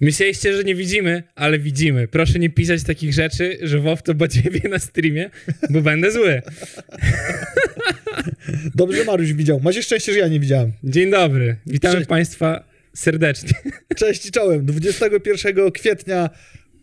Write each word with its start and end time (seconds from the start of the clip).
Myśleliście, 0.00 0.56
że 0.56 0.64
nie 0.64 0.74
widzimy, 0.74 1.22
ale 1.34 1.58
widzimy. 1.58 2.08
Proszę 2.08 2.38
nie 2.38 2.50
pisać 2.50 2.82
takich 2.82 3.12
rzeczy, 3.12 3.58
że 3.62 3.78
WoW 3.78 4.02
to 4.02 4.14
badziewie 4.14 4.68
na 4.68 4.78
streamie, 4.78 5.30
bo 5.70 5.80
będę 5.80 6.12
zły. 6.12 6.42
Dobrze, 8.74 9.04
Mariusz 9.04 9.32
widział. 9.32 9.60
Macie 9.60 9.82
szczęście, 9.82 10.12
że 10.12 10.18
ja 10.18 10.28
nie 10.28 10.40
widziałem. 10.40 10.72
Dzień 10.84 11.10
dobry. 11.10 11.56
Witamy 11.66 11.94
Cześć. 11.94 12.08
Państwa 12.08 12.64
serdecznie. 12.94 13.50
Cześć 13.96 14.26
i 14.26 14.30
czołem. 14.30 14.66
21 14.66 15.70
kwietnia 15.70 16.30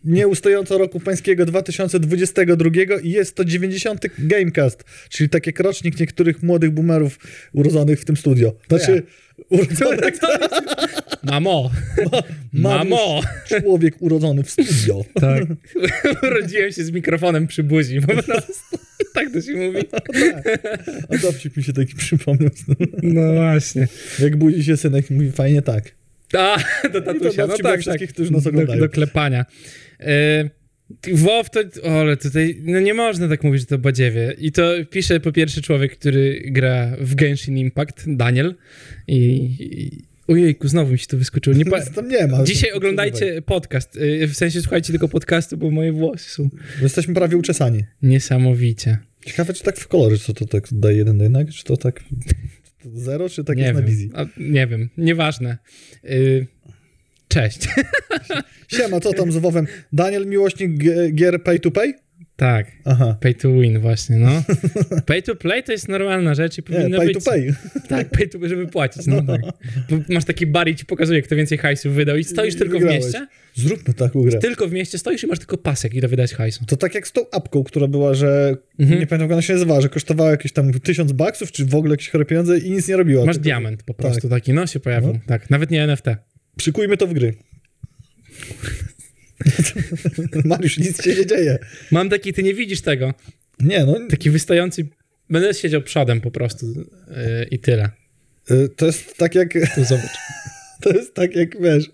nieustająco 0.06 0.78
roku 0.78 1.00
pańskiego 1.00 1.46
2022 1.46 2.70
i 3.02 3.10
jest 3.10 3.34
to 3.34 3.44
90. 3.44 4.00
Gamecast, 4.18 4.84
czyli 5.08 5.28
tak 5.28 5.46
jak 5.46 5.60
rocznik 5.60 6.00
niektórych 6.00 6.42
młodych 6.42 6.70
boomerów 6.70 7.18
urodzonych 7.52 8.00
w 8.00 8.04
tym 8.04 8.16
studio. 8.16 8.52
Znaczy, 8.68 9.02
urodzonych, 9.48 10.14
Mamo. 11.22 11.70
Mariusz, 12.52 12.90
Mamo. 12.90 13.20
człowiek 13.46 13.94
urodzony 14.00 14.42
w 14.42 14.50
studio. 14.50 15.04
Tak. 15.14 15.42
Urodziłem 16.30 16.72
się 16.72 16.84
z 16.84 16.90
mikrofonem 16.90 17.46
przy 17.46 17.62
buzi. 17.62 18.00
Po 18.00 18.22
prostu. 18.22 18.78
Tak 19.14 19.32
to 19.32 19.40
się 19.40 19.52
mówi. 19.52 19.78
A 21.08 21.18
dowcip 21.18 21.56
mi 21.56 21.64
się 21.64 21.72
taki 21.72 21.94
przypomniał. 21.94 22.50
No 23.02 23.34
właśnie. 23.34 23.88
Jak 24.18 24.36
budzi 24.36 24.64
się 24.64 24.76
synek 24.76 25.10
i 25.10 25.14
mówi 25.14 25.32
fajnie 25.32 25.62
tak. 25.62 25.94
A, 26.34 26.56
do 26.92 27.00
tatusia. 27.00 27.42
No 27.42 27.46
dowcip 27.46 27.62
dla 27.62 27.70
tak, 27.70 27.80
wszystkich, 27.80 28.08
tak. 28.08 28.14
którzy 28.14 28.32
nas 28.32 28.42
Do, 28.42 28.50
oglądają. 28.50 28.80
do 28.80 28.88
klepania. 28.88 29.44
E, 30.00 30.50
WoW 31.12 31.50
to, 31.50 31.60
o, 31.82 32.00
ale 32.00 32.16
tutaj, 32.16 32.60
no 32.62 32.80
nie 32.80 32.94
można 32.94 33.28
tak 33.28 33.44
mówić, 33.44 33.60
że 33.60 33.66
to 33.66 33.78
badziewie. 33.78 34.34
I 34.38 34.52
to 34.52 34.72
pisze 34.90 35.20
po 35.20 35.32
pierwsze 35.32 35.60
człowiek, 35.60 35.98
który 35.98 36.42
gra 36.46 36.96
w 37.00 37.14
Genshin 37.14 37.58
Impact, 37.58 38.04
Daniel. 38.06 38.54
I, 39.08 39.18
i 39.60 40.02
ojejku, 40.28 40.68
znowu 40.68 40.92
mi 40.92 40.98
się 40.98 41.06
to 41.06 41.16
wyskoczyło. 41.16 41.56
Nie 41.56 41.64
pa... 41.64 41.80
Tam 41.94 42.08
nie 42.08 42.26
ma. 42.26 42.44
Dzisiaj 42.44 42.72
oglądajcie 42.72 43.42
podcast, 43.42 43.96
y, 43.96 44.26
w 44.26 44.36
sensie 44.36 44.60
słuchajcie 44.60 44.92
tego 44.92 45.08
podcastu, 45.08 45.56
bo 45.56 45.70
moje 45.70 45.92
włosy 45.92 46.30
są 46.30 46.48
Jesteśmy 46.82 47.14
prawie 47.14 47.36
uczesani. 47.36 47.84
niesamowicie. 48.02 48.98
Ciekawe, 49.26 49.52
czy 49.54 49.62
tak 49.64 49.76
w 49.78 49.88
kolorze, 49.88 50.18
co 50.18 50.34
to 50.34 50.46
tak 50.46 50.64
daje 50.72 50.96
jeden 50.96 51.18
do 51.18 51.24
jednego, 51.24 51.52
czy 51.52 51.64
to 51.64 51.76
tak 51.76 52.00
zero, 52.94 53.28
czy 53.28 53.44
tak 53.44 53.56
nie 53.56 53.62
jest 53.62 53.74
wiem. 53.74 53.84
na 53.84 53.90
wizji? 53.90 54.10
A, 54.14 54.26
nie 54.36 54.66
wiem, 54.66 54.88
nieważne. 54.98 55.58
Y, 56.04 56.46
cześć. 57.28 57.68
Siema, 58.76 59.00
co 59.00 59.12
tam 59.12 59.32
z 59.32 59.36
WoWem? 59.36 59.66
Daniel, 59.92 60.26
miłośnik 60.26 60.70
gier 61.14 61.42
pay 61.42 61.60
to 61.60 61.70
pay? 61.70 61.94
tak, 62.36 62.66
Aha. 62.84 63.16
pay 63.20 63.34
to 63.34 63.52
win 63.52 63.78
właśnie, 63.80 64.16
no. 64.16 64.42
Pay 65.06 65.22
to 65.22 65.36
play 65.36 65.62
to 65.62 65.72
jest 65.72 65.88
normalna 65.88 66.34
rzecz 66.34 66.58
i 66.58 66.60
Nie, 66.60 66.76
powinno 66.76 66.98
pay 66.98 67.06
być... 67.06 67.24
to 67.24 67.30
pay. 67.30 67.54
Tak, 67.88 68.10
pay 68.10 68.28
to 68.28 68.48
żeby 68.48 68.66
płacić, 68.66 69.06
no 69.06 69.22
tak. 69.22 69.40
Bo 69.90 69.96
masz 70.14 70.24
taki 70.24 70.46
bar 70.46 70.68
i 70.68 70.76
ci 70.76 70.84
pokazuje, 70.86 71.22
kto 71.22 71.36
więcej 71.36 71.58
hajsu 71.58 71.90
wydał 71.90 72.16
i 72.16 72.24
stoisz 72.24 72.54
I 72.54 72.58
tylko 72.58 72.78
w 72.78 72.80
wygrałeś. 72.80 73.04
mieście, 73.04 73.26
Zróbmy 73.54 73.94
taką 73.94 74.22
grę. 74.22 74.38
tylko 74.38 74.68
w 74.68 74.72
mieście 74.72 74.98
stoisz 74.98 75.24
i 75.24 75.26
masz 75.26 75.38
tylko 75.38 75.56
pasek 75.58 75.94
i 75.94 76.00
do 76.00 76.08
wydać 76.08 76.34
hajsu. 76.34 76.64
To 76.66 76.76
tak 76.76 76.94
jak 76.94 77.08
z 77.08 77.12
tą 77.12 77.20
apką, 77.32 77.64
która 77.64 77.88
była, 77.88 78.14
że 78.14 78.56
Mhm. 78.78 79.00
nie 79.00 79.06
pamiętam 79.06 79.20
jak 79.28 79.32
ona 79.32 79.42
się 79.42 79.52
nazywała, 79.52 79.80
że 79.80 79.88
kosztowała 79.88 80.30
jakieś 80.30 80.52
tam 80.52 80.72
tysiąc 80.72 81.12
baksów, 81.12 81.52
czy 81.52 81.64
w 81.66 81.74
ogóle 81.74 81.92
jakieś 81.92 82.08
chore 82.10 82.24
pieniądze 82.24 82.58
i 82.58 82.70
nic 82.70 82.88
nie 82.88 82.96
robiła. 82.96 83.24
Masz 83.24 83.36
Tylko 83.36 83.44
diament 83.44 83.82
po 83.82 83.94
prostu 83.94 84.28
taki, 84.28 84.52
no 84.52 84.66
się 84.66 84.80
pojawił. 84.80 85.12
No. 85.12 85.18
Tak, 85.26 85.50
nawet 85.50 85.70
nie 85.70 85.82
NFT. 85.82 86.04
Przykujmy 86.58 86.96
to 86.96 87.06
w 87.06 87.12
gry. 87.12 87.34
Mariusz, 90.44 90.78
nic 90.78 91.02
się 91.02 91.14
nie 91.14 91.26
dzieje. 91.26 91.58
Mam 91.90 92.10
taki, 92.10 92.32
ty 92.32 92.42
nie 92.42 92.54
widzisz 92.54 92.80
tego, 92.80 93.14
Nie, 93.60 93.84
no, 93.84 93.98
taki 94.10 94.30
wystający, 94.30 94.86
będę 95.30 95.54
siedział 95.54 95.82
przodem 95.82 96.20
po 96.20 96.30
prostu 96.30 96.66
yy, 96.66 96.84
i 97.50 97.58
tyle. 97.58 97.90
y, 98.50 98.68
to 98.68 98.86
jest 98.86 99.16
tak 99.16 99.34
jak... 99.34 99.52
Tu 99.74 99.84
zobacz. 99.84 100.16
To 100.80 100.90
jest 100.90 101.14
tak 101.14 101.36
jak, 101.36 101.62
wiesz, 101.62 101.90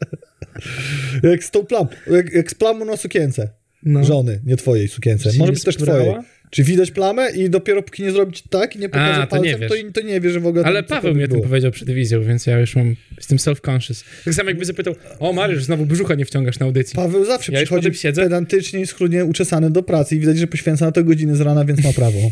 jak 1.23 1.45
z 1.45 1.51
tą 1.51 1.67
plam, 1.67 1.87
jak, 2.11 2.33
jak 2.33 2.51
z 2.51 2.55
plamą 2.55 2.85
na 2.85 2.97
sukience. 2.97 3.49
No. 3.83 4.05
Żony, 4.05 4.41
nie 4.45 4.57
twojej 4.57 4.89
sukience. 4.89 5.31
Może 5.39 5.53
być 5.53 5.65
też 5.65 5.75
sprała? 5.75 6.01
twojej. 6.01 6.23
Czy 6.53 6.65
widać 6.65 6.91
plamę 6.91 7.31
i 7.31 7.51
dopiero 7.51 7.83
póki 7.83 8.03
nie 8.03 8.13
zrobić 8.13 8.43
tak 8.51 8.77
i 8.77 8.79
nie 8.79 8.89
pokaże 8.89 9.23
A, 9.23 9.27
to 9.27 9.37
nie 9.37 9.51
palcem, 9.53 9.61
wiesz. 9.61 9.93
to, 9.93 10.01
to 10.01 10.07
nie 10.07 10.21
wie, 10.21 10.31
że 10.31 10.41
w 10.41 10.47
ogóle 10.47 10.65
Ale 10.65 10.83
Paweł 10.83 11.15
mi 11.15 11.25
o 11.25 11.29
tym 11.29 11.41
powiedział 11.41 11.71
przed 11.71 11.91
wizją, 11.91 12.23
więc 12.25 12.47
ja 12.47 12.59
już 12.61 12.77
mam, 12.77 12.95
jestem 13.17 13.39
self-conscious. 13.39 14.05
Tak 14.25 14.35
samo 14.35 14.51
jakby 14.51 14.65
zapytał, 14.65 14.95
o 15.19 15.33
Mariusz, 15.33 15.65
znowu 15.65 15.87
brzucha 15.87 16.15
nie 16.15 16.25
wciągasz 16.25 16.59
na 16.59 16.67
audycji. 16.67 16.97
Paweł 16.97 17.25
zawsze 17.25 17.53
Ja 17.53 17.59
przychodzi 17.63 17.95
siedzę. 17.95 18.23
pedantycznie 18.23 18.81
i 18.81 18.87
schludnie 18.87 19.25
uczesany 19.25 19.71
do 19.71 19.83
pracy 19.83 20.17
i 20.17 20.19
widać, 20.21 20.39
że 20.39 20.47
poświęca 20.47 20.87
na 20.87 20.93
to 20.93 21.05
godziny 21.05 21.37
z 21.37 21.41
rana, 21.41 21.65
więc 21.65 21.85
ma 21.85 21.93
prawo. 21.93 22.19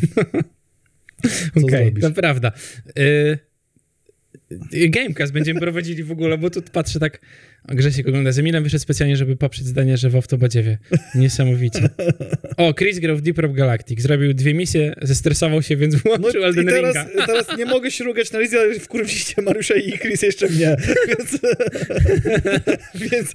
Okej, 1.64 1.84
zrobisz? 1.84 2.03
to 2.03 2.10
prawda. 2.10 2.53
Y, 2.98 3.38
y, 4.75 4.88
Gamecast 4.88 5.32
będziemy 5.32 5.60
prowadzili 5.66 6.04
w 6.04 6.12
ogóle, 6.12 6.38
bo 6.38 6.50
tu 6.50 6.62
patrzę 6.62 7.00
tak, 7.00 7.20
Grzesiek 7.69 8.09
ogląda 8.09 8.32
z 8.32 8.38
Emilem, 8.38 8.65
wyszedł 8.65 8.82
specjalnie, 8.82 9.16
żeby 9.16 9.37
poprzeć 9.37 9.66
zdanie, 9.66 9.97
że 9.97 10.10
WoW 10.10 10.26
to 10.26 10.38
badziewie. 10.38 10.78
Niesamowicie. 11.15 11.88
O, 12.56 12.75
Chris 12.75 12.98
grał 12.98 13.16
w 13.16 13.21
Deep 13.21 13.38
Rock 13.38 13.54
Galactic, 13.54 14.00
zrobił 14.03 14.34
dwie 14.34 14.54
misje, 14.54 14.94
zestresował 15.03 15.62
się, 15.62 15.76
więc 15.76 15.94
włączył 15.94 16.41
No 16.41 16.47
Elden 16.47 16.65
i 16.65 16.69
teraz, 16.69 16.97
Ringa. 16.97 17.26
teraz 17.26 17.59
nie 17.59 17.66
mogę 17.66 17.91
się 17.91 18.04
rugać 18.04 18.32
na 18.32 18.41
Lizzie, 18.41 18.60
ale 18.60 18.81
wkurwiliście 18.81 19.43
Mariusza 19.43 19.75
i 19.75 19.93
Chris 19.98 20.22
jeszcze 20.22 20.48
mnie. 20.48 20.76
Więc, 21.09 21.38
więc 23.12 23.32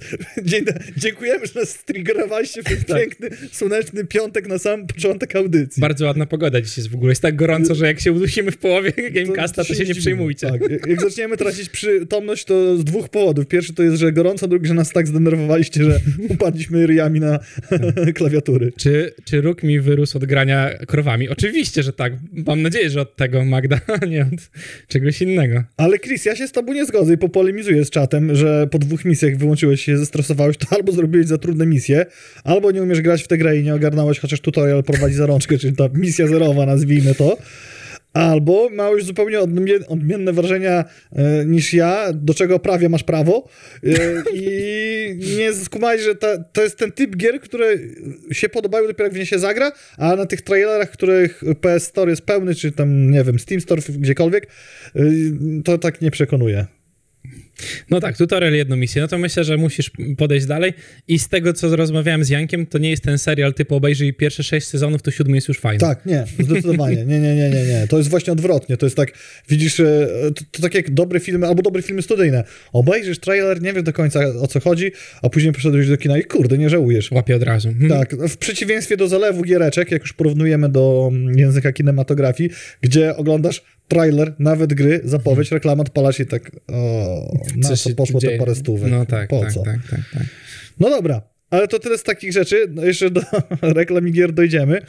dziękujemy, 0.96 1.46
że 1.46 1.60
nas 1.60 1.68
striggerowaliście 1.70 2.62
w 2.62 2.64
ten 2.64 2.84
Tak. 2.84 2.98
piękny, 2.98 3.28
słoneczny 3.52 4.04
piątek 4.04 4.48
na 4.48 4.58
sam 4.58 4.86
początek 4.86 5.36
audycji. 5.36 5.80
Bardzo 5.80 6.06
ładna 6.06 6.26
pogoda 6.26 6.60
dziś 6.60 6.76
jest 6.76 6.90
w 6.90 6.94
ogóle, 6.94 7.10
jest 7.10 7.22
tak 7.22 7.36
gorąco, 7.36 7.74
że 7.74 7.86
jak 7.86 8.00
się 8.00 8.12
udusimy 8.12 8.50
w 8.50 8.56
połowie 8.58 8.92
Gamecasta, 9.10 9.64
to 9.64 9.74
się 9.74 9.84
nie 9.84 9.94
przejmujcie. 9.94 10.46
Tak. 10.50 10.70
Jak- 10.70 10.86
Jak 10.86 11.00
zaczniemy 11.00 11.36
tracić 11.36 11.68
przytomność, 11.68 12.44
to 12.44 12.76
z 12.76 12.84
dwóch 12.84 13.08
powodów. 13.08 13.46
Pierwszy 13.46 13.74
to 13.74 13.82
jest, 13.82 13.96
że 13.96 14.12
gorąco, 14.16 14.48
drugi, 14.48 14.66
że 14.66 14.74
nas 14.74 14.90
tak 14.92 15.06
zdenerwowaliście, 15.06 15.84
że 15.84 16.00
upadliśmy 16.34 16.86
ryjami 16.86 17.20
na 17.20 17.38
klawiatury. 18.18 18.72
Czy, 18.76 19.14
czy 19.24 19.40
róg 19.40 19.62
mi 19.62 19.80
wyrósł 19.80 20.18
od 20.18 20.24
grania 20.24 20.70
krowami? 20.86 21.28
Oczywiście, 21.28 21.82
że 21.82 21.92
tak. 21.92 22.12
Mam 22.46 22.62
nadzieję, 22.62 22.90
że 22.90 23.00
od 23.00 23.16
tego, 23.16 23.44
Magda, 23.44 23.80
a 24.02 24.06
nie 24.06 24.22
od 24.22 24.50
czegoś 24.88 25.22
innego. 25.22 25.62
Ale 25.76 25.98
Chris, 25.98 26.24
ja 26.24 26.36
się 26.36 26.48
z 26.48 26.52
tobą 26.52 26.72
nie 26.72 26.86
zgodzę 26.86 27.14
i 27.14 27.18
popolemizuję 27.18 27.84
z 27.84 27.90
czatem, 27.90 28.34
że 28.34 28.66
po 28.70 28.78
dwóch 28.78 29.04
misjach 29.04 29.36
wyłączyłeś 29.36 29.84
się, 29.84 29.98
zestresowałeś, 29.98 30.56
to 30.56 30.66
albo 30.76 30.92
zrobiłeś 30.92 31.26
za 31.26 31.38
trudne 31.38 31.66
misje, 31.66 32.06
albo 32.44 32.70
nie 32.70 32.82
umiesz 32.82 33.00
grać 33.00 33.22
w 33.22 33.28
tę 33.28 33.38
grę 33.38 33.58
i 33.58 33.62
nie 33.62 33.74
ogarnąłeś, 33.74 34.18
chociaż 34.18 34.40
tutorial 34.40 34.84
prowadzi 34.84 35.14
za 35.14 35.26
rączkę, 35.26 35.58
czyli 35.58 35.76
ta 35.76 35.88
misja 35.94 36.26
zerowa, 36.26 36.66
nazwijmy 36.66 37.14
to. 37.14 37.38
Albo 38.16 38.68
małeś 38.72 39.04
zupełnie 39.04 39.38
odmie- 39.38 39.84
odmienne 39.88 40.32
wrażenia 40.32 40.84
e, 41.12 41.44
niż 41.44 41.74
ja, 41.74 42.12
do 42.12 42.34
czego 42.34 42.58
prawie 42.58 42.88
masz 42.88 43.02
prawo 43.02 43.48
e, 43.84 43.88
i 44.34 45.18
nie 45.38 45.52
skumałeś, 45.52 46.02
że 46.02 46.14
ta, 46.14 46.38
to 46.38 46.62
jest 46.62 46.76
ten 46.78 46.92
typ 46.92 47.16
gier, 47.16 47.40
które 47.40 47.66
się 48.32 48.48
podobają 48.48 48.86
dopiero 48.86 49.04
jak 49.04 49.14
w 49.14 49.18
nie 49.18 49.26
się 49.26 49.38
zagra, 49.38 49.72
a 49.98 50.16
na 50.16 50.26
tych 50.26 50.42
trailerach, 50.42 50.90
których 50.90 51.42
PS 51.60 51.84
Store 51.84 52.10
jest 52.10 52.22
pełny, 52.22 52.54
czy 52.54 52.72
tam, 52.72 53.10
nie 53.10 53.24
wiem, 53.24 53.38
Steam 53.38 53.60
Store, 53.60 53.82
gdziekolwiek, 53.88 54.46
y, 54.96 55.32
to 55.64 55.78
tak 55.78 56.00
nie 56.00 56.10
przekonuje. 56.10 56.66
No 57.90 58.00
tak, 58.00 58.16
tutorial 58.16 58.52
jedną 58.52 58.76
misję, 58.76 59.02
no 59.02 59.08
to 59.08 59.18
myślę, 59.18 59.44
że 59.44 59.56
musisz 59.56 59.90
podejść 60.16 60.46
dalej 60.46 60.72
i 61.08 61.18
z 61.18 61.28
tego, 61.28 61.52
co 61.52 61.76
rozmawiałem 61.76 62.24
z 62.24 62.28
Jankiem, 62.28 62.66
to 62.66 62.78
nie 62.78 62.90
jest 62.90 63.02
ten 63.02 63.18
serial 63.18 63.54
typu 63.54 63.74
obejrzyj 63.74 64.14
pierwsze 64.14 64.42
sześć 64.42 64.66
sezonów, 64.66 65.02
to 65.02 65.10
siódmy 65.10 65.36
jest 65.36 65.48
już 65.48 65.58
fajny. 65.58 65.80
Tak, 65.80 66.06
nie, 66.06 66.24
zdecydowanie. 66.38 66.96
Nie, 66.96 67.20
nie, 67.20 67.34
nie, 67.34 67.50
nie, 67.50 67.64
nie. 67.64 67.86
To 67.88 67.98
jest 67.98 68.10
właśnie 68.10 68.32
odwrotnie. 68.32 68.76
To 68.76 68.86
jest 68.86 68.96
tak, 68.96 69.12
widzisz, 69.48 69.80
e, 69.80 70.08
to, 70.34 70.44
to 70.50 70.62
tak 70.62 70.74
jak 70.74 70.90
dobre 70.90 71.20
filmy, 71.20 71.46
albo 71.46 71.62
dobre 71.62 71.82
filmy 71.82 72.02
studyjne. 72.02 72.44
Obejrzysz 72.72 73.18
trailer, 73.18 73.62
nie 73.62 73.72
wiesz 73.72 73.82
do 73.82 73.92
końca 73.92 74.20
o 74.40 74.46
co 74.46 74.60
chodzi, 74.60 74.92
a 75.22 75.28
później 75.28 75.52
poszedłeś 75.52 75.88
do 75.88 75.96
kina 75.96 76.18
i 76.18 76.24
kurde, 76.24 76.58
nie 76.58 76.70
żałujesz. 76.70 77.10
Łapie 77.10 77.36
od 77.36 77.42
razu. 77.42 77.68
Mhm. 77.68 77.90
Tak, 77.90 78.16
w 78.28 78.36
przeciwieństwie 78.36 78.96
do 78.96 79.08
zalewu 79.08 79.42
giereczek, 79.42 79.90
jak 79.90 80.02
już 80.02 80.12
porównujemy 80.12 80.68
do 80.68 81.08
mm, 81.12 81.38
języka 81.38 81.72
kinematografii, 81.72 82.50
gdzie 82.80 83.16
oglądasz 83.16 83.62
trailer, 83.88 84.34
nawet 84.38 84.74
gry, 84.74 85.00
zapowiedź, 85.04 85.50
reklama, 85.50 85.80
odpalasz 85.82 86.20
i 86.20 86.26
tak, 86.26 86.50
o, 86.68 87.38
na 87.56 87.68
Coś 87.68 87.82
co 87.82 87.88
się 87.88 87.94
poszło 87.94 88.20
te 88.20 88.26
dzieje. 88.26 88.38
parę 88.38 88.54
stówek? 88.54 88.90
No 88.90 89.06
tak, 89.06 89.28
po 89.28 89.40
tak, 89.40 89.52
co? 89.52 89.62
tak, 89.62 89.78
tak, 89.90 90.00
tak. 90.12 90.22
No 90.80 90.90
dobra, 90.90 91.22
ale 91.50 91.68
to 91.68 91.78
tyle 91.78 91.98
z 91.98 92.02
takich 92.02 92.32
rzeczy. 92.32 92.66
No 92.70 92.84
jeszcze 92.84 93.10
do 93.10 93.20
reklam 93.62 94.08
i 94.08 94.12
gier 94.12 94.32
dojdziemy. 94.32 94.80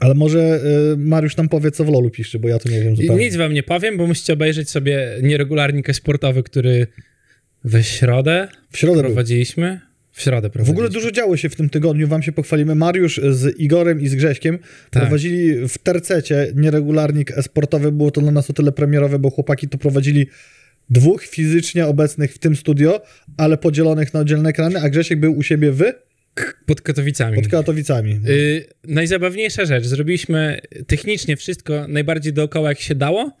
Ale 0.00 0.14
może 0.14 0.60
y, 0.94 0.96
Mariusz 0.96 1.36
nam 1.36 1.48
powie, 1.48 1.70
co 1.70 1.84
w 1.84 1.88
LoLu 1.88 2.10
pisze, 2.10 2.38
bo 2.38 2.48
ja 2.48 2.58
to 2.58 2.68
nie 2.68 2.80
wiem 2.80 2.96
zupełnie. 2.96 3.24
nic 3.24 3.36
wam 3.36 3.52
nie 3.52 3.62
powiem, 3.62 3.96
bo 3.96 4.06
musicie 4.06 4.32
obejrzeć 4.32 4.70
sobie 4.70 5.08
nieregularnik 5.22 5.94
sportowy, 5.94 6.42
który 6.42 6.86
we 7.64 7.84
środę 7.84 8.48
W 8.70 8.78
środę 8.78 9.02
był. 9.02 9.14
W 10.18 10.22
środę 10.22 10.50
W 10.54 10.70
ogóle 10.70 10.88
dużo 10.88 11.10
działo 11.10 11.36
się 11.36 11.48
w 11.48 11.56
tym 11.56 11.70
tygodniu, 11.70 12.08
wam 12.08 12.22
się 12.22 12.32
pochwalimy. 12.32 12.74
Mariusz 12.74 13.20
z 13.30 13.60
Igorem 13.60 14.00
i 14.00 14.08
z 14.08 14.14
Grześkiem 14.14 14.58
Tak. 14.58 15.02
prowadzili 15.02 15.68
w 15.68 15.78
tercecie 15.78 16.52
nieregularnik 16.54 17.30
e-sportowy. 17.30 17.92
Było 17.92 18.10
to 18.10 18.20
dla 18.20 18.30
nas 18.30 18.50
o 18.50 18.52
tyle 18.52 18.72
premierowe, 18.72 19.18
bo 19.18 19.30
chłopaki 19.30 19.68
to 19.68 19.78
prowadzili 19.78 20.26
dwóch 20.90 21.22
fizycznie 21.24 21.86
obecnych 21.86 22.34
w 22.34 22.38
tym 22.38 22.56
studio, 22.56 23.02
ale 23.36 23.56
podzielonych 23.56 24.14
na 24.14 24.20
oddzielne 24.20 24.48
ekrany, 24.48 24.80
a 24.80 24.88
Grzesiek 24.88 25.20
był 25.20 25.38
u 25.38 25.42
siebie 25.42 25.72
w 25.72 25.82
Pod 26.66 26.80
Katowicami. 26.80 27.36
pod 27.36 27.48
Katowicami. 27.48 28.20
Y, 28.28 28.66
najzabawniejsza 28.84 29.64
rzecz. 29.64 29.84
Zrobiliśmy 29.84 30.60
technicznie 30.86 31.36
wszystko 31.36 31.88
najbardziej 31.88 32.32
dookoła, 32.32 32.68
jak 32.68 32.80
się 32.80 32.94
dało. 32.94 33.36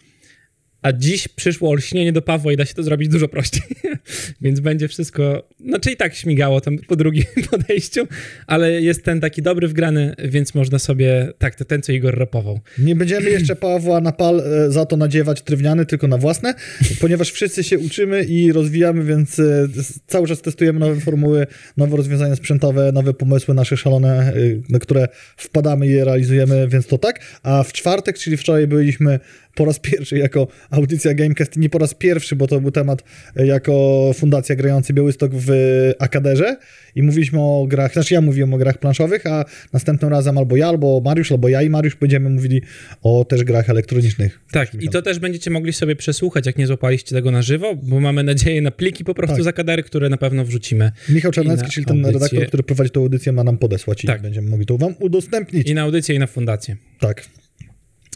A 0.82 0.92
dziś 0.92 1.28
przyszło 1.28 1.70
olśnienie 1.70 2.12
do 2.12 2.22
Pawła 2.22 2.52
i 2.52 2.56
da 2.56 2.66
się 2.66 2.74
to 2.74 2.82
zrobić 2.82 3.08
dużo 3.08 3.28
prościej. 3.28 3.62
Więc 4.42 4.60
będzie 4.60 4.88
wszystko, 4.88 5.48
znaczy 5.66 5.90
i 5.90 5.96
tak 5.96 6.14
śmigało 6.14 6.60
tam 6.60 6.78
po 6.78 6.96
drugim 6.96 7.24
podejściu, 7.50 8.06
ale 8.46 8.82
jest 8.82 9.04
ten 9.04 9.20
taki 9.20 9.42
dobry 9.42 9.68
wgrany, 9.68 10.14
więc 10.24 10.54
można 10.54 10.78
sobie, 10.78 11.32
tak, 11.38 11.54
to 11.54 11.64
ten, 11.64 11.82
co 11.82 11.92
Igor 11.92 12.18
rapował. 12.18 12.60
Nie 12.78 12.96
będziemy 12.96 13.30
jeszcze 13.30 13.56
Pawła 13.56 14.00
na 14.00 14.12
pal 14.12 14.40
e, 14.40 14.70
za 14.70 14.86
to 14.86 14.96
nadziewać 14.96 15.42
drewniany, 15.42 15.86
tylko 15.86 16.08
na 16.08 16.18
własne, 16.18 16.54
ponieważ 17.00 17.30
wszyscy 17.30 17.64
się 17.64 17.78
uczymy 17.78 18.24
i 18.24 18.52
rozwijamy, 18.52 19.04
więc 19.04 19.38
e, 19.38 19.68
cały 20.06 20.28
czas 20.28 20.42
testujemy 20.42 20.80
nowe 20.80 21.00
formuły, 21.00 21.46
nowe 21.76 21.96
rozwiązania 21.96 22.36
sprzętowe, 22.36 22.92
nowe 22.92 23.14
pomysły 23.14 23.54
nasze 23.54 23.76
szalone, 23.76 24.08
e, 24.08 24.34
na 24.68 24.78
które 24.78 25.08
wpadamy 25.36 25.86
i 25.86 25.90
je 25.90 26.04
realizujemy, 26.04 26.68
więc 26.68 26.86
to 26.86 26.98
tak. 26.98 27.20
A 27.42 27.62
w 27.62 27.72
czwartek, 27.72 28.18
czyli 28.18 28.36
wczoraj 28.36 28.66
byliśmy 28.66 29.20
po 29.58 29.64
raz 29.64 29.78
pierwszy 29.78 30.18
jako 30.18 30.48
audycja 30.70 31.14
Gamecast, 31.14 31.56
nie 31.56 31.68
po 31.70 31.78
raz 31.78 31.94
pierwszy, 31.94 32.36
bo 32.36 32.46
to 32.46 32.60
był 32.60 32.70
temat 32.70 33.02
e, 33.36 33.46
jako 33.46 34.10
Fundacja 34.14 34.56
Grający 34.56 34.92
Białystok 34.92 35.30
w 35.34 35.50
Akaderze 35.98 36.56
i 36.94 37.02
mówiliśmy 37.02 37.40
o 37.40 37.66
grach, 37.68 37.92
znaczy 37.92 38.14
ja 38.14 38.20
mówiłem 38.20 38.54
o 38.54 38.58
grach 38.58 38.78
planszowych, 38.78 39.26
a 39.26 39.44
następnym 39.72 40.10
razem 40.10 40.38
albo 40.38 40.56
ja, 40.56 40.68
albo 40.68 41.00
Mariusz, 41.04 41.32
albo 41.32 41.48
ja 41.48 41.62
i 41.62 41.70
Mariusz 41.70 41.96
będziemy 41.96 42.30
mówili 42.30 42.62
o 43.02 43.24
też 43.24 43.44
grach 43.44 43.70
elektronicznych. 43.70 44.40
Tak, 44.52 44.74
i 44.80 44.88
to 44.88 45.02
też 45.02 45.18
będziecie 45.18 45.50
mogli 45.50 45.72
sobie 45.72 45.96
przesłuchać, 45.96 46.46
jak 46.46 46.58
nie 46.58 46.66
złapaliście 46.66 47.14
tego 47.14 47.30
na 47.30 47.42
żywo, 47.42 47.74
bo 47.82 48.00
mamy 48.00 48.22
nadzieję 48.24 48.62
na 48.62 48.70
pliki 48.70 49.04
po 49.04 49.14
prostu 49.14 49.36
Tak. 49.36 49.44
z 49.44 49.46
Akadery, 49.46 49.82
które 49.82 50.08
na 50.08 50.16
pewno 50.16 50.44
wrzucimy. 50.44 50.92
Michał 51.08 51.32
Czarnecki, 51.32 51.70
czyli 51.70 51.86
ten 51.86 51.96
audycję. 51.96 52.12
redaktor, 52.20 52.46
który 52.48 52.62
prowadzi 52.62 52.90
tę 52.90 53.00
audycję, 53.00 53.32
ma 53.32 53.44
nam 53.44 53.58
podesłać 53.58 54.04
i 54.04 54.06
Tak. 54.06 54.22
będziemy 54.22 54.50
mogli 54.50 54.66
to 54.66 54.78
wam 54.78 54.94
udostępnić. 55.00 55.68
I 55.70 55.74
na 55.74 55.82
audycję, 55.82 56.14
i 56.14 56.18
na 56.18 56.26
fundację. 56.26 56.76
Tak. 57.00 57.24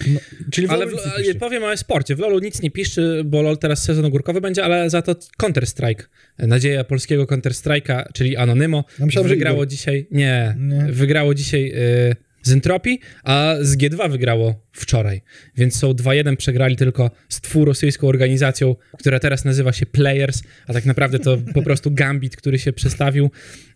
No, 0.07 0.21
czyli 0.51 0.69
Ale, 0.69 0.87
w, 0.87 0.95
ale 1.17 1.35
powiem 1.35 1.65
o 1.65 1.77
sporcie. 1.77 2.17
W 2.17 2.19
LoLu 2.19 2.39
nic 2.39 2.63
nie 2.63 2.71
piszczy, 2.71 3.23
bo 3.25 3.43
LoL 3.43 3.59
teraz 3.59 3.83
sezon 3.83 4.05
ogórkowy 4.05 4.41
będzie, 4.41 4.65
ale 4.65 4.91
za 4.91 5.03
to 5.03 5.15
Counter-Strike. 5.43 6.03
Nadzieja 6.39 6.85
polskiego 6.85 7.25
Counter-Strike'a, 7.25 8.05
czyli 8.13 8.37
Anonymo, 8.37 8.85
Ja 8.99 9.07
myślałem, 9.07 9.29
że 9.29 9.35
wygrało 9.35 9.57
Igor. 9.57 9.69
dzisiaj... 9.69 10.07
Nie, 10.11 10.57
Nie. 10.59 10.93
wygrało 10.93 11.35
dzisiaj 11.35 11.73
y, 12.11 12.17
z 12.43 12.53
Entropii, 12.53 13.01
a 13.25 13.55
z 13.61 13.77
G2 13.77 14.11
wygrało 14.11 14.67
wczoraj. 14.73 15.23
Więc 15.57 15.77
są 15.77 15.93
2-1, 15.93 16.37
przegrali 16.37 16.77
tylko 16.77 17.11
z 17.29 17.41
twórosyjską 17.41 18.09
organizacją, 18.09 18.77
która 18.99 19.21
teraz 19.21 19.45
nazywa 19.45 19.73
się 19.73 19.87
Players, 19.87 20.43
a 20.67 20.73
tak 20.73 20.85
naprawdę 20.85 21.19
to 21.19 21.39
po 21.55 21.63
prostu 21.63 21.91
Gambit, 21.91 22.37
który 22.37 22.59
się 22.59 22.73
przestawił. 22.73 23.31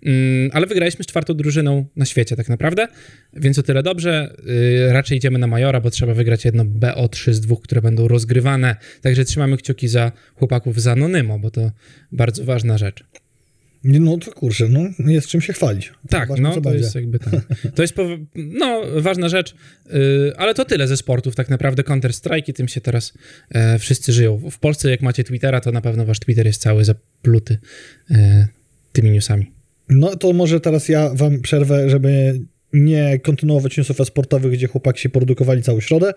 Mm, 0.04 0.50
ale 0.52 0.66
wygraliśmy 0.66 1.04
z 1.04 1.06
czwartą 1.06 1.34
drużyną 1.34 1.86
na 1.96 2.04
świecie 2.04 2.36
tak 2.36 2.48
naprawdę, 2.48 2.88
więc 3.32 3.58
o 3.58 3.62
tyle 3.62 3.82
dobrze. 3.82 4.36
Y, 4.88 4.92
raczej 4.92 5.18
idziemy 5.18 5.38
na 5.38 5.46
Majora, 5.46 5.80
bo 5.80 5.90
trzeba 5.90 6.14
wygrać 6.14 6.44
jedno 6.44 6.64
BO3 6.64 7.32
z 7.32 7.40
dwóch, 7.40 7.62
które 7.62 7.82
będą 7.82 8.08
rozgrywane. 8.08 8.76
Także 9.00 9.24
trzymamy 9.24 9.56
kciuki 9.56 9.88
za 9.88 10.12
chłopaków 10.34 10.80
z 10.80 10.86
Anonymo, 10.86 11.38
bo 11.38 11.50
to 11.50 11.70
bardzo 12.12 12.44
ważna 12.44 12.78
rzecz. 12.78 13.04
No 13.86 14.18
to 14.18 14.32
kurczę, 14.32 14.68
no 14.68 15.10
jest 15.10 15.28
czym 15.28 15.40
się 15.40 15.52
chwalić. 15.52 15.92
Tak, 16.08 16.28
Zobaczmy, 16.28 16.48
no 16.48 16.54
to 16.54 16.60
będzie. 16.60 16.78
jest 16.78 16.94
jakby 16.94 17.18
tak. 17.18 17.32
To 17.74 17.82
jest 17.82 17.94
no, 18.34 18.82
ważna 18.96 19.28
rzecz, 19.28 19.54
yy, 19.86 20.32
ale 20.36 20.54
to 20.54 20.64
tyle 20.64 20.88
ze 20.88 20.96
sportów. 20.96 21.34
Tak 21.34 21.48
naprawdę 21.48 21.82
Counter-Strike 21.82 22.50
i 22.50 22.52
tym 22.52 22.68
się 22.68 22.80
teraz 22.80 23.12
e, 23.50 23.78
wszyscy 23.78 24.12
żyją. 24.12 24.50
W 24.50 24.58
Polsce, 24.58 24.90
jak 24.90 25.02
macie 25.02 25.24
Twittera, 25.24 25.60
to 25.60 25.72
na 25.72 25.80
pewno 25.80 26.04
wasz 26.04 26.20
Twitter 26.20 26.46
jest 26.46 26.62
cały 26.62 26.84
zapluty 26.84 27.58
e, 28.10 28.48
tymi 28.92 29.10
newsami. 29.10 29.52
No 29.88 30.16
to 30.16 30.32
może 30.32 30.60
teraz 30.60 30.88
ja 30.88 31.10
wam 31.14 31.40
przerwę, 31.40 31.90
żeby 31.90 32.40
nie 32.72 33.20
kontynuować 33.22 33.76
newsów 33.76 33.96
sportowych, 34.04 34.52
gdzie 34.52 34.66
chłopaki 34.66 35.00
się 35.00 35.08
produkowali 35.08 35.62
całą 35.62 35.80
środę. 35.80 36.12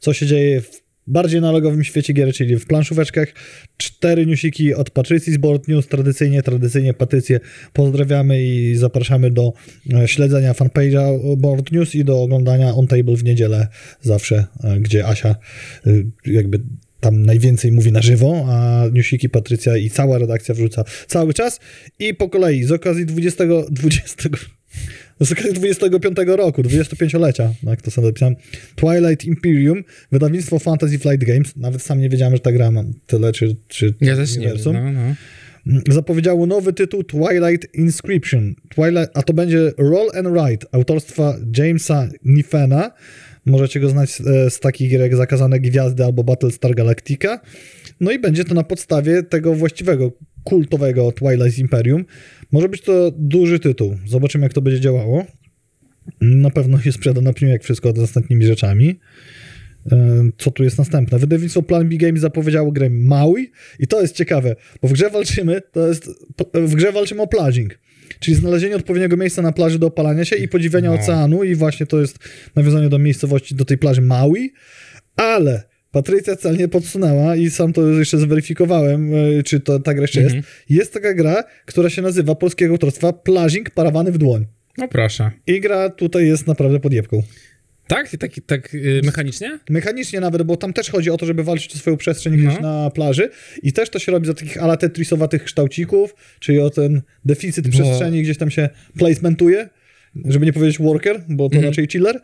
Co 0.00 0.12
się 0.12 0.26
dzieje 0.26 0.60
w 0.60 0.81
bardziej 1.06 1.38
analogowym 1.38 1.84
świecie 1.84 2.12
gier, 2.12 2.32
czyli 2.32 2.56
w 2.56 2.66
planszóweczkach. 2.66 3.28
Cztery 3.76 4.26
newsiki 4.26 4.74
od 4.74 4.90
Patrycji 4.90 5.32
z 5.32 5.36
Board 5.36 5.68
News. 5.68 5.88
Tradycyjnie, 5.88 6.42
tradycyjnie 6.42 6.94
Patrycję 6.94 7.40
pozdrawiamy 7.72 8.44
i 8.44 8.76
zapraszamy 8.76 9.30
do 9.30 9.52
e, 9.94 10.08
śledzenia 10.08 10.52
fanpage'a 10.52 11.36
Board 11.36 11.72
News 11.72 11.94
i 11.94 12.04
do 12.04 12.22
oglądania 12.22 12.74
On 12.74 12.86
Table 12.86 13.16
w 13.16 13.24
niedzielę 13.24 13.68
zawsze, 14.00 14.46
e, 14.64 14.80
gdzie 14.80 15.06
Asia 15.06 15.36
e, 15.86 15.90
jakby 16.26 16.60
tam 17.00 17.22
najwięcej 17.22 17.72
mówi 17.72 17.92
na 17.92 18.02
żywo, 18.02 18.46
a 18.48 18.84
newsiki 18.92 19.28
Patrycja 19.28 19.76
i 19.76 19.90
cała 19.90 20.18
redakcja 20.18 20.54
wrzuca 20.54 20.84
cały 21.06 21.34
czas. 21.34 21.60
I 21.98 22.14
po 22.14 22.28
kolei, 22.28 22.64
z 22.64 22.72
okazji 22.72 23.06
20, 23.06 23.44
20 23.70 24.28
z 25.24 25.32
okazji 25.32 25.52
25 25.52 26.16
roku, 26.26 26.62
25-lecia, 26.62 27.52
no 27.62 27.70
jak 27.70 27.82
to 27.82 27.90
sobie 27.90 28.06
napisałem, 28.06 28.34
Twilight 28.76 29.24
Imperium, 29.24 29.84
wydawnictwo 30.12 30.58
Fantasy 30.58 30.98
Flight 30.98 31.24
Games, 31.24 31.56
nawet 31.56 31.82
sam 31.82 32.00
nie 32.00 32.08
wiedziałem, 32.08 32.34
że 32.34 32.40
ta 32.40 32.52
gra 32.52 32.70
ma 32.70 32.84
tyle, 33.06 33.32
czy, 33.32 33.56
czy 33.68 33.94
Ja 34.00 34.16
też 34.16 34.36
nie 34.36 34.40
uniwersum. 34.42 34.74
no, 34.74 34.92
no. 34.92 35.14
Zapowiedziało 35.88 36.46
nowy 36.46 36.72
tytuł 36.72 37.04
Twilight 37.04 37.74
Inscription, 37.74 38.54
Twilight, 38.68 39.10
a 39.14 39.22
to 39.22 39.32
będzie 39.34 39.72
Roll 39.78 40.08
and 40.14 40.28
Write, 40.28 40.66
autorstwa 40.72 41.36
Jamesa 41.58 42.08
Niffena, 42.24 42.90
możecie 43.46 43.80
go 43.80 43.88
znać 43.88 44.20
e, 44.20 44.50
z 44.50 44.60
takich 44.60 44.90
gier 44.90 45.00
jak 45.00 45.16
Zakazane 45.16 45.60
Gwiazdy 45.60 46.04
albo 46.04 46.24
Battlestar 46.24 46.74
Galactica, 46.74 47.40
no 48.00 48.12
i 48.12 48.18
będzie 48.18 48.44
to 48.44 48.54
na 48.54 48.62
podstawie 48.64 49.22
tego 49.22 49.54
właściwego, 49.54 50.12
kultowego 50.44 51.12
Twilight 51.12 51.58
Imperium. 51.58 52.04
Może 52.52 52.68
być 52.68 52.80
to 52.82 53.10
duży 53.16 53.58
tytuł, 53.58 53.96
zobaczymy 54.06 54.44
jak 54.44 54.52
to 54.52 54.60
będzie 54.62 54.80
działało. 54.80 55.24
Na 56.20 56.50
pewno 56.50 56.80
się 56.80 56.92
sprzeda 56.92 57.20
na 57.20 57.32
premium 57.32 57.52
jak 57.52 57.62
wszystko 57.62 57.92
z 57.92 57.98
ostatnimi 57.98 58.46
rzeczami. 58.46 59.00
E, 59.92 59.96
Co 60.38 60.50
tu 60.50 60.64
jest 60.64 60.78
następne? 60.78 61.18
Wydawnictwo 61.18 61.62
Plan 61.62 61.88
B 61.88 61.96
Games 61.96 62.20
zapowiedziało 62.20 62.72
grę 62.72 62.90
Maui 62.90 63.50
i 63.78 63.86
to 63.86 64.00
jest 64.00 64.16
ciekawe, 64.16 64.56
bo 64.82 64.88
w 64.88 64.92
grze 64.92 65.10
walczymy, 65.10 65.60
to 65.72 65.88
jest, 65.88 66.08
w 66.54 66.74
grze 66.74 66.92
walczymy 66.92 67.22
o 67.22 67.26
plażing, 67.26 67.78
czyli 68.20 68.34
znalezienie 68.34 68.76
odpowiedniego 68.76 69.16
miejsca 69.16 69.42
na 69.42 69.52
plaży 69.52 69.78
do 69.78 69.86
opalania 69.86 70.24
się 70.24 70.36
i 70.36 70.48
podziwiania 70.48 70.88
No. 70.90 70.94
oceanu 70.96 71.44
i 71.44 71.54
właśnie 71.54 71.86
to 71.86 72.00
jest 72.00 72.18
nawiązanie 72.56 72.88
do 72.88 72.98
miejscowości, 72.98 73.54
do 73.54 73.64
tej 73.64 73.78
plaży 73.78 74.00
Maui, 74.00 74.52
ale 75.16 75.62
Patrycja 75.92 76.36
celnie 76.36 76.68
podsunęła 76.68 77.36
i 77.36 77.50
sam 77.50 77.72
to 77.72 77.88
jeszcze 77.88 78.18
zweryfikowałem, 78.18 79.10
e, 79.14 79.42
czy 79.42 79.60
to 79.60 79.78
ta 79.78 79.94
gra 79.94 80.02
jeszcze 80.02 80.20
Mhm. 80.20 80.36
jest. 80.36 80.48
Jest 80.70 80.92
taka 80.92 81.14
gra, 81.14 81.44
która 81.66 81.90
się 81.90 82.02
nazywa 82.02 82.34
polskiego 82.34 82.74
autorstwa 82.74 83.12
Plażing 83.12 83.70
parawany 83.70 84.12
w 84.12 84.18
dłoń. 84.18 84.46
no 84.78 84.88
proszę. 84.88 85.30
I 85.46 85.60
gra 85.60 85.90
tutaj 85.90 86.26
jest 86.26 86.46
naprawdę 86.46 86.80
podjebką. 86.80 87.22
Tak? 87.86 88.08
Tak, 88.18 88.30
tak 88.46 88.74
y, 88.74 89.00
mechanicznie? 89.04 89.58
Mechanicznie 89.70 90.20
nawet, 90.20 90.42
bo 90.42 90.56
tam 90.56 90.72
też 90.72 90.90
chodzi 90.90 91.10
o 91.10 91.16
to, 91.16 91.26
żeby 91.26 91.44
walczyć 91.44 91.74
o 91.74 91.78
swoją 91.78 91.96
przestrzeń 91.96 92.36
gdzieś 92.36 92.54
No. 92.60 92.82
na 92.84 92.90
plaży 92.90 93.28
i 93.62 93.72
też 93.72 93.90
to 93.90 93.98
się 93.98 94.12
robi 94.12 94.26
za 94.26 94.34
takich 94.34 94.62
ala 94.62 94.76
tetrisowatych 94.76 95.44
kształcików, 95.44 96.14
czyli 96.40 96.58
o 96.60 96.70
ten 96.70 97.02
deficyt 97.24 97.68
Bo- 97.68 97.72
przestrzeni 97.72 98.22
gdzieś 98.22 98.38
tam 98.38 98.50
się 98.50 98.68
placementuje, 98.98 99.68
żeby 100.24 100.46
nie 100.46 100.52
powiedzieć 100.52 100.78
worker, 100.78 101.24
bo 101.28 101.48
to 101.48 101.54
Mhm. 101.56 101.70
raczej 101.70 101.86
chiller. 101.88 102.20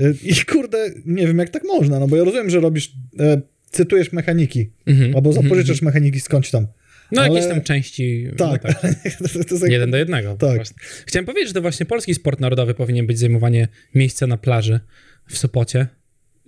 Y, 0.00 0.14
I 0.22 0.34
kurde, 0.44 0.90
nie 1.06 1.26
wiem 1.26 1.38
jak 1.38 1.50
tak 1.50 1.64
można, 1.64 2.00
no 2.00 2.08
bo 2.08 2.16
ja 2.16 2.24
rozumiem, 2.24 2.50
że 2.50 2.60
robisz, 2.60 2.92
e, 3.20 3.40
cytujesz 3.70 4.12
mechaniki, 4.12 4.70
Mhm. 4.86 5.16
albo 5.16 5.30
Mhm. 5.30 5.44
zapożyczasz 5.44 5.82
mechaniki 5.82 6.20
skądś 6.20 6.50
tam. 6.50 6.66
No 7.12 7.22
ale- 7.22 7.34
jakieś 7.34 7.50
tam 7.50 7.62
części. 7.62 8.26
Tak, 8.36 8.64
No, 8.64 8.70
tak. 8.72 8.82
to, 9.18 9.28
to 9.28 9.38
jest 9.54 9.62
jak... 9.62 9.70
Jeden 9.72 9.90
do 9.90 9.96
jednego. 9.96 10.34
Tak. 10.36 10.62
Chciałem 11.06 11.26
powiedzieć, 11.26 11.48
że 11.48 11.54
to 11.54 11.62
właśnie 11.62 11.86
polski 11.86 12.14
sport 12.14 12.40
narodowy 12.40 12.74
powinien 12.74 13.06
być 13.06 13.18
zajmowanie 13.18 13.68
miejsca 13.94 14.26
na 14.26 14.36
plaży 14.36 14.80
w 15.28 15.38
Sopocie, 15.38 15.86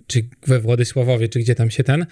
czy 0.07 0.25
we 0.47 0.59
Władysławowie, 0.59 1.29
czy 1.29 1.39
gdzie 1.39 1.55
tam 1.55 1.71
się 1.71 1.83
ten. 1.83 2.05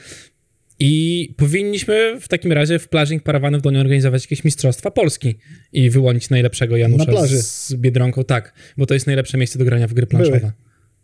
I 0.86 1.34
powinniśmy 1.38 2.18
w 2.22 2.28
takim 2.28 2.52
razie 2.52 2.80
w 2.80 2.88
plażing 2.90 3.24
parawany 3.24 3.58
w 3.58 3.62
Doniu 3.62 3.80
organizować 3.80 4.24
jakieś 4.24 4.44
mistrzostwa 4.44 4.92
Polski 4.92 5.36
i 5.74 5.90
wyłonić 5.90 6.30
najlepszego 6.30 6.78
Janusza 6.78 7.06
Na 7.06 7.12
plaży. 7.12 7.42
z 7.42 7.74
Biedronką. 7.76 8.24
Tak, 8.24 8.54
bo 8.78 8.86
to 8.86 8.94
jest 8.94 9.08
najlepsze 9.08 9.38
miejsce 9.38 9.60
do 9.60 9.66
grania 9.66 9.88
w 9.88 9.94
gry 9.94 10.06
Były. 10.08 10.24
planszowe. 10.24 10.52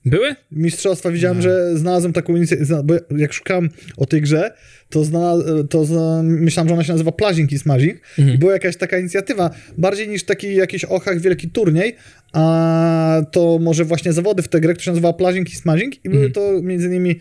Były? 0.05 0.35
mistrzostwa. 0.51 1.11
Widziałem, 1.11 1.37
No. 1.37 1.43
że 1.43 1.77
znalazłem 1.77 2.13
taką 2.13 2.35
inicjatywę, 2.35 2.81
bo 2.83 2.93
jak 3.17 3.33
szukałem 3.33 3.69
o 3.97 4.05
tej 4.05 4.21
grze, 4.21 4.51
to, 4.89 5.03
zna, 5.05 5.33
to 5.69 5.85
zna, 5.85 6.21
myślałem, 6.23 6.67
że 6.67 6.73
ona 6.73 6.83
się 6.83 6.91
nazywa 6.91 7.11
Plażing 7.11 7.51
i 7.51 7.59
Smashing 7.59 7.97
Mhm. 8.19 8.35
i 8.35 8.39
była 8.39 8.53
jakaś 8.53 8.77
taka 8.77 8.99
inicjatywa, 8.99 9.49
bardziej 9.77 10.07
niż 10.07 10.23
taki 10.23 10.55
jakiś 10.55 10.85
ochach 10.85 11.21
wielki 11.21 11.49
turniej, 11.49 11.95
a 12.33 13.21
to 13.31 13.59
może 13.61 13.85
właśnie 13.85 14.13
zawody 14.13 14.41
w 14.41 14.47
tę 14.47 14.61
grę, 14.61 14.73
która 14.73 14.85
się 14.85 14.91
nazywa 14.91 15.13
Plażing 15.13 15.49
i 15.53 15.55
Smashing 15.55 16.05
i 16.05 16.09
były 16.09 16.25
Mhm. 16.25 16.33
to 16.33 16.61
między 16.61 16.87
innymi 16.87 17.19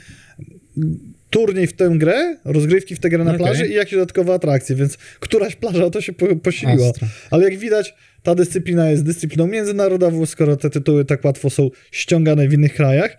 turniej 1.31 1.67
w 1.67 1.73
tę 1.73 1.91
grę, 1.97 2.37
rozgrywki 2.45 2.95
w 2.95 3.01
tę 3.01 3.09
grę 3.09 3.25
na 3.25 3.31
Okej. 3.31 3.39
plaży 3.39 3.67
i 3.67 3.75
jakieś 3.75 3.95
dodatkowe 3.95 4.35
atrakcje, 4.35 4.77
więc 4.77 4.97
któraś 4.97 5.57
plaża 5.57 5.91
to 5.91 6.01
się 6.01 6.13
po, 6.13 6.37
posiliła. 6.37 6.89
Ostro. 6.89 7.09
Ale 7.31 7.45
jak 7.45 7.59
widać, 7.59 7.95
ta 8.23 8.35
dyscyplina 8.35 8.91
jest 8.91 9.05
dyscypliną 9.05 9.47
międzynarodową, 9.47 10.27
skoro 10.27 10.57
te 10.57 10.71
tytuły 10.71 11.05
tak 11.05 11.25
łatwo 11.25 11.51
są 11.51 11.71
ściągane 11.91 12.49
w 12.49 12.53
innych 12.53 12.75
krajach. 12.75 13.17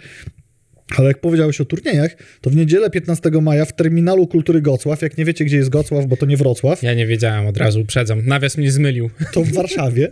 Ale 0.98 1.08
jak 1.08 1.22
powiedziałeś 1.22 1.62
o 1.62 1.66
turniejach, 1.66 2.12
to 2.42 2.50
w 2.50 2.56
niedzielę 2.56 2.89
15 2.89 3.30
maja 3.42 3.66
w 3.66 3.75
Terminalu 3.75 4.28
Kultury 4.28 4.62
Gocław, 4.62 5.01
jak 5.01 5.18
nie 5.18 5.25
wiecie, 5.25 5.46
gdzie 5.46 5.58
jest 5.58 5.70
Gocław, 5.70 6.06
bo 6.06 6.18
to 6.18 6.25
nie 6.25 6.38
Wrocław, 6.38 6.84
Ja 6.84 6.94
nie 6.94 7.08
wiedziałem, 7.08 7.48
od 7.48 7.58
razu 7.58 7.82
uprzedzam. 7.82 8.25
Nawias 8.25 8.58
mnie 8.58 8.72
zmylił. 8.72 9.10
to 9.34 9.44
w 9.44 9.54
Warszawie, 9.54 10.10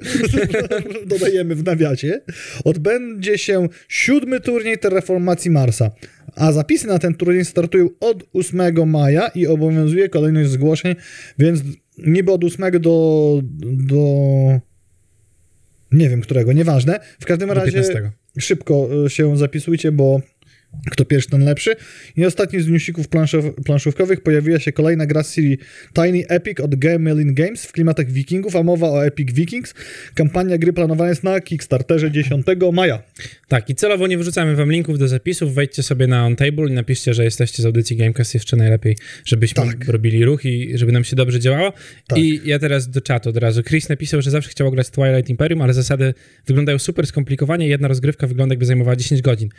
dodajemy 1.06 1.56
w 1.56 1.64
nawiasie, 1.64 2.22
odbędzie 2.64 3.38
się 3.38 3.68
siódmy 3.88 4.40
turniej 4.40 4.78
Terraformacji 4.78 5.52
Marsa. 5.52 5.92
A 6.38 6.52
zapisy 6.52 6.88
na 6.88 7.00
ten 7.00 7.14
turniej 7.14 7.46
startują 7.46 7.90
od 8.00 8.24
8 8.34 8.90
maja 8.90 9.28
i 9.28 9.48
obowiązuje 9.48 10.10
kolejność 10.10 10.50
zgłoszeń, 10.50 10.96
więc 11.40 11.62
niby 11.98 12.32
od 12.32 12.44
8 12.44 12.82
do, 12.82 13.40
do 13.62 14.02
nie 15.92 16.10
wiem 16.10 16.22
którego, 16.22 16.54
nieważne. 16.54 17.00
W 17.20 17.26
każdym 17.26 17.52
razie 17.52 17.72
15. 17.72 18.12
szybko 18.40 18.90
y, 19.06 19.10
się 19.10 19.38
zapisujcie, 19.38 19.92
bo 19.92 20.22
kto 20.92 21.06
pierwszy, 21.06 21.30
ten 21.30 21.46
lepszy. 21.46 21.76
I 22.18 22.26
ostatni 22.26 22.62
z 22.62 22.68
newsików 22.68 23.08
planszow, 23.08 23.46
planszówkowych 23.66 24.22
pojawiła 24.22 24.60
się 24.60 24.72
kolejna 24.72 25.06
gra 25.06 25.24
z 25.24 25.34
serii 25.34 25.58
Tiny 25.94 26.28
Epic 26.28 26.60
od 26.60 26.76
Gamelin 26.76 27.34
Games 27.34 27.66
w 27.66 27.72
klimatach 27.72 28.12
wikingów, 28.12 28.56
a 28.56 28.64
mowa 28.64 28.90
o 28.90 29.06
Epic 29.06 29.32
Vikings. 29.34 29.74
Kampania 30.14 30.58
gry 30.58 30.74
planowana 30.74 31.10
jest 31.10 31.24
na 31.24 31.40
Kickstarterze 31.42 32.12
10 32.12 32.46
maja. 32.74 33.04
Tak, 33.48 33.70
i 33.70 33.76
celowo 33.76 34.08
nie 34.08 34.18
wrzucamy 34.18 34.56
wam 34.56 34.72
linków 34.72 35.00
do 35.00 35.08
zapisów. 35.08 35.54
Wejdźcie 35.54 35.84
sobie 35.84 36.08
na 36.08 36.26
OnTable 36.26 36.70
i 36.70 36.72
napiszcie, 36.72 37.14
że 37.14 37.24
jesteście 37.24 37.64
z 37.64 37.66
audycji 37.66 37.98
Gamecast 37.98 38.34
jeszcze 38.34 38.58
najlepiej, 38.58 38.98
żebyśmy 39.26 39.64
Tak. 39.64 39.88
robili 39.88 40.26
ruch 40.26 40.46
i 40.46 40.78
żeby 40.78 40.92
nam 40.92 41.04
się 41.04 41.16
dobrze 41.16 41.40
działało. 41.40 41.74
Tak. 42.08 42.20
I 42.20 42.42
ja 42.46 42.60
teraz 42.60 42.90
do 42.90 43.02
czatu 43.02 43.30
od 43.30 43.38
razu. 43.38 43.64
Chris 43.64 43.90
napisał, 43.90 44.22
że 44.22 44.32
zawsze 44.32 44.50
chciał 44.50 44.72
grać 44.72 44.90
Twilight 44.90 45.30
Imperium, 45.30 45.62
ale 45.62 45.74
zasady 45.74 46.14
wyglądają 46.48 46.80
super 46.80 47.08
skomplikowanie. 47.08 47.68
Jedna 47.68 47.88
rozgrywka 47.88 48.28
wygląda 48.28 48.54
jakby 48.54 48.66
zajmowała 48.66 48.96
10 48.96 49.22
godzin. 49.22 49.50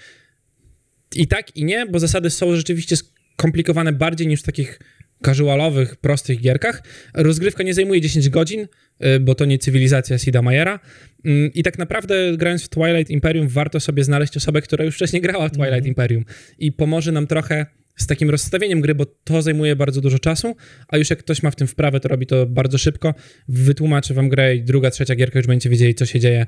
I 1.14 1.26
tak 1.26 1.56
i 1.56 1.64
nie, 1.64 1.86
bo 1.86 1.98
zasady 1.98 2.30
są 2.30 2.56
rzeczywiście 2.56 2.96
skomplikowane 2.96 3.92
bardziej 3.92 4.26
niż 4.26 4.40
w 4.40 4.44
takich 4.44 4.78
casualowych, 5.24 5.96
prostych 5.96 6.40
gierkach. 6.40 6.82
Rozgrywka 7.14 7.62
nie 7.62 7.74
zajmuje 7.74 8.00
10 8.00 8.28
godzin, 8.28 8.60
y, 8.60 9.20
bo 9.20 9.34
to 9.34 9.44
nie 9.44 9.58
cywilizacja 9.58 10.18
Sida 10.18 10.42
Meyera. 10.42 10.80
Mm, 11.24 11.52
I 11.54 11.62
tak 11.62 11.78
naprawdę 11.78 12.36
grając 12.36 12.64
w 12.64 12.68
Twilight 12.68 13.10
Imperium 13.10 13.48
warto 13.48 13.80
sobie 13.80 14.04
znaleźć 14.04 14.36
osobę, 14.36 14.62
która 14.62 14.84
już 14.84 14.94
wcześniej 14.94 15.22
grała 15.22 15.48
w 15.48 15.52
Twilight 15.52 15.74
Mhm. 15.74 15.86
Imperium 15.86 16.24
i 16.58 16.72
pomoże 16.72 17.12
nam 17.12 17.26
trochę 17.26 17.66
z 17.96 18.06
takim 18.06 18.30
rozstawieniem 18.30 18.80
gry, 18.80 18.94
bo 18.94 19.06
to 19.06 19.42
zajmuje 19.42 19.76
bardzo 19.76 20.00
dużo 20.00 20.18
czasu, 20.18 20.56
a 20.88 20.96
już 20.96 21.10
jak 21.10 21.18
ktoś 21.18 21.42
ma 21.42 21.50
w 21.50 21.56
tym 21.56 21.66
wprawę, 21.66 22.00
to 22.00 22.08
robi 22.08 22.26
to 22.26 22.46
bardzo 22.46 22.78
szybko, 22.78 23.14
wytłumaczy 23.48 24.14
wam 24.14 24.28
grę 24.28 24.56
i 24.56 24.62
druga, 24.62 24.90
trzecia 24.90 25.14
gierka 25.14 25.38
już 25.38 25.46
będziecie 25.46 25.70
wiedzieli, 25.70 25.94
co 25.94 26.06
się 26.06 26.20
dzieje. 26.20 26.46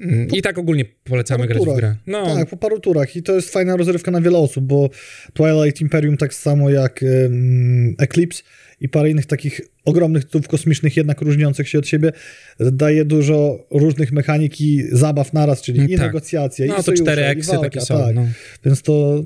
Mm, 0.00 0.28
I 0.32 0.42
tak 0.42 0.58
ogólnie 0.58 0.84
polecamy 1.04 1.46
grać 1.46 1.58
w 1.58 1.64
turach. 1.64 1.76
grę. 1.78 1.96
No, 2.06 2.34
Tak, 2.34 2.48
po 2.50 2.56
paru 2.56 2.80
turach 2.80 3.16
i 3.16 3.22
to 3.22 3.34
jest 3.34 3.50
fajna 3.50 3.76
rozrywka 3.76 4.10
na 4.10 4.20
wiele 4.20 4.38
osób, 4.38 4.64
bo 4.64 4.90
Twilight 5.32 5.80
Imperium 5.80 6.16
tak 6.16 6.34
samo 6.34 6.70
jak 6.70 7.00
um, 7.22 7.94
Eclipse 7.98 8.42
i 8.80 8.88
parę 8.88 9.10
innych 9.10 9.26
takich 9.26 9.60
ogromnych 9.84 10.24
tytułów 10.24 10.48
kosmicznych, 10.48 10.96
jednak 10.96 11.20
różniących 11.20 11.68
się 11.68 11.78
od 11.78 11.86
siebie, 11.86 12.12
daje 12.60 13.04
dużo 13.04 13.66
różnych 13.70 14.12
mechanik 14.12 14.60
i 14.60 14.82
zabaw 14.92 15.32
naraz, 15.32 15.62
czyli 15.62 15.92
i 15.92 15.96
Tak. 15.96 16.06
negocjacje, 16.06 16.66
i 16.66 16.68
no 16.68 16.74
to 16.74 16.82
sojusze, 16.82 17.02
cztery 17.02 17.22
i 17.22 17.24
eksy 17.24 17.50
walka, 17.52 17.62
takie 17.64 17.80
są. 17.80 17.98
tak. 17.98 18.14
No. 18.14 18.26
Więc 18.64 18.82
to 18.82 19.24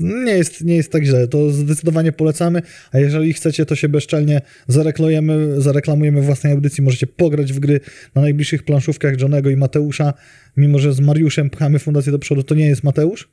nie 0.00 0.32
jest, 0.32 0.64
nie 0.64 0.76
jest 0.76 0.92
tak 0.92 1.04
źle. 1.04 1.28
To 1.28 1.50
zdecydowanie 1.50 2.12
polecamy, 2.12 2.62
a 2.92 2.98
jeżeli 2.98 3.32
chcecie, 3.32 3.66
to 3.66 3.76
się 3.76 3.88
bezczelnie 3.88 4.40
zareklamujemy, 4.68 5.60
zareklamujemy 5.60 6.20
w 6.20 6.24
własnej 6.24 6.52
audycji. 6.52 6.84
Możecie 6.84 7.06
pograć 7.06 7.52
w 7.52 7.58
gry 7.58 7.80
na 8.14 8.22
najbliższych 8.22 8.62
planszówkach 8.62 9.20
Johnego 9.20 9.50
i 9.50 9.56
Mateusza. 9.56 10.14
Mimo, 10.56 10.78
że 10.78 10.92
z 10.92 11.00
Mariuszem 11.00 11.50
pchamy 11.50 11.78
fundację 11.78 12.12
do 12.12 12.18
przodu, 12.18 12.42
to 12.42 12.54
nie 12.54 12.66
jest 12.66 12.84
Mateusz, 12.84 13.28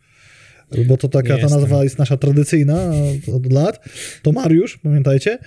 bo 0.88 0.98
to 0.98 1.08
taka 1.08 1.36
Nie 1.36 1.42
ta 1.42 1.48
nazwa 1.50 1.84
jest 1.84 2.00
nasza 2.00 2.18
tradycyjna 2.18 2.92
od 3.36 3.54
lat. 3.54 3.90
To 4.22 4.32
Mariusz, 4.32 4.78
pamiętajcie. 4.78 5.38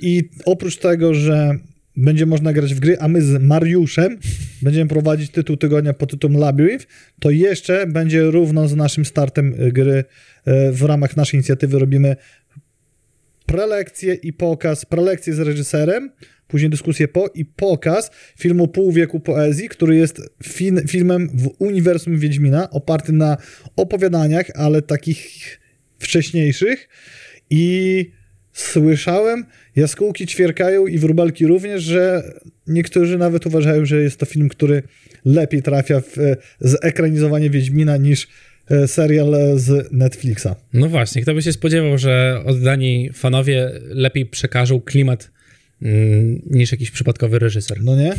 I 0.00 0.28
oprócz 0.44 0.76
tego, 0.76 1.14
że 1.14 1.58
będzie 1.96 2.26
można 2.26 2.52
grać 2.52 2.74
w 2.74 2.80
gry, 2.80 2.98
a 2.98 3.08
my 3.08 3.22
z 3.22 3.42
Mariuszem 3.42 4.18
będziemy 4.62 4.88
prowadzić 4.88 5.30
tytuł 5.30 5.56
tygodnia 5.56 5.92
pod 5.92 6.10
tytułem 6.10 6.36
Labyrinth, 6.36 6.86
to 7.20 7.30
jeszcze 7.30 7.86
będzie 7.86 8.22
równo 8.22 8.68
z 8.68 8.76
naszym 8.76 9.04
startem 9.04 9.54
y, 9.62 9.72
gry 9.72 10.04
y, 10.48 10.72
w 10.72 10.82
ramach 10.82 11.16
naszej 11.16 11.38
inicjatywy. 11.38 11.78
Robimy 11.78 12.16
prelekcję 13.46 14.14
i 14.14 14.32
pokaz, 14.32 14.84
prelekcję 14.84 15.34
z 15.34 15.38
reżyserem, 15.38 16.10
później 16.48 16.70
dyskusję 16.70 17.08
po 17.08 17.30
i 17.34 17.44
pokaz 17.44 18.10
filmu 18.38 18.68
Pół 18.68 18.92
wieku 18.92 19.20
poezji, 19.20 19.68
który 19.68 19.96
jest 19.96 20.20
fin, 20.42 20.80
filmem 20.88 21.28
w 21.34 21.50
uniwersum 21.58 22.18
Wiedźmina, 22.18 22.70
oparty 22.70 23.12
na 23.12 23.36
opowiadaniach, 23.76 24.46
ale 24.54 24.82
takich 24.82 25.60
wcześniejszych. 25.98 26.88
I 27.50 28.10
słyszałem, 28.54 29.44
jaskółki 29.76 30.26
ćwierkają 30.26 30.86
i 30.86 30.98
wróbelki 30.98 31.46
również, 31.46 31.82
że 31.82 32.32
niektórzy 32.66 33.18
nawet 33.18 33.46
uważają, 33.46 33.84
że 33.84 34.02
jest 34.02 34.16
to 34.16 34.26
film, 34.26 34.48
który 34.48 34.82
lepiej 35.24 35.62
trafia 35.62 36.00
w 36.00 36.18
e, 36.18 36.36
zekranizowanie 36.60 37.50
Wiedźmina 37.50 37.96
niż 37.96 38.28
e, 38.70 38.88
serial 38.88 39.34
z 39.56 39.92
Netflixa. 39.92 40.48
no 40.72 40.88
właśnie, 40.88 41.22
kto 41.22 41.34
by 41.34 41.42
się 41.42 41.52
spodziewał, 41.52 41.98
że 41.98 42.42
oddani 42.44 43.10
fanowie 43.12 43.70
lepiej 43.88 44.26
przekażą 44.26 44.80
klimat 44.80 45.30
mm, 45.82 46.42
niż 46.46 46.72
jakiś 46.72 46.90
przypadkowy 46.90 47.38
reżyser. 47.38 47.82
No 47.82 47.96
nie? 47.96 48.14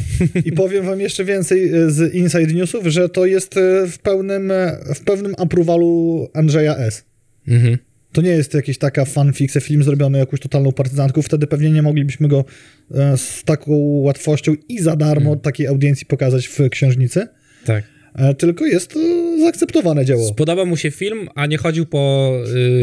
I 0.45 0.51
powiem 0.51 0.85
wam 0.85 1.01
jeszcze 1.01 1.25
więcej 1.25 1.69
e, 1.69 1.91
z 1.91 2.13
Inside 2.13 2.53
Newsów, 2.53 2.87
że 2.87 3.09
to 3.09 3.25
jest 3.25 3.57
e, 3.57 3.87
w 3.87 3.99
pełnym, 3.99 4.51
e, 4.51 4.77
w 4.95 4.99
pełnym 4.99 5.35
approvalu 5.37 6.27
Andrzeja 6.33 6.77
S. 6.77 7.05
Mhm. 7.47 7.77
To 8.15 8.21
nie 8.21 8.29
jest 8.29 8.53
jakiś 8.53 8.77
taka 8.77 9.05
fanfiction, 9.05 9.61
film 9.61 9.83
zrobiony 9.83 10.17
jakąś 10.17 10.39
totalną 10.39 10.71
partyzantką. 10.71 11.21
Wtedy 11.21 11.47
pewnie 11.47 11.71
nie 11.71 11.81
moglibyśmy 11.81 12.27
go 12.27 12.45
e, 12.91 13.17
z 13.17 13.43
taką 13.43 13.71
łatwością 13.77 14.53
i 14.69 14.79
za 14.81 14.95
darmo 14.95 15.29
Mm. 15.29 15.39
takiej 15.39 15.67
audiencji 15.67 16.05
pokazać 16.05 16.47
w 16.47 16.69
księżnicy. 16.69 17.27
Tak. 17.65 17.83
E, 18.15 18.33
Tylko 18.33 18.65
jest 18.65 18.91
to 18.93 18.99
zaakceptowane 19.41 20.05
dzieło. 20.05 20.27
Spodobał 20.27 20.65
mu 20.65 20.77
się 20.77 20.91
film, 20.91 21.27
a 21.35 21.45
nie 21.45 21.57
chodził 21.57 21.85
po 21.85 22.31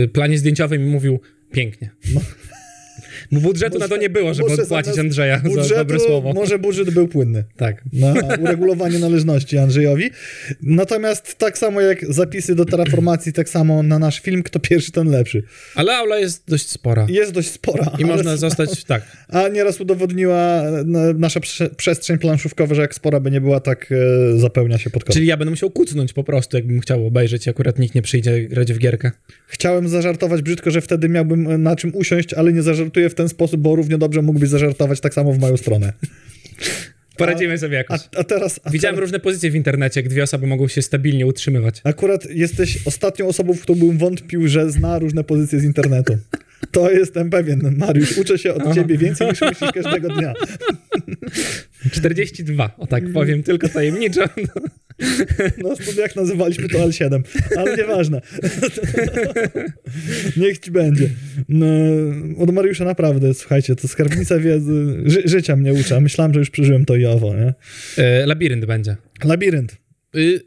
y, 0.05 0.09
planie 0.09 0.39
zdjęciowym 0.39 0.83
i 0.83 0.87
mówił 0.87 1.21
pięknie. 1.53 1.91
Bo 2.15 2.21
budżetu 3.41 3.79
na 3.79 3.89
to 3.89 3.97
nie 3.97 4.11
było, 4.11 4.35
żeby 4.35 4.49
Może 4.49 4.63
odpłacić 4.63 4.99
Andrzeja 4.99 5.39
za 5.39 5.49
Budżetu, 5.49 5.75
dobre 5.75 5.99
słowo. 5.99 6.33
Może 6.33 6.59
budżet 6.59 6.91
był 6.91 7.09
płynny 7.09 7.45
Tak. 7.57 7.83
na 7.93 8.15
uregulowanie 8.41 8.99
należności 8.99 9.59
Andrzejowi. 9.59 10.11
Natomiast 10.63 11.35
tak 11.39 11.59
samo 11.59 11.81
jak 11.81 12.13
zapisy 12.15 12.55
do 12.55 12.65
terraformacji, 12.65 13.33
tak 13.33 13.49
samo 13.49 13.83
na 13.83 13.99
nasz 13.99 14.21
film, 14.21 14.43
kto 14.43 14.61
pierwszy, 14.61 14.93
ten 14.93 15.09
lepszy. 15.11 15.43
Ale 15.75 15.97
aula 15.97 16.19
jest 16.19 16.43
dość 16.49 16.69
spora. 16.69 17.07
Jest 17.09 17.33
dość 17.33 17.51
spora. 17.51 17.93
I 17.99 18.05
można 18.05 18.37
zostać, 18.37 18.85
tak. 18.85 19.03
A 19.29 19.49
nieraz 19.49 19.81
udowodniła 19.81 20.37
e, 20.63 20.85
nasza 21.19 21.41
prze- 21.41 21.71
przestrzeń 21.71 22.19
planszówkowa, 22.19 22.75
że 22.75 22.83
jak 22.83 22.95
spora 22.95 23.21
by 23.21 23.31
nie 23.31 23.41
była, 23.41 23.61
tak 23.61 23.93
e, 24.35 24.39
zapełnia 24.39 24.79
się 24.79 24.91
pod 24.91 25.05
kątem. 25.05 25.15
Czyli 25.15 25.27
ja 25.27 25.37
będę 25.37 25.51
musiał 25.51 25.71
kucnąć 25.71 26.13
po 26.13 26.25
prostu, 26.25 26.57
jakbym 26.57 26.81
chciał 26.81 27.07
obejrzeć 27.07 27.49
akurat 27.49 27.79
nikt 27.79 27.95
nie 27.95 28.03
przyjdzie 28.03 28.41
grać 28.43 28.73
w 28.73 28.79
gierkę. 28.79 29.11
Chciałem 29.47 29.89
zażartować 29.89 30.43
brzydko, 30.43 30.71
że 30.71 30.81
wtedy 30.81 31.09
miałbym 31.09 31.51
e, 31.51 31.59
na 31.59 31.77
czym 31.77 31.97
usiąść, 31.97 32.35
ale 32.35 32.53
nie 32.53 32.63
zażartuję 32.63 33.11
w 33.11 33.15
ten 33.23 33.29
sposób, 33.29 33.61
bo 33.61 33.77
równie 33.77 33.99
dobrze 33.99 34.23
mógłbyś 34.23 34.49
zażartować 34.49 35.01
tak 35.01 35.15
samo 35.15 35.33
w 35.33 35.39
moją 35.39 35.57
stronę. 35.57 35.93
Poradzimy 37.17 37.59
sobie 37.59 37.77
A, 37.77 37.79
jakoś. 37.79 38.01
a 38.17 38.25
teraz... 38.25 38.61
A 38.65 38.71
Widziałem 38.71 38.95
teraz 38.97 39.09
różne 39.09 39.21
pozycje 39.21 39.51
w 39.51 39.55
internecie, 39.55 40.01
jak 40.01 40.09
dwie 40.09 40.23
osoby 40.23 40.47
mogą 40.47 40.69
się 40.69 40.83
stabilnie 40.83 41.27
utrzymywać. 41.27 41.81
akurat 41.85 42.31
jesteś 42.31 42.79
ostatnią 42.87 43.27
osobą, 43.29 43.55
w 43.55 43.61
którą 43.61 43.79
bym 43.79 43.99
wątpił, 43.99 44.49
że 44.49 44.71
zna 44.71 44.99
różne 44.99 45.25
pozycje 45.25 45.61
z 45.61 45.65
internetu. 45.65 46.19
To 46.71 46.91
jestem 46.91 47.31
pewien. 47.31 47.75
Mariusz, 47.79 48.19
uczę 48.19 48.39
się 48.39 48.55
od 48.55 48.63
Aha. 48.63 48.75
ciebie 48.75 48.99
więcej 48.99 49.29
niż 49.29 49.41
myślisz 49.41 49.73
każdego 49.73 50.09
dnia. 50.09 50.33
42, 51.91 52.77
o 52.79 52.87
tak 52.87 53.13
powiem, 53.13 53.43
tylko 53.43 53.69
tajemniczo. 53.69 54.25
No, 55.59 55.75
jak 55.99 56.17
nazywaliśmy 56.17 56.69
to 56.69 56.79
L7, 56.79 57.23
ale 57.57 57.77
nieważne. 57.77 58.21
Niech 60.37 60.59
ci 60.59 60.71
będzie. 60.71 61.09
No, 61.49 61.67
od 62.39 62.53
Mariusza 62.53 62.85
naprawdę, 62.85 63.35
słuchajcie, 63.35 63.77
to 63.77 63.89
skarbnica 63.89 64.39
wiedzy, 64.39 65.03
ży, 65.05 65.23
życia 65.25 65.57
mnie 65.57 65.73
uczy, 65.73 66.01
myślałem, 66.01 66.35
że 66.35 66.41
już 66.41 66.51
przeżyłem 66.51 66.85
to 66.85 66.97
i 66.97 67.07
owo, 67.07 67.35
nie? 67.35 67.55
E, 68.05 68.27
labirynt 68.27 68.65
będzie. 68.65 68.97
Labirynt. 69.25 69.77
Y, 70.17 70.41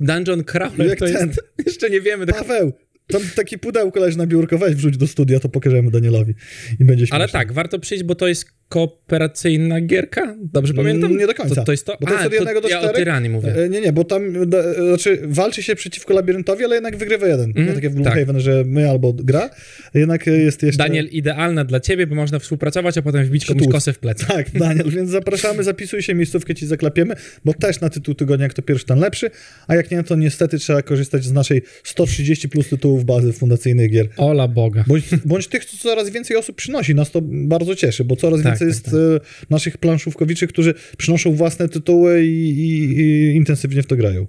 Dungeon 0.00 0.44
Crawler 0.44 0.88
Jak 0.88 0.98
to 0.98 1.06
jest... 1.06 1.18
ten. 1.18 1.32
Jeszcze 1.66 1.90
nie 1.90 2.00
wiemy. 2.00 2.26
Do... 2.26 2.32
Paweł, 2.32 2.72
tam 3.06 3.22
takie 3.36 3.58
pudełko 3.58 4.00
leży 4.00 4.18
na 4.18 4.26
biurko, 4.26 4.58
weź 4.58 4.74
wrzuć 4.74 4.96
do 4.96 5.06
studia, 5.06 5.40
to 5.40 5.48
pokażemy 5.48 5.90
Danielowi 5.90 6.34
i 6.80 6.84
będzie 6.84 7.06
śmieszne. 7.06 7.16
Ale 7.16 7.28
tak, 7.28 7.52
warto 7.52 7.78
przyjść, 7.78 8.04
bo 8.04 8.14
to 8.14 8.28
jest 8.28 8.57
kooperacyjna 8.68 9.80
gierka? 9.80 10.34
Dobrze 10.52 10.74
pamiętam? 10.74 11.04
Mm, 11.10 11.18
nie 11.20 11.26
do 11.26 11.34
końca. 11.34 11.54
To, 11.54 11.64
to 11.64 11.72
jest 11.72 11.86
to? 11.86 11.96
Bo 12.00 12.06
to 12.06 12.12
jest 12.12 12.26
od 12.26 12.32
jednego 12.32 12.60
do 12.60 12.68
ja 12.68 12.78
o 12.78 12.82
czterech. 12.82 12.96
tyranii 12.96 13.30
mówię. 13.30 13.54
E, 13.64 13.68
Nie, 13.68 13.80
nie, 13.80 13.92
bo 13.92 14.04
tam, 14.04 14.50
da, 14.50 14.74
znaczy, 14.88 15.18
walczy 15.24 15.62
się 15.62 15.74
przeciwko 15.74 16.14
labiryntowi, 16.14 16.64
ale 16.64 16.74
jednak 16.74 16.96
wygrywa 16.96 17.26
jeden. 17.26 17.46
nie 17.46 17.60
Mhm, 17.60 17.74
tak 17.74 17.84
jak 17.84 17.92
w 17.92 17.96
tak. 17.96 18.02
Gloomhaven, 18.04 18.40
że 18.40 18.64
my 18.66 18.90
albo 18.90 19.12
gra, 19.12 19.50
jednak 19.94 20.28
e, 20.28 20.30
jest 20.30 20.62
jeszcze... 20.62 20.78
Daniel, 20.78 21.06
idealna 21.06 21.64
dla 21.64 21.80
ciebie, 21.80 22.06
bo 22.06 22.14
można 22.14 22.38
współpracować, 22.38 22.98
a 22.98 23.02
potem 23.02 23.24
wbić 23.24 23.46
komuś 23.46 23.58
Przytłuc. 23.60 23.74
kosę 23.74 23.92
w 23.92 23.98
plecy. 23.98 24.26
Tak, 24.26 24.50
Daniel, 24.50 24.90
więc 24.90 25.10
zapraszamy, 25.10 25.64
zapisuj 25.64 26.02
się, 26.02 26.14
miejscówkę 26.14 26.54
ci 26.54 26.66
zaklapiemy, 26.66 27.14
bo 27.44 27.54
też 27.54 27.80
na 27.80 27.90
tytuł 27.90 28.14
tygodnia, 28.14 28.44
jak 28.44 28.54
to 28.54 28.62
pierwszy, 28.62 28.86
ten 28.86 28.98
lepszy, 28.98 29.30
a 29.66 29.74
jak 29.74 29.90
nie, 29.90 30.02
to 30.02 30.16
niestety 30.16 30.58
trzeba 30.58 30.82
korzystać 30.82 31.24
z 31.24 31.32
naszej 31.32 31.62
130 31.84 32.48
plus 32.48 32.68
tytułów 32.68 33.04
bazy 33.04 33.32
fundacyjnych 33.32 33.90
gier. 33.90 34.08
Ola 34.16 34.48
Boga. 34.48 34.84
Bądź, 34.86 35.04
bądź 35.24 35.46
tych, 35.46 35.64
co 35.64 35.76
coraz 35.76 36.10
więcej 36.10 36.36
osób 36.36 36.56
przynosi. 36.56 36.94
Nas 36.94 37.10
to 37.10 37.20
bardzo 37.22 37.74
cieszy, 37.74 38.04
bo 38.04 38.16
coraz 38.16 38.36
Tak, 38.38 38.44
więcej 38.44 38.57
tak, 38.57 38.57
jest 38.64 38.84
tak. 38.84 38.94
e, 38.94 39.20
naszych 39.50 39.78
planszówkowiczy, 39.78 40.46
którzy 40.46 40.74
przynoszą 40.96 41.32
własne 41.32 41.68
tytuły 41.68 42.24
i, 42.24 42.50
i, 42.50 43.00
i 43.00 43.34
intensywnie 43.36 43.82
w 43.82 43.86
to 43.86 43.96
grają. 43.96 44.26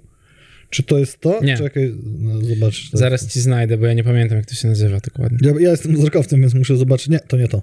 Czy 0.70 0.82
to 0.82 0.98
jest 0.98 1.20
to? 1.20 1.40
Nie. 1.42 1.56
Czekaj, 1.56 1.94
no, 2.18 2.40
zobacz. 2.40 2.90
Zaraz 2.92 3.26
ci 3.26 3.40
znajdę, 3.40 3.78
bo 3.78 3.86
ja 3.86 3.94
nie 3.94 4.04
pamiętam, 4.04 4.38
jak 4.38 4.46
to 4.46 4.54
się 4.54 4.68
nazywa 4.68 4.98
dokładnie. 5.00 5.38
Ja, 5.42 5.60
ja 5.60 5.70
jestem 5.70 5.96
wzrokowcem, 5.96 6.40
więc 6.40 6.54
muszę 6.54 6.76
zobaczyć. 6.76 7.08
Nie, 7.08 7.20
to 7.20 7.36
nie 7.36 7.48
to. 7.48 7.62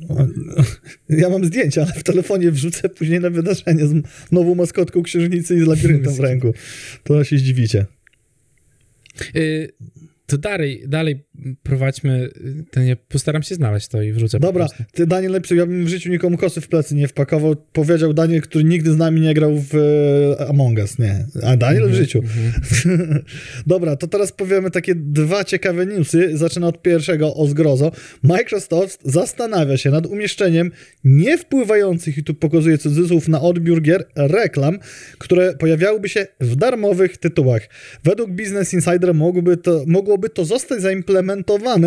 Ja 1.08 1.28
mam 1.28 1.44
zdjęcia, 1.44 1.82
ale 1.82 1.92
w 1.92 2.02
telefonie 2.02 2.50
wrzucę 2.50 2.88
później 2.88 3.20
na 3.20 3.30
wydarzenie 3.30 3.86
z 3.86 3.94
nową 4.32 4.54
maskotką 4.54 5.02
księżnicy 5.02 5.56
i 5.56 5.60
z 5.60 5.66
labiryntem 5.66 6.14
w 6.14 6.20
ręku. 6.20 6.54
To 7.04 7.24
się 7.24 7.38
zdziwicie. 7.38 7.86
Y, 9.36 9.72
to 10.26 10.38
dalej, 10.38 10.84
dalej 10.88 11.24
prowadźmy, 11.62 12.30
ten, 12.70 12.86
ja 12.86 12.96
postaram 13.08 13.42
się 13.42 13.54
znaleźć 13.54 13.88
to 13.88 14.02
i 14.02 14.12
wrzucę 14.12 14.40
Dobra, 14.40 14.66
ty 14.92 15.06
Daniel 15.06 15.32
napisał, 15.32 15.58
ja 15.58 15.66
bym 15.66 15.84
w 15.84 15.88
życiu 15.88 16.10
nikomu 16.10 16.36
kosy 16.36 16.60
w 16.60 16.68
plecy 16.68 16.94
nie 16.94 17.08
wpakował. 17.08 17.56
Powiedział 17.56 18.12
Daniel, 18.12 18.40
który 18.40 18.64
nigdy 18.64 18.92
z 18.92 18.96
nami 18.96 19.20
nie 19.20 19.34
grał 19.34 19.52
w 19.70 19.74
e, 20.40 20.48
Among 20.48 20.78
Us, 20.78 20.98
nie. 20.98 21.26
A 21.42 21.56
Daniel 21.56 21.82
w 21.82 21.86
Mhm, 21.86 22.04
życiu. 22.04 22.22
Dobra, 23.66 23.96
to 23.96 24.06
teraz 24.06 24.32
powiemy 24.32 24.70
takie 24.70 24.94
dwa 24.94 25.44
ciekawe 25.44 25.86
newsy. 25.86 26.36
Zacznę 26.36 26.66
od 26.66 26.82
pierwszego, 26.82 27.34
o 27.34 27.46
zgrozo. 27.46 27.92
Microsoft 28.22 29.00
zastanawia 29.04 29.76
się 29.76 29.90
nad 29.90 30.06
umieszczeniem 30.06 30.70
niewpływających, 31.04 32.18
i 32.18 32.24
tu 32.24 32.34
pokazuję 32.34 32.78
cudzysłów, 32.78 33.28
na 33.28 33.40
odbiór 33.40 33.82
gier, 33.82 34.04
reklam, 34.16 34.78
które 35.18 35.54
pojawiałyby 35.54 36.08
się 36.08 36.26
w 36.40 36.56
darmowych 36.56 37.16
tytułach. 37.16 37.62
Według 38.04 38.30
Business 38.30 38.74
Insider 38.74 39.14
mogłoby 39.14 39.56
to, 39.56 39.84
mogłoby 39.86 40.28
to 40.28 40.44
zostać 40.44 40.80
zaimplementowane, 40.80 41.25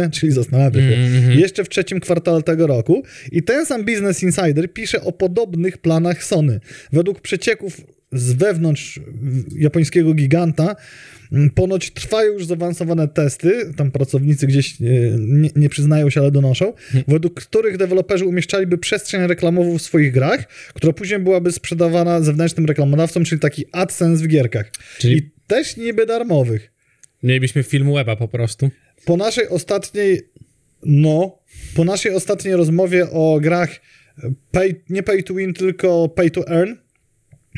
czyli 0.19 0.31
zastanawia 0.31 0.81
się, 0.81 0.95
Mhm. 0.95 1.39
jeszcze 1.39 1.63
w 1.63 1.69
trzecim 1.69 1.99
kwartale 1.99 2.43
tego 2.43 2.67
roku. 2.67 3.03
I 3.31 3.43
ten 3.43 3.65
sam 3.65 3.85
Business 3.85 4.23
Insider 4.23 4.73
pisze 4.73 5.01
o 5.01 5.11
podobnych 5.11 5.77
planach 5.77 6.23
Sony. 6.23 6.59
Według 6.93 7.21
przecieków 7.21 7.81
z 8.11 8.33
wewnątrz 8.33 8.99
japońskiego 9.55 10.13
giganta 10.13 10.75
m, 11.31 11.49
ponoć 11.49 11.91
trwają 11.91 12.33
już 12.33 12.45
zaawansowane 12.45 13.07
testy, 13.07 13.73
tam 13.77 13.91
pracownicy 13.91 14.47
gdzieś 14.47 14.81
e, 14.81 14.85
nie, 15.19 15.49
nie 15.55 15.69
przyznają 15.69 16.09
się, 16.09 16.21
ale 16.21 16.31
donoszą, 16.31 16.73
według 17.07 17.41
których 17.41 17.77
deweloperzy 17.77 18.25
umieszczaliby 18.25 18.77
przestrzeń 18.77 19.27
reklamową 19.27 19.77
w 19.77 19.81
swoich 19.81 20.11
grach, 20.11 20.47
która 20.73 20.93
później 20.93 21.19
byłaby 21.19 21.51
sprzedawana 21.51 22.21
zewnętrznym 22.21 22.65
reklamodawcom, 22.65 23.25
czyli 23.25 23.39
taki 23.41 23.65
AdSense 23.71 24.23
w 24.23 24.27
gierkach. 24.27 24.71
Czyli- 24.97 25.17
I 25.17 25.29
też 25.47 25.77
niby 25.77 26.05
darmowych. 26.05 26.71
Mielibyśmy 27.23 27.63
film 27.63 27.93
weba 27.93 28.15
po 28.15 28.27
prostu. 28.27 28.69
Po 29.05 29.17
naszej 29.17 29.47
ostatniej, 29.49 30.21
no, 30.83 31.39
po 31.75 31.83
naszej 31.83 32.13
ostatniej 32.13 32.55
rozmowie 32.55 33.09
o 33.11 33.39
grach 33.41 33.69
pay, 34.51 34.75
nie 34.89 35.03
pay 35.03 35.23
to 35.23 35.33
win, 35.33 35.53
tylko 35.53 36.09
pay 36.09 36.31
to 36.31 36.47
earn 36.47 36.71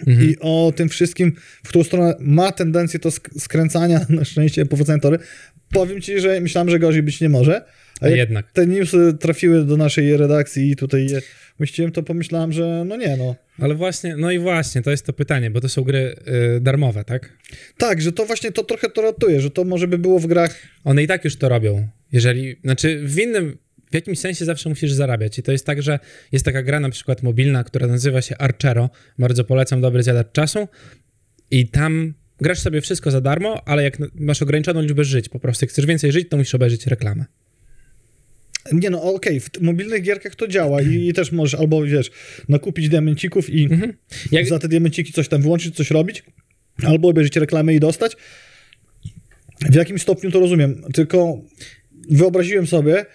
Mhm. 0.07 0.29
i 0.29 0.35
o 0.39 0.73
tym 0.75 0.89
wszystkim, 0.89 1.35
w 1.63 1.69
którą 1.69 1.83
stronę 1.83 2.15
ma 2.19 2.51
tendencję 2.51 2.99
to 2.99 3.09
sk- 3.09 3.39
skręcania, 3.39 4.05
na 4.09 4.25
szczęście 4.25 4.65
powodzenia 4.65 4.99
tory, 4.99 5.19
powiem 5.73 6.01
ci, 6.01 6.19
że 6.19 6.41
myślałem, 6.41 6.69
że 6.69 6.79
gorzej 6.79 7.03
być 7.03 7.21
nie 7.21 7.29
może. 7.29 7.65
A 8.01 8.09
jednak. 8.09 8.51
te 8.51 8.67
newsy 8.67 9.13
trafiły 9.19 9.65
do 9.65 9.77
naszej 9.77 10.17
redakcji 10.17 10.71
i 10.71 10.75
tutaj 10.75 11.07
je 11.07 11.21
umieściłem, 11.59 11.91
to 11.91 12.03
pomyślałem, 12.03 12.51
że 12.51 12.83
no 12.85 12.97
nie, 12.97 13.17
no. 13.17 13.35
Ale 13.59 13.75
właśnie, 13.75 14.15
no 14.17 14.31
i 14.31 14.39
właśnie, 14.39 14.81
to 14.81 14.91
jest 14.91 15.05
to 15.05 15.13
pytanie, 15.13 15.51
bo 15.51 15.61
to 15.61 15.69
są 15.69 15.83
gry 15.83 16.15
y, 16.57 16.59
darmowe, 16.61 17.03
tak? 17.03 17.37
Tak, 17.77 18.01
że 18.01 18.11
to 18.11 18.25
właśnie 18.25 18.51
to 18.51 18.63
trochę 18.63 18.89
to 18.89 19.01
ratuje, 19.01 19.41
że 19.41 19.51
to 19.51 19.63
może 19.63 19.87
by 19.87 19.97
było 19.97 20.19
w 20.19 20.27
grach 20.27 20.55
One 20.83 21.03
i 21.03 21.07
tak 21.07 21.25
już 21.25 21.35
to 21.35 21.49
robią. 21.49 21.87
Jeżeli, 22.11 22.55
znaczy 22.63 23.01
w 23.05 23.19
innym, 23.19 23.57
w 23.91 23.95
jakimś 23.95 24.19
sensie 24.19 24.45
zawsze 24.45 24.69
musisz 24.69 24.91
zarabiać. 24.91 25.39
I 25.39 25.43
to 25.43 25.51
jest 25.51 25.65
tak, 25.65 25.81
że 25.81 25.99
jest 26.31 26.45
taka 26.45 26.63
gra 26.63 26.79
na 26.79 26.89
przykład 26.89 27.23
mobilna, 27.23 27.63
która 27.63 27.87
nazywa 27.87 28.21
się 28.21 28.37
Archero. 28.37 28.89
Bardzo 29.19 29.43
polecam, 29.43 29.81
dobry 29.81 30.03
zjadacz 30.03 30.31
czasu. 30.31 30.67
I 31.51 31.67
tam 31.67 32.13
grasz 32.41 32.59
sobie 32.59 32.81
wszystko 32.81 33.11
za 33.11 33.21
darmo, 33.21 33.67
ale 33.67 33.83
jak 33.83 33.97
masz 34.15 34.41
ograniczoną 34.41 34.81
liczbę 34.81 35.03
żyć, 35.03 35.29
po 35.29 35.39
prostu 35.39 35.65
jak 35.65 35.69
chcesz 35.69 35.85
więcej 35.85 36.11
żyć, 36.11 36.29
to 36.29 36.37
musisz 36.37 36.55
obejrzeć 36.55 36.87
reklamę. 36.87 37.25
Nie 38.73 38.89
no, 38.89 39.03
okej, 39.03 39.39
w 39.39 39.49
t- 39.49 39.59
mobilnych 39.61 40.01
gierkach 40.01 40.35
to 40.35 40.47
działa 40.47 40.81
i, 40.81 41.07
i 41.07 41.13
też 41.13 41.31
możesz 41.31 41.59
albo, 41.59 41.83
wiesz, 41.83 42.11
nakupić 42.49 42.89
diamencików 42.89 43.49
i 43.49 43.63
Mhm. 43.63 43.93
Jak, 44.31 44.47
za 44.47 44.59
te 44.59 44.67
diamenciki 44.67 45.13
coś 45.13 45.27
tam 45.27 45.41
wyłączyć, 45.41 45.75
coś 45.75 45.91
robić, 45.91 46.23
albo 46.83 47.07
obejrzeć 47.09 47.35
reklamę 47.35 47.73
i 47.73 47.79
dostać. 47.79 48.17
W 49.71 49.75
jakim 49.75 49.99
stopniu 49.99 50.31
to 50.31 50.39
rozumiem, 50.39 50.81
tylko 50.93 51.41
wyobraziłem 52.09 52.67
sobie, 52.67 52.99
e, 52.99 53.05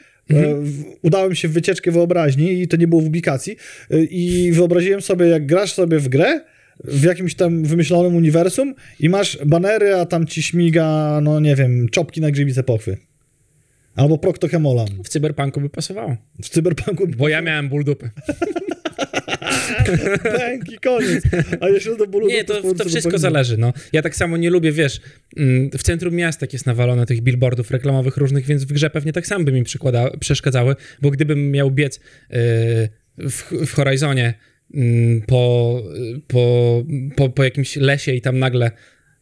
w, 0.62 0.84
udałem 1.02 1.34
się 1.34 1.48
w 1.48 1.52
wycieczkę 1.52 1.90
wyobraźni 1.90 2.62
i 2.62 2.68
to 2.68 2.76
nie 2.76 2.88
było 2.88 3.02
w 3.02 3.06
ubikacji 3.06 3.56
e, 3.90 4.04
i 4.04 4.52
wyobraziłem 4.52 5.02
sobie, 5.02 5.26
jak 5.26 5.46
grasz 5.46 5.72
sobie 5.72 5.98
w 5.98 6.08
grę 6.08 6.40
w 6.84 7.02
jakimś 7.02 7.34
tam 7.34 7.64
wymyślonym 7.64 8.16
uniwersum 8.16 8.74
i 9.00 9.08
masz 9.08 9.38
banery, 9.46 9.94
a 9.94 10.06
tam 10.06 10.26
ci 10.26 10.42
śmiga, 10.42 11.18
no 11.22 11.40
nie 11.40 11.56
wiem, 11.56 11.88
czopki 11.88 12.20
na 12.20 12.30
grzybice 12.30 12.62
pochwy. 12.62 12.96
Albo 13.96 14.18
Proctohemolan. 14.18 14.88
w 15.04 15.08
cyberpunku 15.08 15.60
by 15.60 15.70
pasowało. 15.70 16.16
W 16.42 16.48
cyberpunku 16.48 17.06
Bo 17.16 17.28
ja 17.28 17.42
miałem 17.42 17.68
ból 17.68 17.84
dupy. 17.84 18.10
Koniec. 20.84 21.24
A 21.60 21.68
jeszcze 21.68 21.96
do 21.96 22.06
bólu 22.06 22.26
Nie, 22.28 22.44
to, 22.44 22.54
to 22.54 22.62
wszystko 22.62 22.84
cyberpunku. 22.88 23.18
zależy. 23.18 23.56
No. 23.58 23.72
Ja 23.92 24.02
tak 24.02 24.16
samo 24.16 24.36
nie 24.36 24.50
lubię, 24.50 24.72
wiesz, 24.72 25.00
mm, 25.36 25.70
w 25.70 25.82
centrum 25.82 26.14
miasta 26.14 26.46
jest 26.52 26.66
nawalone 26.66 27.06
tych 27.06 27.20
billboardów 27.20 27.70
reklamowych 27.70 28.16
różnych, 28.16 28.46
więc 28.46 28.64
w 28.64 28.72
grze 28.72 28.90
pewnie 28.90 29.12
tak 29.12 29.26
samo 29.26 29.44
by 29.44 29.52
mi 29.52 29.62
przeszkadzały, 30.20 30.76
bo 31.02 31.10
gdybym 31.10 31.50
miał 31.50 31.70
biec 31.70 31.96
yy, 31.96 32.38
w, 33.30 33.52
w 33.66 33.72
Horizonie 33.72 34.34
mm, 34.74 35.22
po, 35.22 35.82
po, 36.26 36.84
po, 37.16 37.28
po 37.28 37.44
jakimś 37.44 37.76
lesie 37.76 38.12
i 38.12 38.20
tam 38.20 38.38
nagle 38.38 38.70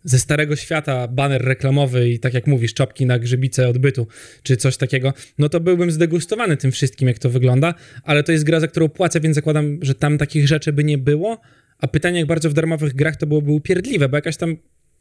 ze 0.05 0.19
starego 0.19 0.57
świata 0.57 1.09
baner 1.09 1.43
reklamowy 1.43 2.11
i 2.11 2.19
tak 2.19 2.35
jak 2.35 2.47
mówisz, 2.47 2.75
czopki 2.75 3.07
na 3.07 3.19
grzybice 3.19 3.69
odbytu, 3.69 4.07
czy 4.43 4.57
coś 4.57 4.77
takiego, 4.77 5.13
no 5.39 5.49
to 5.49 5.61
byłbym 5.61 5.91
zdegustowany 5.91 6.57
tym 6.57 6.73
wszystkim, 6.73 7.09
jak 7.09 7.19
to 7.19 7.31
wygląda, 7.31 7.75
ale 8.03 8.23
to 8.23 8.33
jest 8.33 8.45
gra, 8.45 8.61
za 8.61 8.69
którą 8.69 8.89
płacę, 8.89 9.21
więc 9.21 9.35
zakładam, 9.35 9.79
że 9.83 9.95
tam 9.95 10.19
takich 10.19 10.49
rzeczy 10.49 10.73
by 10.73 10.85
nie 10.85 10.99
było, 10.99 11.41
a 11.79 11.89
pytanie, 11.89 12.19
jak 12.19 12.29
bardzo 12.29 12.51
w 12.51 12.53
darmowych 12.53 12.95
grach 12.95 13.17
to 13.17 13.27
byłoby 13.27 13.51
upierdliwe, 13.51 14.09
bo 14.09 14.17
jakaś 14.17 14.37
tam 14.37 14.57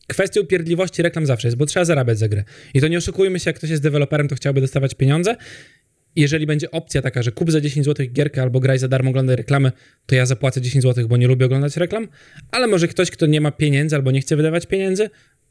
kwestia 0.08 0.42
upierdliwości 0.42 1.02
reklam 1.02 1.26
zawsze 1.26 1.48
jest, 1.48 1.58
bo 1.58 1.66
trzeba 1.66 1.86
zarabiać 1.86 2.20
za 2.20 2.28
grę. 2.28 2.44
I 2.74 2.82
to 2.82 2.88
nie 2.88 2.98
oszukujmy 2.98 3.40
się, 3.40 3.50
jak 3.50 3.56
ktoś 3.56 3.70
jest 3.70 3.84
deweloperem, 3.84 4.28
to 4.28 4.36
chciałby 4.36 4.62
dostawać 4.62 4.96
pieniądze. 4.96 5.36
Jeżeli 6.16 6.46
będzie 6.46 6.72
opcja 6.72 7.02
taka, 7.02 7.24
że 7.24 7.32
kup 7.32 7.52
za 7.52 7.62
10 7.62 7.86
zł 7.86 8.06
gierkę 8.14 8.42
albo 8.42 8.60
graj 8.60 8.80
za 8.80 8.88
darmo, 8.88 9.10
oglądaj 9.10 9.36
reklamy, 9.36 9.72
to 10.06 10.16
ja 10.16 10.26
zapłacę 10.26 10.62
10 10.62 10.84
zł, 10.84 11.08
bo 11.08 11.18
nie 11.18 11.28
lubię 11.28 11.46
oglądać 11.46 11.78
reklam. 11.78 12.08
Ale 12.52 12.68
może 12.68 12.88
ktoś, 12.88 13.12
kto 13.12 13.26
nie 13.26 13.42
ma 13.42 13.52
pieniędzy 13.52 13.96
albo 13.96 14.12
nie 14.12 14.22
chce 14.22 14.36
wydawać 14.36 14.66
pieniędzy, 14.66 15.10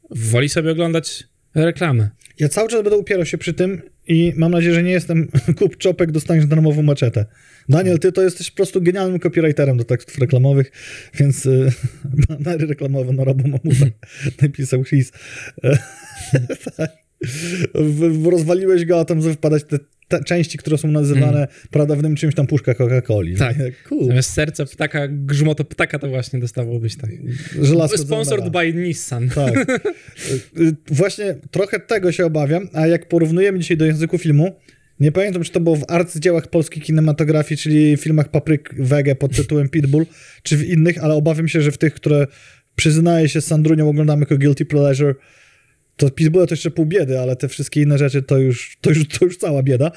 woli 0.09 0.49
sobie 0.49 0.71
oglądać 0.71 1.23
reklamy. 1.55 2.09
Ja 2.39 2.49
cały 2.49 2.69
czas 2.69 2.83
będę 2.83 2.97
upierał 2.97 3.25
się 3.25 3.37
przy 3.37 3.53
tym 3.53 3.81
i 4.07 4.33
mam 4.35 4.51
nadzieję, 4.51 4.73
że 4.73 4.83
nie 4.83 4.91
jestem 4.91 5.27
kup 5.59 5.77
czopek, 5.77 6.11
dostaniesz 6.11 6.45
darmową 6.45 6.81
maczetę. 6.83 7.25
Daniel, 7.69 7.99
ty 7.99 8.11
to 8.11 8.21
jesteś 8.21 8.51
po 8.51 8.55
prostu 8.55 8.81
genialnym 8.81 9.19
copywriterem 9.19 9.77
do 9.77 9.83
tekstów 9.83 10.17
reklamowych, 10.17 10.71
więc 11.19 11.45
y, 11.45 11.71
banery 12.39 12.67
reklamowe 12.67 13.13
na 13.13 13.23
Robo 13.23 13.43
Mamuta 13.43 13.85
napisał 14.41 14.83
Chris. 14.83 15.11
Tak. 16.77 16.91
W- 17.75 18.23
w- 18.23 18.27
Rozwaliłeś 18.27 18.85
go, 18.85 18.99
a 18.99 19.05
tam 19.05 19.21
wypadać 19.21 19.63
te, 19.63 19.79
te 19.79 19.85
części, 20.19 20.57
które 20.57 20.77
są 20.77 20.87
nazywane 20.87 21.47
pradawnym 21.71 22.15
czymś 22.15 22.35
tam 22.35 22.47
puszka 22.47 22.73
Coca-Coli. 22.73 23.37
Tak. 23.37 23.55
Cool. 23.89 24.07
Zamiast 24.07 24.33
serca 24.33 24.65
ptaka, 24.65 25.07
grzmoto 25.07 25.63
ptaka, 25.63 25.99
to 25.99 26.09
właśnie 26.09 26.39
dostawałbyś 26.39 26.97
tak. 26.97 27.09
Żelazko 27.61 27.97
Sponsored 27.97 28.49
by 28.49 28.73
Nissan. 28.73 29.29
Tak. 29.29 29.53
Y, 30.57 30.61
y, 30.63 30.75
Właśnie 30.91 31.35
trochę 31.51 31.79
tego 31.79 32.11
się 32.11 32.25
obawiam, 32.25 32.67
a 32.73 32.87
jak 32.87 33.07
porównujemy 33.07 33.59
dzisiaj 33.59 33.77
do 33.77 33.85
języku 33.85 34.17
filmu, 34.17 34.55
nie 34.99 35.11
pamiętam, 35.11 35.43
czy 35.43 35.51
to 35.51 35.59
było 35.59 35.75
w 35.75 35.83
arcydziełach 35.87 36.47
polskiej 36.47 36.81
kinematografii, 36.83 37.57
czyli 37.57 37.97
filmach 37.97 38.31
Papryk 38.31 38.75
Wege 38.79 39.15
pod 39.15 39.35
tytułem 39.35 39.69
Pitbull, 39.69 40.05
czy 40.43 40.57
w 40.57 40.63
innych, 40.63 41.03
ale 41.03 41.13
obawiam 41.13 41.47
się, 41.47 41.61
że 41.61 41.71
w 41.71 41.77
tych, 41.77 41.93
które 41.93 42.27
przyznaję 42.75 43.29
się 43.29 43.41
z 43.41 43.45
Sandrunią 43.45 43.89
oglądamy 43.89 44.19
jako 44.19 44.37
Guilty 44.37 44.65
Pleasure, 44.65 45.15
to 45.97 46.09
Pitbulla 46.09 46.47
to 46.47 46.53
jeszcze 46.53 46.71
pół 46.71 46.85
biedy, 46.85 47.19
ale 47.19 47.35
te 47.35 47.47
wszystkie 47.49 47.81
inne 47.81 47.97
rzeczy 47.97 48.21
to 48.21 48.37
już, 48.37 48.77
to 48.81 48.89
już, 48.89 49.07
to 49.07 49.25
już 49.25 49.37
cała 49.37 49.63
bieda. 49.63 49.91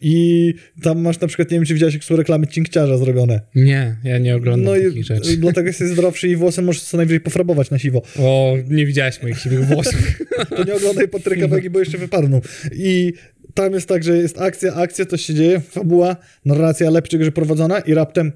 I 0.00 0.54
tam 0.82 1.00
masz 1.00 1.20
na 1.20 1.28
przykład, 1.28 1.50
nie 1.50 1.56
wiem, 1.58 1.64
czy 1.64 1.74
widziałeś, 1.74 1.94
jak 1.94 2.04
są 2.04 2.16
reklamy 2.16 2.46
cinkciarza 2.46 2.98
zrobione. 2.98 3.40
Nie, 3.54 3.96
ja 4.04 4.18
nie 4.18 4.36
oglądam 4.36 4.64
No 4.64 4.72
takich 4.82 4.96
i 4.96 5.04
rzeczy. 5.04 5.36
dlatego 5.36 5.66
jesteś 5.68 5.88
zdrowszy 5.88 6.28
i 6.28 6.36
włosy 6.36 6.62
możesz 6.62 6.82
co 6.82 6.96
najwyżej 6.96 7.20
pofrabować 7.20 7.70
na 7.70 7.78
siwo. 7.78 8.02
O, 8.18 8.56
nie 8.68 8.86
widziałeś 8.86 9.22
moich 9.22 9.38
siwych 9.38 9.64
włosów. 9.66 10.18
to 10.56 10.64
nie 10.64 10.74
oglądaj 10.74 11.08
Patryka 11.08 11.48
Wegi, 11.48 11.70
bo 11.70 11.78
jeszcze 11.78 11.98
wypadną. 11.98 12.40
I 12.72 13.12
tam 13.54 13.72
jest 13.72 13.88
tak, 13.88 14.04
że 14.04 14.16
jest 14.16 14.40
akcja, 14.40 14.74
akcja, 14.74 15.04
to 15.06 15.16
się 15.16 15.34
dzieje, 15.34 15.60
fabuła, 15.60 16.16
narracja 16.44 16.90
lepszego, 16.90 17.24
że 17.24 17.32
prowadzona 17.32 17.80
i 17.80 17.94
raptem 17.94 18.32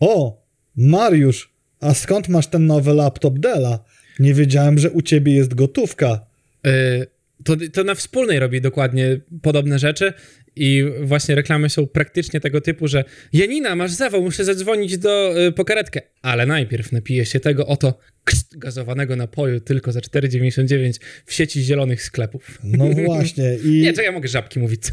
o, 0.00 0.42
Mariusz, 0.76 1.52
a 1.80 1.94
skąd 1.94 2.28
masz 2.28 2.46
ten 2.46 2.66
nowy 2.66 2.94
laptop 2.94 3.38
Della? 3.38 3.78
Nie 4.18 4.34
wiedziałem, 4.34 4.78
że 4.78 4.90
u 4.90 5.02
ciebie 5.02 5.32
jest 5.32 5.54
gotówka. 5.54 6.29
Y, 6.66 7.06
to, 7.44 7.56
to 7.72 7.84
na 7.84 7.94
wspólnej 7.94 8.38
robi 8.38 8.60
dokładnie 8.60 9.20
podobne 9.42 9.78
rzeczy 9.78 10.12
i 10.56 10.84
właśnie 11.00 11.34
reklamy 11.34 11.70
są 11.70 11.86
praktycznie 11.86 12.40
tego 12.40 12.60
typu, 12.60 12.88
że 12.88 13.04
Janina, 13.32 13.76
masz 13.76 13.90
zawał, 13.90 14.22
muszę 14.22 14.44
zadzwonić 14.44 14.98
do, 14.98 15.34
y, 15.46 15.52
po 15.52 15.64
karetkę, 15.64 16.00
ale 16.22 16.46
najpierw 16.46 16.92
napiję 16.92 17.26
się 17.26 17.40
tego 17.40 17.66
oto 17.66 17.98
gazowanego 18.56 19.16
napoju 19.16 19.60
tylko 19.60 19.92
za 19.92 20.00
4,99 20.00 21.00
w 21.26 21.32
sieci 21.32 21.62
zielonych 21.62 22.02
sklepów. 22.02 22.58
No 22.64 22.86
właśnie. 23.04 23.56
I 23.64 23.80
Nie, 23.82 23.92
to 23.92 24.02
ja 24.02 24.12
mogę 24.12 24.28
żabki 24.28 24.58
mówić. 24.58 24.82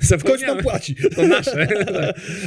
Zapomniałem. 0.00 0.56
nam 0.56 0.64
płaci. 0.64 0.96
To 1.16 1.26
nasze. 1.26 1.68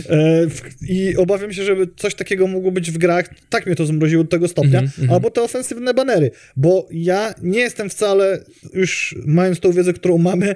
E, 0.09 0.47
I 0.87 1.15
obawiam 1.17 1.53
się, 1.53 1.63
żeby 1.63 1.87
coś 1.95 2.15
takiego 2.15 2.47
mogło 2.47 2.71
być 2.71 2.91
w 2.91 2.97
grach. 2.97 3.29
Tak 3.49 3.65
mnie 3.65 3.75
to 3.75 3.85
zmroziło 3.85 4.23
do 4.23 4.29
tego 4.29 4.47
stopnia. 4.47 4.79
Mhm, 4.79 4.91
mhm. 4.99 5.11
Albo 5.11 5.31
te 5.31 5.41
ofensywne 5.41 5.93
banery. 5.93 6.31
Bo 6.55 6.87
ja 6.91 7.33
nie 7.41 7.59
jestem 7.59 7.89
wcale, 7.89 8.43
już 8.73 9.15
mając 9.25 9.59
tą 9.59 9.71
wiedzę, 9.71 9.93
którą 9.93 10.17
mamy, 10.17 10.55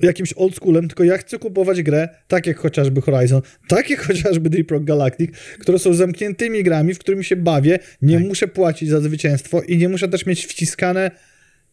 jakimś 0.00 0.32
oldschoolem, 0.32 0.88
tylko 0.88 1.04
ja 1.04 1.18
chcę 1.18 1.38
kupować 1.38 1.82
grę, 1.82 2.08
tak 2.28 2.46
jak 2.46 2.58
chociażby 2.58 3.00
Horizon, 3.00 3.42
tak 3.68 3.90
jak 3.90 4.00
chociażby 4.00 4.50
Deep 4.50 4.70
Rock 4.70 4.84
Galactic, 4.84 5.30
które 5.58 5.78
są 5.78 5.94
zamkniętymi 5.94 6.62
grami, 6.62 6.94
w 6.94 6.98
którymi 6.98 7.24
się 7.24 7.36
bawię, 7.44 7.78
nie 8.02 8.18
Tak. 8.18 8.26
muszę 8.28 8.48
płacić 8.48 8.88
za 8.88 9.00
zwycięstwo 9.00 9.62
i 9.62 9.78
nie 9.78 9.88
muszę 9.88 10.08
też 10.08 10.26
mieć 10.26 10.46
wciskane 10.46 11.10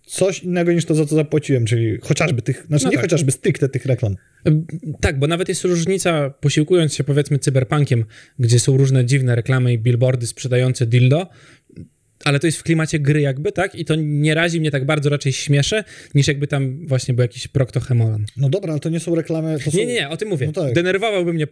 coś 0.06 0.44
innego 0.44 0.72
niż 0.74 0.86
to, 0.86 0.96
za 0.96 1.06
co 1.06 1.16
zapłaciłem, 1.16 1.66
czyli 1.66 1.98
chociażby 2.02 2.42
tych, 2.42 2.66
znaczy 2.68 2.86
No 2.86 2.92
nie 2.92 2.98
tak. 2.98 3.06
chociażby 3.06 3.32
stricte 3.32 3.70
tych 3.70 3.86
reklam. 3.86 4.16
Tak, 5.02 5.20
bo 5.20 5.28
nawet 5.28 5.50
jest 5.50 5.64
różnica, 5.64 6.30
posiłkując 6.30 6.94
się 6.96 7.04
powiedzmy 7.04 7.40
cyberpunkiem, 7.40 8.06
gdzie 8.40 8.60
są 8.60 8.78
różne 8.78 9.06
dziwne 9.06 9.36
reklamy 9.36 9.74
i 9.74 9.78
billboardy 9.80 10.28
sprzedające 10.28 10.86
dildo, 10.86 11.28
ale 12.26 12.40
to 12.40 12.48
jest 12.48 12.58
w 12.58 12.64
klimacie 12.64 13.00
gry 13.00 13.22
jakby, 13.22 13.52
tak? 13.52 13.76
I 13.76 13.86
to 13.86 13.96
nie 13.96 14.34
razi 14.34 14.60
mnie 14.60 14.72
tak 14.72 14.86
bardzo, 14.86 15.10
raczej 15.10 15.34
śmieszy, 15.34 15.84
niż 16.16 16.28
jakby 16.28 16.48
tam 16.48 16.88
właśnie 16.88 17.14
był 17.14 17.22
jakiś 17.22 17.48
Proctohemolan. 17.48 18.26
No 18.38 18.50
dobra, 18.50 18.72
ale 18.72 18.80
to 18.80 18.90
nie 18.90 19.00
są 19.00 19.16
reklamy, 19.16 19.60
są... 19.60 19.72
Nie, 19.78 19.86
nie, 19.86 19.94
nie, 19.94 20.10
o 20.10 20.18
tym 20.18 20.30
mówię. 20.30 20.48
No 20.48 20.54
tak. 20.54 20.74
Denerwowałby 20.74 21.34
mnie 21.34 21.48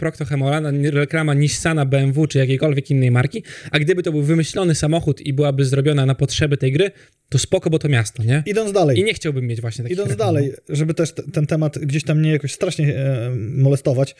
nie 0.71 0.91
reklama 0.91 1.33
Nissana, 1.33 1.85
BMW 1.85 2.27
czy 2.27 2.37
jakiejkolwiek 2.37 2.91
innej 2.91 3.11
marki, 3.11 3.43
a 3.71 3.79
gdyby 3.79 4.03
to 4.03 4.11
był 4.11 4.21
wymyślony 4.21 4.75
samochód 4.75 5.21
i 5.21 5.33
byłaby 5.33 5.65
zrobiona 5.65 6.05
na 6.05 6.15
potrzeby 6.15 6.57
tej 6.57 6.71
gry, 6.71 6.91
to 7.29 7.39
spoko, 7.39 7.69
bo 7.69 7.79
to 7.79 7.89
miasto, 7.89 8.23
nie? 8.23 8.43
Idąc 8.45 8.71
dalej. 8.71 8.99
I 8.99 9.03
nie 9.03 9.13
chciałbym 9.13 9.47
mieć 9.47 9.61
właśnie 9.61 9.83
takich 9.83 9.97
Idąc 9.97 10.09
reklam. 10.09 10.27
dalej, 10.27 10.53
żeby 10.69 10.93
też 10.93 11.13
ten 11.33 11.47
temat 11.47 11.79
gdzieś 11.79 12.03
tam 12.03 12.21
nie 12.21 12.31
jakoś 12.31 12.53
strasznie 12.53 12.95
e, 12.95 13.29
molestować. 13.35 14.15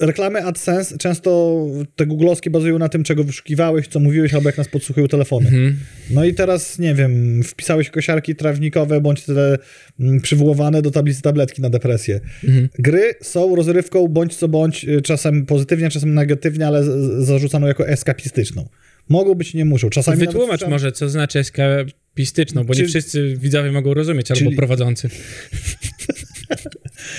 Reklamy 0.00 0.44
AdSense 0.44 0.98
często 0.98 1.60
te 1.96 2.06
googlowskie 2.06 2.50
bazują 2.50 2.78
na 2.78 2.88
tym, 2.88 3.04
czego 3.04 3.24
wyszukiwałeś, 3.24 3.88
co 3.88 4.00
mówiłeś, 4.00 4.34
albo 4.34 4.48
jak 4.48 4.58
nas 4.58 4.68
podsłuchują 4.68 5.08
telefony. 5.08 5.48
Mhm. 5.48 5.76
No 6.10 6.24
i 6.24 6.34
teraz, 6.34 6.78
nie 6.78 6.94
wiem, 6.94 7.42
wpisałeś 7.42 7.90
kosiarki 7.90 8.34
trawnikowe, 8.34 9.00
bądź 9.00 9.22
te 9.22 9.58
mm, 10.00 10.20
przywoływane 10.20 10.82
do 10.82 10.90
tablicy 10.90 11.22
tabletki 11.22 11.62
na 11.62 11.70
depresję. 11.70 12.20
Mhm. 12.44 12.68
Gry 12.78 13.14
są 13.22 13.56
rozrywką, 13.56 14.08
bądź 14.08 14.36
co 14.36 14.48
bądź, 14.48 14.84
y, 14.84 15.02
czasem 15.02 15.46
pozytywnie, 15.46 15.90
czasem 15.90 16.14
negatywnie, 16.14 16.66
ale 16.66 16.84
zarzucaną 17.24 17.66
jako 17.66 17.88
eskapistyczną. 17.88 18.68
Mogą 19.08 19.34
być, 19.34 19.54
nie 19.54 19.64
muszą. 19.64 19.90
Czasami 19.90 20.18
Wytłumacz 20.18 20.66
może, 20.66 20.92
co 20.92 21.08
znaczy 21.08 21.38
eskapistyczną, 21.38 22.64
bo 22.64 22.74
nie 22.74 22.84
wszyscy 22.84 23.36
widzowie 23.36 23.72
mogą 23.72 23.94
rozumieć, 23.94 24.30
albo 24.30 24.44
Czyli- 24.44 24.56
prowadzący. 24.56 25.08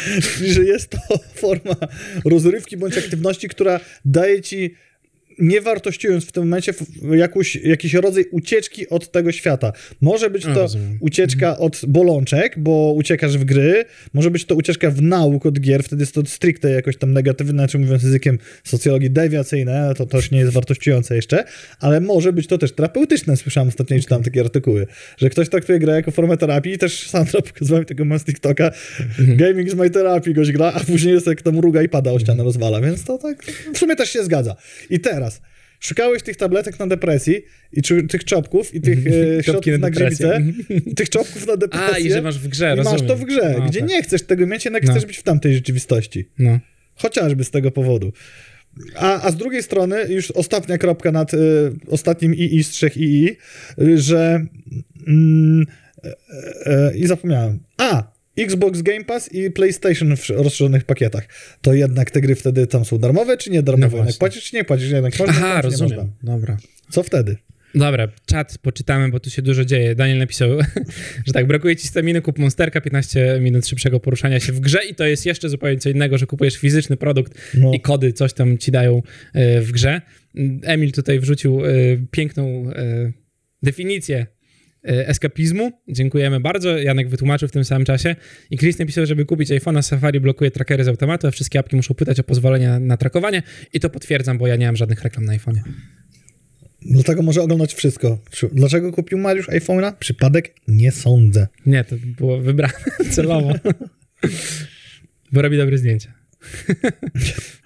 Że 0.54 0.64
jest 0.64 0.90
to 0.90 0.98
forma 1.36 1.76
rozrywki 2.26 2.78
bądź 2.78 2.98
aktywności, 2.98 3.50
która 3.50 3.80
daje 4.06 4.42
ci, 4.42 4.76
nie 5.40 5.62
wartościując 5.62 6.26
w 6.26 6.32
tym 6.32 6.44
momencie, 6.44 6.74
jakąś, 7.12 7.56
jakiś 7.56 7.94
rodzaj 7.94 8.26
ucieczki 8.32 8.90
od 8.90 9.12
tego 9.12 9.32
świata. 9.32 9.74
Może 10.02 10.30
być 10.30 10.44
to 10.44 10.54
rozumiem. 10.54 10.98
ucieczka 11.00 11.58
od 11.58 11.82
bolączek, 11.88 12.60
bo 12.60 12.94
uciekasz 12.96 13.38
w 13.38 13.44
gry, 13.44 13.86
może 14.14 14.32
być 14.32 14.46
to 14.46 14.56
ucieczka 14.56 14.92
w 14.92 15.02
nauk 15.02 15.46
od 15.46 15.60
gier, 15.60 15.84
wtedy 15.84 16.02
jest 16.02 16.14
to 16.14 16.26
stricte 16.26 16.70
jakoś 16.70 16.98
tam 16.98 17.14
negatywne, 17.14 17.68
czy 17.68 17.80
mówiąc 17.80 18.04
językiem 18.04 18.38
socjologii 18.64 19.10
dewiacyjne, 19.10 19.94
to 19.98 20.06
też 20.06 20.32
nie 20.32 20.40
jest 20.40 20.54
wartościujące 20.54 21.16
jeszcze, 21.16 21.44
ale 21.80 22.02
może 22.02 22.34
być 22.34 22.48
to 22.48 22.58
też 22.58 22.72
terapeutyczne. 22.72 23.38
Słyszałem 23.38 23.70
ostatnio, 23.70 23.98
i 23.98 24.02
czytałem 24.02 24.24
takie 24.24 24.42
artykuły, 24.42 24.88
że 25.18 25.30
ktoś 25.30 25.50
traktuje 25.50 25.80
grę 25.80 25.94
jako 25.94 26.12
formę 26.12 26.38
terapii, 26.38 26.78
też 26.78 27.08
Sandra 27.08 27.42
pokazywała 27.42 27.80
mi 27.80 27.86
tego 27.86 28.20
z 28.20 28.24
TikToka, 28.24 28.72
gaming 29.20 29.68
is 29.68 29.76
my 29.76 29.90
therapy, 29.90 30.34
goś 30.34 30.52
gra, 30.52 30.72
a 30.76 30.80
później 30.80 31.14
jest 31.14 31.28
jak 31.28 31.42
tam 31.42 31.60
ruga 31.60 31.82
i 31.82 31.90
pada 31.90 32.12
o 32.12 32.20
ścianę 32.20 32.44
rozwala, 32.44 32.82
więc 32.82 33.04
to 33.04 33.18
tak 33.18 33.44
w 33.74 33.78
sumie 33.78 33.96
też 33.96 34.10
się 34.10 34.24
zgadza. 34.24 34.56
I 34.90 35.00
teraz, 35.00 35.21
szukałeś 35.80 36.24
tych 36.24 36.38
tabletek 36.38 36.80
na 36.80 36.88
depresji 36.88 37.42
i 37.74 37.82
czy, 37.82 38.04
tych 38.04 38.24
czopków 38.24 38.76
i 38.76 38.82
tych 38.82 39.00
e, 39.08 39.12
Czopki 39.44 39.44
środków 39.44 39.72
na 39.72 39.78
na 39.78 39.90
grzybicę, 39.90 40.42
i 40.86 40.96
tych 40.96 41.10
czopków 41.10 41.48
na 41.48 41.58
depresję. 41.58 41.96
A, 41.96 41.98
i 41.98 42.10
że 42.12 42.22
masz 42.22 42.40
w 42.40 42.48
grze, 42.48 42.74
I 42.74 42.78
masz 42.78 42.86
rozumiem. 42.86 43.08
to 43.08 43.16
w 43.16 43.26
grze, 43.26 43.56
No, 43.60 43.66
gdzie 43.66 43.80
tak. 43.80 43.90
nie 43.90 44.04
chcesz 44.04 44.22
tego 44.22 44.48
mieć, 44.48 44.66
jednak 44.66 44.84
No. 44.84 44.92
chcesz 44.92 45.06
być 45.06 45.18
w 45.18 45.24
tamtej 45.24 45.54
rzeczywistości. 45.54 46.30
No. 46.40 46.60
Chociażby 46.96 47.44
z 47.44 47.52
tego 47.52 47.72
powodu. 47.72 48.14
A, 48.96 49.22
a 49.22 49.32
z 49.32 49.36
drugiej 49.36 49.64
strony, 49.64 50.06
już 50.10 50.32
ostatnia 50.32 50.78
kropka 50.78 51.12
nad 51.12 51.34
y, 51.34 51.38
ostatnim 51.88 52.32
II 52.40 52.64
z 52.64 52.70
trzech 52.70 52.98
II, 52.98 53.38
y, 53.82 53.98
że. 53.98 54.46
Mm, 55.08 55.66
e, 56.04 56.12
e, 56.66 56.98
I 56.98 57.08
zapomniałem. 57.08 57.60
A! 57.78 58.11
Xbox 58.38 58.82
Game 58.82 59.04
Pass 59.06 59.34
i 59.34 59.52
PlayStation 59.52 60.18
w 60.18 60.30
rozszerzonych 60.30 60.84
pakietach. 60.84 61.28
To 61.62 61.74
jednak 61.74 62.12
te 62.12 62.22
gry 62.22 62.36
wtedy 62.36 62.68
tam 62.68 62.86
są 62.86 62.98
darmowe, 62.98 63.38
czy 63.38 63.50
nie 63.50 63.58
No 63.58 63.64
darmowe? 63.64 63.86
jednak 63.88 64.04
właśnie. 64.06 64.20
płacisz, 64.20 64.44
czy 64.50 64.56
nie 64.56 64.64
płacisz? 64.64 64.92
Jednak 64.92 65.20
można, 65.20 65.34
Aha, 65.38 65.62
rozumiem. 65.62 65.98
można? 65.98 66.14
Dobra. 66.24 66.58
Co 66.90 67.04
wtedy? 67.04 67.38
Dobra, 67.76 68.08
czat 68.26 68.58
poczytamy, 68.62 69.10
bo 69.10 69.20
tu 69.20 69.30
się 69.30 69.42
dużo 69.42 69.66
dzieje. 69.66 69.96
Daniel 69.96 70.18
napisał, 70.18 70.50
że 71.28 71.34
tak, 71.34 71.48
brakuje 71.48 71.76
ci 71.76 71.88
staminy, 71.88 72.22
kup 72.22 72.38
Monsterka, 72.40 72.82
15 72.82 73.38
minut 73.42 73.68
szybszego 73.68 74.00
poruszania 74.00 74.40
się 74.40 74.52
w 74.54 74.60
grze 74.60 74.80
i 74.90 74.96
to 74.96 75.06
jest 75.06 75.26
jeszcze 75.26 75.50
zupełnie 75.50 75.78
co 75.78 75.90
innego, 75.90 76.18
że 76.18 76.26
kupujesz 76.28 76.56
fizyczny 76.58 76.98
produkt 76.98 77.34
No. 77.58 77.72
i 77.74 77.80
kody 77.82 78.14
coś 78.14 78.34
tam 78.34 78.58
ci 78.58 78.72
dają 78.72 79.02
e, 79.34 79.62
w 79.62 79.72
grze. 79.72 80.02
Emil 80.64 80.92
tutaj 80.92 81.20
wrzucił 81.20 81.66
e, 81.66 81.70
piękną 82.12 82.72
e, 82.76 83.12
definicję 83.64 84.26
eskapizmu. 84.84 85.72
Dziękujemy 85.88 86.40
bardzo. 86.40 86.78
Janek 86.78 87.10
wytłumaczył 87.10 87.48
w 87.48 87.52
tym 87.52 87.66
samym 87.66 87.86
czasie. 87.86 88.16
I 88.52 88.58
Chris 88.58 88.80
napisał, 88.80 89.06
żeby 89.06 89.26
kupić 89.26 89.50
iPhone'a, 89.50 89.82
Safari 89.82 90.20
blokuje 90.20 90.52
trackery 90.52 90.84
z 90.84 90.88
automatu, 90.88 91.28
a 91.28 91.32
wszystkie 91.32 91.60
apki 91.60 91.76
muszą 91.76 91.94
pytać 91.94 92.20
o 92.20 92.24
pozwolenie 92.24 92.80
na 92.80 92.98
trakowanie. 92.98 93.44
I 93.74 93.80
to 93.80 93.90
potwierdzam, 93.90 94.38
bo 94.38 94.48
ja 94.48 94.56
nie 94.56 94.66
mam 94.66 94.76
żadnych 94.76 95.04
reklam 95.04 95.26
na 95.26 95.38
iPhone'ie. 95.38 95.62
Dlatego 96.82 97.22
może 97.22 97.42
oglądać 97.42 97.74
wszystko. 97.74 98.18
Dlaczego 98.54 98.92
kupił 98.92 99.18
Mariusz 99.18 99.50
iPhone'a? 99.50 99.94
Przypadek? 100.00 100.56
Nie 100.68 100.92
sądzę. 100.92 101.48
Nie, 101.66 101.84
to 101.84 101.96
było 102.18 102.40
wybrane 102.40 102.74
celowo. 103.12 103.54
Bo 105.32 105.42
robi 105.42 105.58
dobre 105.58 105.78
zdjęcia. 105.78 106.14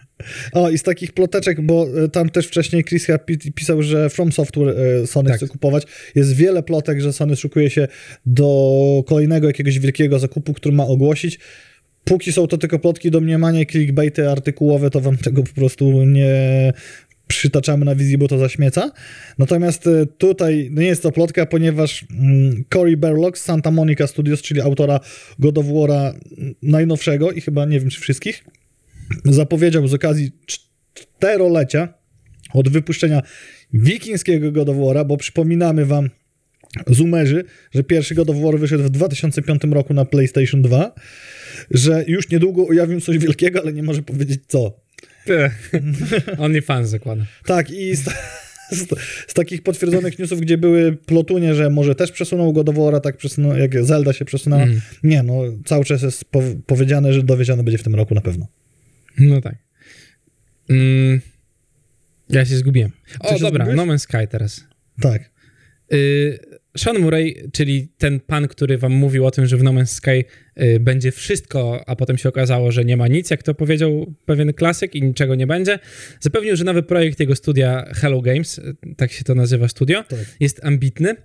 O, 0.51 0.69
i 0.69 0.77
z 0.77 0.83
takich 0.83 1.13
ploteczek, 1.13 1.61
bo 1.61 1.87
e, 2.03 2.09
tam 2.09 2.29
też 2.29 2.47
wcześniej 2.47 2.83
Chris 2.83 3.07
pisał, 3.55 3.83
że 3.83 4.09
From 4.09 4.31
Software 4.31 4.75
e, 5.03 5.07
Sony 5.07 5.29
Tak. 5.29 5.37
chce 5.37 5.47
kupować. 5.47 5.83
Jest 6.15 6.33
wiele 6.33 6.63
plotek, 6.63 7.01
że 7.01 7.13
Sony 7.13 7.35
szukuje 7.35 7.69
się 7.69 7.87
do 8.25 9.03
kolejnego 9.07 9.47
jakiegoś 9.47 9.79
wielkiego 9.79 10.19
zakupu, 10.19 10.53
który 10.53 10.75
ma 10.75 10.85
ogłosić. 10.85 11.39
Póki 12.03 12.33
są 12.33 12.47
to 12.47 12.57
tylko 12.57 12.79
plotki, 12.79 13.11
domniemanie, 13.11 13.65
clickbaity 13.65 14.29
artykułowe, 14.29 14.89
to 14.89 15.01
wam 15.01 15.17
tego 15.17 15.43
po 15.43 15.53
prostu 15.53 16.05
nie 16.05 16.73
przytaczamy 17.27 17.85
na 17.85 17.95
wizji, 17.95 18.17
bo 18.17 18.27
to 18.27 18.37
zaśmieca. 18.37 18.91
Natomiast 19.37 19.87
e, 19.87 20.05
tutaj 20.05 20.69
no 20.71 20.81
nie 20.81 20.87
jest 20.87 21.03
to 21.03 21.11
plotka, 21.11 21.45
ponieważ 21.45 22.05
mm, 22.11 22.63
Cory 22.69 22.97
Barlog 22.97 23.37
z 23.37 23.43
Santa 23.43 23.71
Monica 23.71 24.07
Studios, 24.07 24.41
czyli 24.41 24.61
autora 24.61 24.99
God 25.39 25.57
of 25.57 25.65
War'a 25.65 26.13
mm, 26.37 26.55
najnowszego 26.61 27.31
i 27.31 27.41
chyba 27.41 27.65
nie 27.65 27.79
wiem 27.79 27.89
czy 27.89 28.01
wszystkich, 28.01 28.43
zapowiedział 29.25 29.87
z 29.87 29.93
okazji 29.93 30.31
czterolecia 30.95 31.93
od 32.53 32.69
wypuszczenia 32.69 33.21
wikińskiego 33.73 34.51
God 34.51 34.69
of 34.69 34.77
War'a, 34.77 35.05
bo 35.05 35.17
przypominamy 35.17 35.85
wam, 35.85 36.09
zoomerzy, 36.87 37.43
że 37.73 37.83
pierwszy 37.83 38.15
God 38.15 38.29
of 38.29 38.37
War 38.37 38.59
wyszedł 38.59 38.83
w 38.83 38.89
2005 38.89 39.61
roku 39.71 39.93
na 39.93 40.05
PlayStation 40.05 40.61
2, 40.61 40.95
że 41.71 42.03
już 42.07 42.29
niedługo 42.29 42.63
ujawnił 42.63 43.01
coś 43.01 43.17
wielkiego, 43.17 43.61
ale 43.61 43.73
nie 43.73 43.83
może 43.83 44.01
powiedzieć 44.01 44.41
co. 44.47 44.79
Only 46.37 46.61
fans 46.61 46.89
zakładam. 46.89 47.25
Tak, 47.45 47.71
i 47.71 47.95
z, 47.95 48.03
z, 48.71 48.87
z 49.27 49.33
takich 49.33 49.63
potwierdzonych 49.63 50.19
newsów, 50.19 50.41
gdzie 50.41 50.57
były 50.57 50.97
plotunie, 51.05 51.55
że 51.55 51.69
może 51.69 51.95
też 51.95 52.11
przesunął 52.11 52.53
God 52.53 52.69
of 52.69 52.75
War'a, 52.75 53.01
tak 53.01 53.17
przesunął, 53.17 53.57
jak 53.57 53.85
Zelda 53.85 54.13
się 54.13 54.25
przesunęła. 54.25 54.63
Mhm. 54.63 54.81
Nie, 55.03 55.23
no 55.23 55.41
cały 55.65 55.85
czas 55.85 56.01
jest 56.01 56.25
po, 56.25 56.41
powiedziane, 56.65 57.13
że 57.13 57.23
dowiedziane 57.23 57.63
będzie 57.63 57.77
w 57.77 57.83
tym 57.83 57.95
roku 57.95 58.15
na 58.15 58.21
pewno. 58.21 58.47
No 59.19 59.41
tak. 59.41 59.55
Mm, 60.69 61.21
ja 62.29 62.45
się 62.45 62.55
zgubiłem. 62.55 62.91
O, 63.19 63.33
się 63.33 63.39
dobra, 63.39 63.65
zgubiłeś? 63.65 63.87
No 63.87 63.93
Man's 63.93 63.99
Sky 63.99 64.27
teraz. 64.29 64.65
Tak. 65.01 65.31
Y, 65.93 66.39
Sean 66.77 66.99
Murray, 66.99 67.49
czyli 67.53 67.87
ten 67.97 68.19
pan, 68.19 68.47
który 68.47 68.77
wam 68.77 68.91
mówił 68.91 69.25
o 69.25 69.31
tym, 69.31 69.45
że 69.45 69.57
w 69.57 69.63
No 69.63 69.71
Man's 69.71 69.85
Sky 69.85 70.25
y, 70.63 70.79
będzie 70.79 71.11
wszystko, 71.11 71.83
a 71.87 71.95
potem 71.95 72.17
się 72.17 72.29
okazało, 72.29 72.71
że 72.71 72.85
nie 72.85 72.97
ma 72.97 73.07
nic, 73.07 73.29
jak 73.29 73.43
to 73.43 73.53
powiedział 73.53 74.13
pewien 74.25 74.53
klasyk 74.53 74.95
i 74.95 75.01
niczego 75.01 75.35
nie 75.35 75.47
będzie, 75.47 75.79
zapewnił, 76.19 76.55
że 76.55 76.63
nowy 76.63 76.83
projekt 76.83 77.19
jego 77.19 77.35
studia 77.35 77.85
Hello 77.93 78.21
Games, 78.21 78.57
y, 78.57 78.75
tak 78.97 79.11
się 79.11 79.23
to 79.23 79.35
nazywa 79.35 79.67
studio, 79.67 80.03
Tak. 80.03 80.19
jest 80.39 80.65
ambitny. 80.65 81.15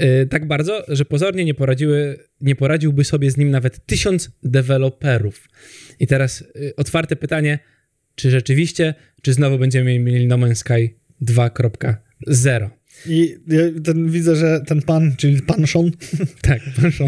Yy, 0.00 0.26
tak 0.26 0.46
bardzo, 0.46 0.84
że 0.88 1.04
pozornie 1.04 1.44
nie, 1.44 1.54
poradziły, 1.54 2.18
nie 2.40 2.56
poradziłby 2.56 3.04
sobie 3.04 3.30
z 3.30 3.36
nim 3.36 3.50
nawet 3.50 3.86
tysiąc 3.86 4.30
deweloperów. 4.42 5.48
I 6.00 6.06
teraz 6.06 6.44
yy, 6.54 6.72
otwarte 6.76 7.16
pytanie, 7.16 7.58
czy 8.14 8.30
rzeczywiście, 8.30 8.94
czy 9.22 9.32
znowu 9.32 9.58
będziemy 9.58 9.98
mieli 9.98 10.26
No 10.26 10.36
Man's 10.36 10.54
Sky 10.54 10.94
2.0? 11.22 12.79
I 13.06 13.36
ja 13.48 13.60
ten, 13.84 14.10
widzę, 14.10 14.36
że 14.36 14.60
ten 14.66 14.82
pan, 14.82 15.16
czyli 15.16 15.42
pan 15.42 15.66
Sean, 15.66 15.90
Tak, 16.42 16.60
proszę. 16.76 17.04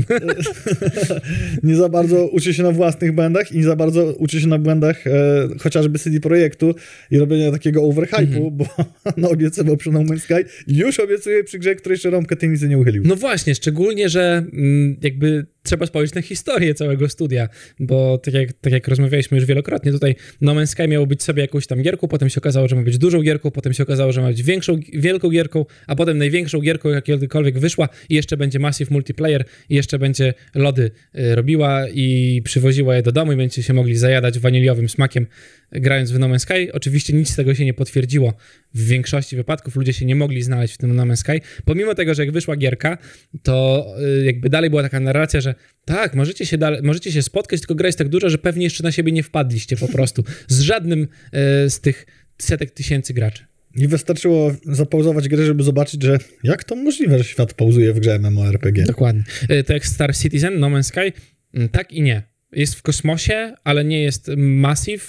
nie 1.63 1.77
za 1.77 1.89
bardzo 1.89 2.29
uczy 2.29 2.55
się 2.55 2.63
na 2.63 2.73
własnych 2.73 3.13
błędach 3.13 3.53
i 3.53 3.59
nie 3.59 3.65
za 3.65 3.77
bardzo 3.77 4.13
uczy 4.13 4.41
się 4.41 4.47
na 4.47 4.59
błędach 4.59 5.07
e, 5.07 5.49
chociażby 5.61 5.99
CD 5.99 6.21
Projektu 6.21 6.75
i 7.11 7.19
robienia 7.19 7.51
takiego 7.51 7.81
overhype'u, 7.81 8.51
bo 8.51 8.67
no, 9.17 9.31
obiecywał 9.31 9.77
przy 9.77 9.91
No 9.91 10.01
Man's 10.01 10.19
Sky 10.19 10.45
już 10.67 11.01
obiecuje 11.01 11.45
przy 11.45 11.59
grze, 11.59 11.75
której 11.75 11.95
jeszcze 11.95 12.11
rąbkę 12.11 12.37
tajemnicy 12.37 12.69
nie 12.69 12.79
uchylił. 12.79 13.03
No 13.07 13.17
właśnie, 13.17 13.55
szczególnie, 13.55 14.09
że 14.09 14.45
mm, 14.53 14.97
jakby 15.03 15.47
trzeba 15.63 15.87
spojrzeć 15.87 16.15
na 16.15 16.23
historię 16.23 16.75
całego 16.75 17.09
studia, 17.09 17.49
bo 17.81 18.19
tak 18.19 18.35
jak, 18.35 18.53
tak 18.53 18.73
jak 18.73 18.89
rozmawialiśmy 18.89 19.39
już 19.39 19.47
wielokrotnie, 19.47 19.93
tutaj 19.93 20.15
No 20.41 20.55
Man's 20.55 20.67
Sky 20.67 20.89
miało 20.89 21.07
być 21.07 21.23
sobie 21.23 21.43
jakąś 21.43 21.67
tam 21.67 21.83
gierką, 21.83 22.09
potem 22.09 22.29
się 22.29 22.41
okazało, 22.41 22.69
że 22.69 22.77
ma 22.77 22.83
być 22.83 22.99
dużą 22.99 23.23
gierką, 23.23 23.51
potem 23.51 23.73
się 23.73 23.83
okazało, 23.83 24.13
że 24.13 24.21
ma 24.21 24.29
być 24.29 24.43
większą, 24.43 24.81
wielką 24.93 25.31
gierką, 25.31 25.65
a 25.87 25.97
potem 25.97 26.19
największą 26.19 26.61
gierką, 26.61 26.89
jak 26.89 27.05
kiedykolwiek 27.05 27.59
wyszła 27.59 27.89
i 28.09 28.15
jeszcze 28.15 28.37
będzie 28.37 28.59
Massive 28.59 28.91
Multiplayer 28.91 29.45
i 29.69 29.75
jeszcze 29.75 29.99
będzie 29.99 30.35
lody 30.55 30.91
y, 31.19 31.35
robiła 31.35 31.89
i 31.89 32.41
przywoziła 32.45 32.97
je 32.97 33.03
do 33.03 33.13
domu 33.13 33.33
i 33.33 33.37
będziecie 33.37 33.63
się 33.63 33.73
mogli 33.73 33.97
zajadać 33.97 34.39
waniliowym 34.39 34.89
smakiem 34.89 35.27
grając 35.73 36.11
w 36.11 36.19
No 36.19 36.29
Man's 36.29 36.39
Sky. 36.39 36.73
Oczywiście 36.73 37.13
nic 37.13 37.31
z 37.31 37.37
tego 37.37 37.55
się 37.55 37.65
nie 37.65 37.75
potwierdziło. 37.75 38.35
W 38.75 38.87
większości 38.87 39.37
wypadków 39.37 39.77
ludzie 39.77 39.93
się 39.93 40.05
nie 40.05 40.17
mogli 40.17 40.43
znaleźć 40.43 40.75
w 40.75 40.79
tym 40.79 40.97
No 40.97 41.03
Man's 41.03 41.17
Sky. 41.17 41.41
Pomimo 41.65 41.95
tego, 41.95 42.15
że 42.15 42.25
jak 42.25 42.33
wyszła 42.33 42.57
gierka, 42.57 42.99
to 43.43 43.87
y, 44.21 44.25
jakby 44.25 44.49
dalej 44.49 44.71
była 44.71 44.83
taka 44.83 45.01
narracja, 45.01 45.41
że 45.41 45.55
tak, 45.85 46.15
możecie 46.15 46.47
się, 46.47 46.59
dale, 46.59 46.83
możecie 46.83 47.13
się 47.13 47.23
spotkać, 47.23 47.61
tylko 47.61 47.75
gra 47.75 47.89
jest 47.89 47.99
tak 47.99 48.09
duża, 48.09 48.29
że 48.29 48.39
pewnie 48.39 48.65
jeszcze 48.65 48.83
na 48.83 48.93
siebie 48.93 49.13
nie 49.13 49.23
wpadliście 49.23 49.77
po 49.77 49.89
prostu. 49.89 50.25
Z 50.49 50.61
żadnym 50.61 51.03
y, 51.03 51.71
z 51.71 51.81
tych 51.81 52.07
setek 52.39 52.71
tysięcy 52.71 53.15
graczy. 53.15 53.52
I 53.77 53.89
wystarczyło 53.89 54.53
zapauzować 54.65 55.29
grę, 55.29 55.45
żeby 55.47 55.63
zobaczyć, 55.63 56.03
że 56.03 56.19
jak 56.45 56.65
to 56.65 56.77
możliwe, 56.77 57.19
że 57.19 57.25
świat 57.25 57.55
pauzuje 57.55 57.93
w 57.93 58.01
grze 58.01 58.19
MMORPG. 58.19 58.85
Dokładnie. 58.87 59.23
Y, 59.51 59.65
To 59.65 59.73
jak 59.73 59.87
Star 59.87 60.17
Citizen, 60.17 60.59
No 60.61 60.67
Man's 60.67 60.83
Sky, 60.83 61.13
mm, 61.55 61.69
tak 61.69 61.93
i 61.93 62.03
nie. 62.03 62.23
Jest 62.53 62.75
w 62.75 62.83
kosmosie, 62.83 63.55
ale 63.65 63.85
nie 63.85 64.03
jest 64.03 64.31
massive, 64.37 65.05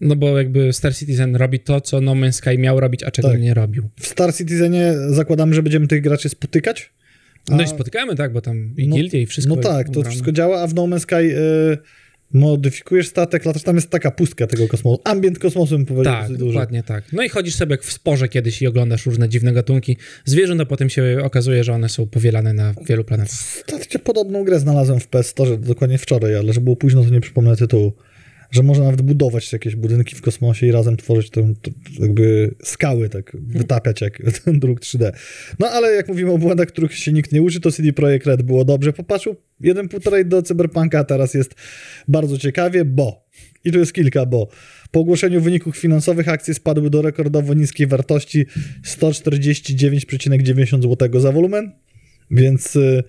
no 0.00 0.16
bo 0.16 0.38
jakby 0.38 0.72
Star 0.72 0.94
Citizen 0.96 1.36
robi 1.36 1.60
to, 1.60 1.80
co 1.80 2.00
No 2.00 2.12
Man's 2.12 2.32
Sky 2.32 2.58
miał 2.58 2.80
robić, 2.80 3.02
a 3.02 3.10
czego 3.10 3.28
Tak. 3.28 3.40
nie 3.40 3.54
robił. 3.54 3.88
W 4.00 4.06
Star 4.06 4.34
Citizenie 4.34 4.94
zakładamy, 5.08 5.54
że 5.54 5.62
będziemy 5.62 5.86
tych 5.88 6.02
graczy 6.02 6.28
spotykać. 6.28 6.92
No 7.50 7.56
A- 7.56 7.62
i 7.62 7.68
spotykamy, 7.68 8.16
tak, 8.16 8.32
bo 8.32 8.40
tam 8.40 8.74
i 8.76 8.88
No- 8.88 8.96
gildie 8.96 9.22
i 9.22 9.26
wszystko. 9.26 9.56
No 9.56 9.62
tak, 9.62 9.90
to 9.90 10.02
wszystko 10.02 10.32
działa, 10.32 10.62
a 10.62 10.66
w 10.66 10.74
No 10.74 10.82
Man's 10.82 11.00
Sky 11.00 11.14
y, 11.16 11.78
modyfikujesz 12.32 13.08
statek, 13.08 13.44
latasz, 13.44 13.62
tam 13.62 13.76
jest 13.76 13.90
taka 13.90 14.10
pustka 14.10 14.46
tego 14.46 14.68
kosmosu. 14.68 15.00
Ambient 15.04 15.38
kosmosu 15.38 15.76
bym 15.76 15.86
powiedział 15.86 16.14
Tak, 16.14 16.28
duży. 16.36 16.44
dokładnie 16.52 16.82
tak. 16.82 17.04
No 17.12 17.22
i 17.22 17.28
chodzisz 17.28 17.54
sobie 17.54 17.70
jak 17.70 17.82
w 17.82 17.92
sporze 17.92 18.28
kiedyś 18.28 18.62
i 18.62 18.66
oglądasz 18.66 19.06
różne 19.06 19.28
dziwne 19.28 19.52
gatunki 19.52 19.96
zwierząt, 20.24 20.60
a 20.60 20.66
potem 20.66 20.90
się 20.90 21.18
okazuje, 21.22 21.64
że 21.64 21.72
one 21.72 21.88
są 21.88 22.06
powielane 22.06 22.52
na 22.52 22.74
wielu 22.86 23.04
planetach. 23.04 23.34
Stacie 23.36 23.98
podobną 23.98 24.44
grę 24.44 24.60
znalazłem 24.60 25.00
w 25.00 25.06
PS 25.08 25.26
Store 25.26 25.58
dokładnie 25.58 25.98
wczoraj, 25.98 26.36
ale 26.36 26.52
że 26.52 26.60
było 26.60 26.76
późno, 26.76 27.04
to 27.04 27.10
nie 27.10 27.20
przypomnę 27.20 27.56
tytułu. 27.56 27.92
Że 28.50 28.62
można 28.62 28.84
nawet 28.84 29.02
budować 29.02 29.52
jakieś 29.52 29.76
budynki 29.76 30.16
w 30.16 30.22
kosmosie 30.22 30.66
i 30.66 30.72
razem 30.72 30.96
tworzyć 30.96 31.30
tę, 31.30 31.54
jakby 32.00 32.54
skały, 32.64 33.08
tak 33.08 33.36
wytapiać 33.40 34.00
jak 34.00 34.22
ten 34.44 34.60
druk 34.60 34.80
3D. 34.80 35.12
No 35.58 35.68
ale 35.68 35.92
jak 35.92 36.08
mówimy 36.08 36.30
o 36.30 36.38
błędach, 36.38 36.68
których 36.68 36.94
się 36.94 37.12
nikt 37.12 37.32
nie 37.32 37.42
uczy, 37.42 37.60
to 37.60 37.72
CD 37.72 37.92
Projekt 37.92 38.26
Red 38.26 38.42
było 38.42 38.64
dobrze. 38.64 38.92
Popatrzył 38.92 39.36
jeden 39.60 39.88
półtorej 39.88 40.26
do 40.26 40.42
Cyberpunka, 40.42 40.98
a 40.98 41.04
teraz 41.04 41.34
jest 41.34 41.54
bardzo 42.08 42.38
ciekawie, 42.38 42.84
bo 42.84 43.26
i 43.64 43.72
tu 43.72 43.78
jest 43.78 43.92
kilka, 43.92 44.26
bo 44.26 44.48
po 44.90 45.00
ogłoszeniu 45.00 45.40
wyników 45.40 45.76
finansowych 45.76 46.28
akcje 46.28 46.54
spadły 46.54 46.90
do 46.90 47.02
rekordowo 47.02 47.54
niskiej 47.54 47.86
wartości 47.86 48.46
149,90 48.84 50.82
zł 50.82 51.20
za 51.20 51.32
wolumen, 51.32 51.72
więc 52.30 52.76
y, 52.76 53.02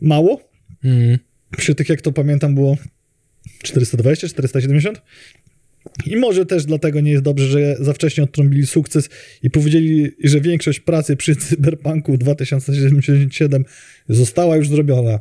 mało, 0.00 0.52
Mm. 0.84 1.18
przy 1.56 1.74
tych, 1.74 1.88
jak 1.88 2.00
to 2.00 2.12
pamiętam, 2.12 2.54
było 2.54 2.76
420, 3.62 4.28
470. 4.28 5.02
I 6.06 6.16
może 6.16 6.46
też 6.46 6.64
dlatego 6.64 7.00
nie 7.00 7.10
jest 7.10 7.22
dobrze, 7.22 7.46
że 7.46 7.76
za 7.80 7.92
wcześnie 7.92 8.24
odtrąbili 8.24 8.66
sukces 8.66 9.08
i 9.42 9.50
powiedzieli, 9.50 10.10
że 10.24 10.40
większość 10.40 10.80
pracy 10.80 11.16
przy 11.16 11.36
Cyberpunku 11.36 12.18
2077 12.18 13.64
została 14.08 14.56
już 14.56 14.68
zrobiona. 14.68 15.18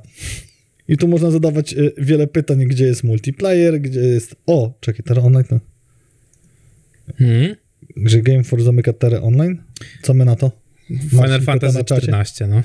I 0.88 0.98
tu 0.98 1.08
można 1.08 1.32
zadawać 1.32 1.74
y, 1.74 1.94
wiele 1.98 2.28
pytań, 2.28 2.66
gdzie 2.66 2.86
jest 2.86 3.04
multiplayer, 3.04 3.82
gdzie 3.82 4.00
jest... 4.00 4.36
O, 4.46 4.74
czekaj, 4.80 5.04
teraz 5.06 5.26
online 5.26 5.44
to... 5.44 5.60
Mm. 7.20 7.56
Że 8.06 8.22
Game 8.22 8.44
for 8.44 8.64
zamyka 8.64 8.94
Terra 8.94 9.22
Online? 9.22 9.64
Co 10.02 10.14
my 10.14 10.26
na 10.26 10.36
to? 10.36 10.52
Final 11.10 11.30
Marcin 11.30 11.46
Fantasy 11.46 11.78
na 11.78 11.84
czacie. 11.84 12.02
14, 12.02 12.48
no. 12.48 12.64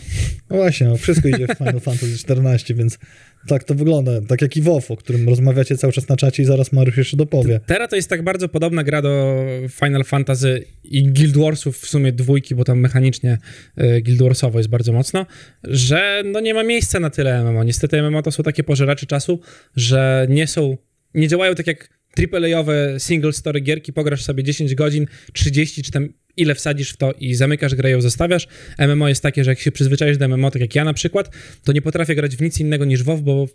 No 0.50 0.56
właśnie, 0.56 0.86
no, 0.86 0.96
wszystko 0.96 1.28
idzie 1.28 1.46
w 1.46 1.58
Final 1.58 1.80
Fantasy 1.90 2.14
XIV, 2.28 2.76
więc 2.76 2.98
tak 3.46 3.64
to 3.64 3.74
wygląda. 3.74 4.12
Tak 4.28 4.42
jak 4.42 4.56
i 4.56 4.62
WoW, 4.62 4.90
o 4.90 4.96
którym 4.96 5.28
rozmawiacie 5.28 5.76
cały 5.76 5.92
czas 5.92 6.08
na 6.08 6.16
czacie 6.16 6.42
i 6.42 6.46
zaraz 6.46 6.72
Mariusz 6.72 6.96
jeszcze 6.96 7.16
dopowie. 7.16 7.60
Teraz 7.66 7.90
to 7.90 7.96
jest 7.96 8.08
tak 8.08 8.22
bardzo 8.22 8.48
podobna 8.48 8.84
gra 8.84 9.02
do 9.02 9.44
Final 9.68 10.04
Fantasy 10.04 10.64
i 10.84 11.08
Guild 11.12 11.36
Warsów 11.36 11.78
w 11.78 11.86
sumie 11.88 12.12
dwójki, 12.12 12.54
bo 12.54 12.64
tam 12.64 12.80
mechanicznie 12.80 13.38
y, 13.80 14.02
Guild 14.02 14.22
Warsowo 14.22 14.58
jest 14.58 14.70
bardzo 14.70 14.92
mocno, 14.92 15.26
że 15.64 16.22
no 16.24 16.40
nie 16.40 16.54
ma 16.54 16.64
miejsca 16.64 17.00
na 17.00 17.10
tyle 17.10 17.44
MMO. 17.44 17.64
Niestety 17.64 18.02
MMO 18.02 18.22
to 18.22 18.32
są 18.32 18.42
takie 18.42 18.64
pożeracze 18.64 19.06
czasu, 19.06 19.40
że 19.76 20.26
nie 20.30 20.46
są, 20.46 20.76
nie 21.14 21.28
działają 21.28 21.54
tak 21.54 21.66
jak 21.66 21.96
AAA-owe 22.18 23.00
single 23.00 23.32
story 23.32 23.60
gierki, 23.60 23.92
pograsz 23.92 24.24
sobie 24.24 24.42
10 24.42 24.74
godzin, 24.74 25.06
30 25.32 25.82
czy 25.82 25.92
tam 25.92 26.08
ile 26.36 26.54
wsadzisz 26.54 26.90
w 26.90 26.96
to 26.96 27.12
i 27.12 27.34
zamykasz 27.34 27.74
grę 27.74 27.90
ją 27.90 28.00
zostawiasz. 28.00 28.48
MMO 28.78 29.08
jest 29.08 29.22
takie, 29.22 29.44
że 29.44 29.50
jak 29.50 29.60
się 29.60 29.72
przyzwyczaisz 29.72 30.18
do 30.18 30.28
MMO, 30.28 30.50
tak 30.50 30.62
jak 30.62 30.74
ja 30.74 30.84
na 30.84 30.94
przykład, 30.94 31.30
to 31.64 31.72
nie 31.72 31.82
potrafię 31.82 32.14
grać 32.14 32.36
w 32.36 32.40
nic 32.40 32.60
innego 32.60 32.84
niż 32.84 33.02
WoW, 33.02 33.22
bo 33.22 33.46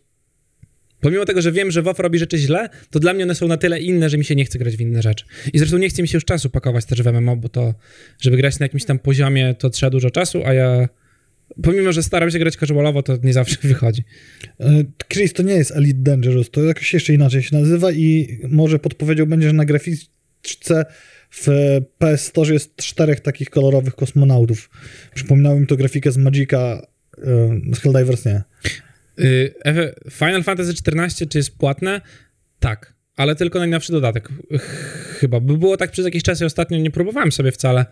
Pomimo 1.01 1.25
tego, 1.25 1.41
że 1.41 1.51
wiem, 1.51 1.71
że 1.71 1.81
WoW 1.81 1.99
robi 1.99 2.19
rzeczy 2.19 2.37
źle, 2.37 2.69
to 2.89 2.99
dla 2.99 3.13
mnie 3.13 3.23
one 3.23 3.35
są 3.35 3.47
na 3.47 3.57
tyle 3.57 3.79
inne, 3.79 4.09
że 4.09 4.17
mi 4.17 4.25
się 4.25 4.35
nie 4.35 4.45
chce 4.45 4.59
grać 4.59 4.77
w 4.77 4.81
inne 4.81 5.01
rzeczy. 5.01 5.25
I 5.53 5.57
zresztą 5.57 5.77
nie 5.77 5.89
chce 5.89 6.01
mi 6.01 6.07
się 6.07 6.17
już 6.17 6.25
czasu 6.25 6.49
pakować 6.49 6.85
też 6.85 7.01
w 7.01 7.07
MMO, 7.13 7.35
bo 7.35 7.49
to, 7.49 7.73
żeby 8.19 8.37
grać 8.37 8.59
na 8.59 8.65
jakimś 8.65 8.85
tam 8.85 8.99
poziomie, 8.99 9.55
to 9.59 9.69
trzeba 9.69 9.89
dużo 9.89 10.09
czasu, 10.09 10.41
a 10.45 10.53
ja 10.53 10.89
pomimo, 11.63 11.91
że 11.93 12.03
staram 12.03 12.31
się 12.31 12.39
grać 12.39 12.55
casualowo, 12.55 13.03
to 13.03 13.17
nie 13.23 13.33
zawsze 13.33 13.57
wychodzi. 13.67 14.03
E, 14.59 14.83
Chris 15.13 15.33
to 15.33 15.43
nie 15.43 15.53
jest 15.53 15.71
Elite 15.71 15.99
Dangerous, 15.99 16.49
to 16.49 16.63
jakoś 16.63 16.93
jeszcze 16.93 17.13
inaczej 17.13 17.43
się 17.43 17.57
nazywa 17.57 17.91
i 17.91 18.39
może 18.49 18.79
podpowiedział 18.79 19.27
będzie, 19.27 19.47
że 19.47 19.53
na 19.53 19.65
graficzce 19.65 20.85
w 21.33 21.47
PS 21.97 22.25
Store 22.25 22.53
jest 22.53 22.75
czterech 22.75 23.19
takich 23.19 23.49
kolorowych 23.49 23.95
kosmonautów. 23.95 24.69
Przypominało 25.15 25.59
mi 25.59 25.67
to 25.67 25.75
grafikę 25.77 26.11
z 26.11 26.17
Magica, 26.17 26.87
e, 27.17 27.75
z 27.75 27.79
Helldivers 27.79 28.25
nie. 28.25 28.41
Ewe- 29.65 29.93
Final 30.11 30.43
Fantasy 30.43 30.71
XIV, 30.87 31.27
czy 31.29 31.37
jest 31.37 31.57
płatne? 31.57 32.01
Tak, 32.59 32.93
ale 33.15 33.35
tylko 33.35 33.59
najnowszy 33.59 33.91
dodatek. 33.91 34.29
Ch- 34.59 35.17
Chyba, 35.19 35.39
by 35.39 35.57
było 35.57 35.77
tak 35.77 35.91
przez 35.91 36.05
jakiś 36.05 36.23
czas, 36.23 36.39
ja 36.39 36.45
ostatnio 36.45 36.77
nie 36.77 36.91
próbowałem 36.91 37.31
sobie 37.31 37.51
wcale 37.51 37.85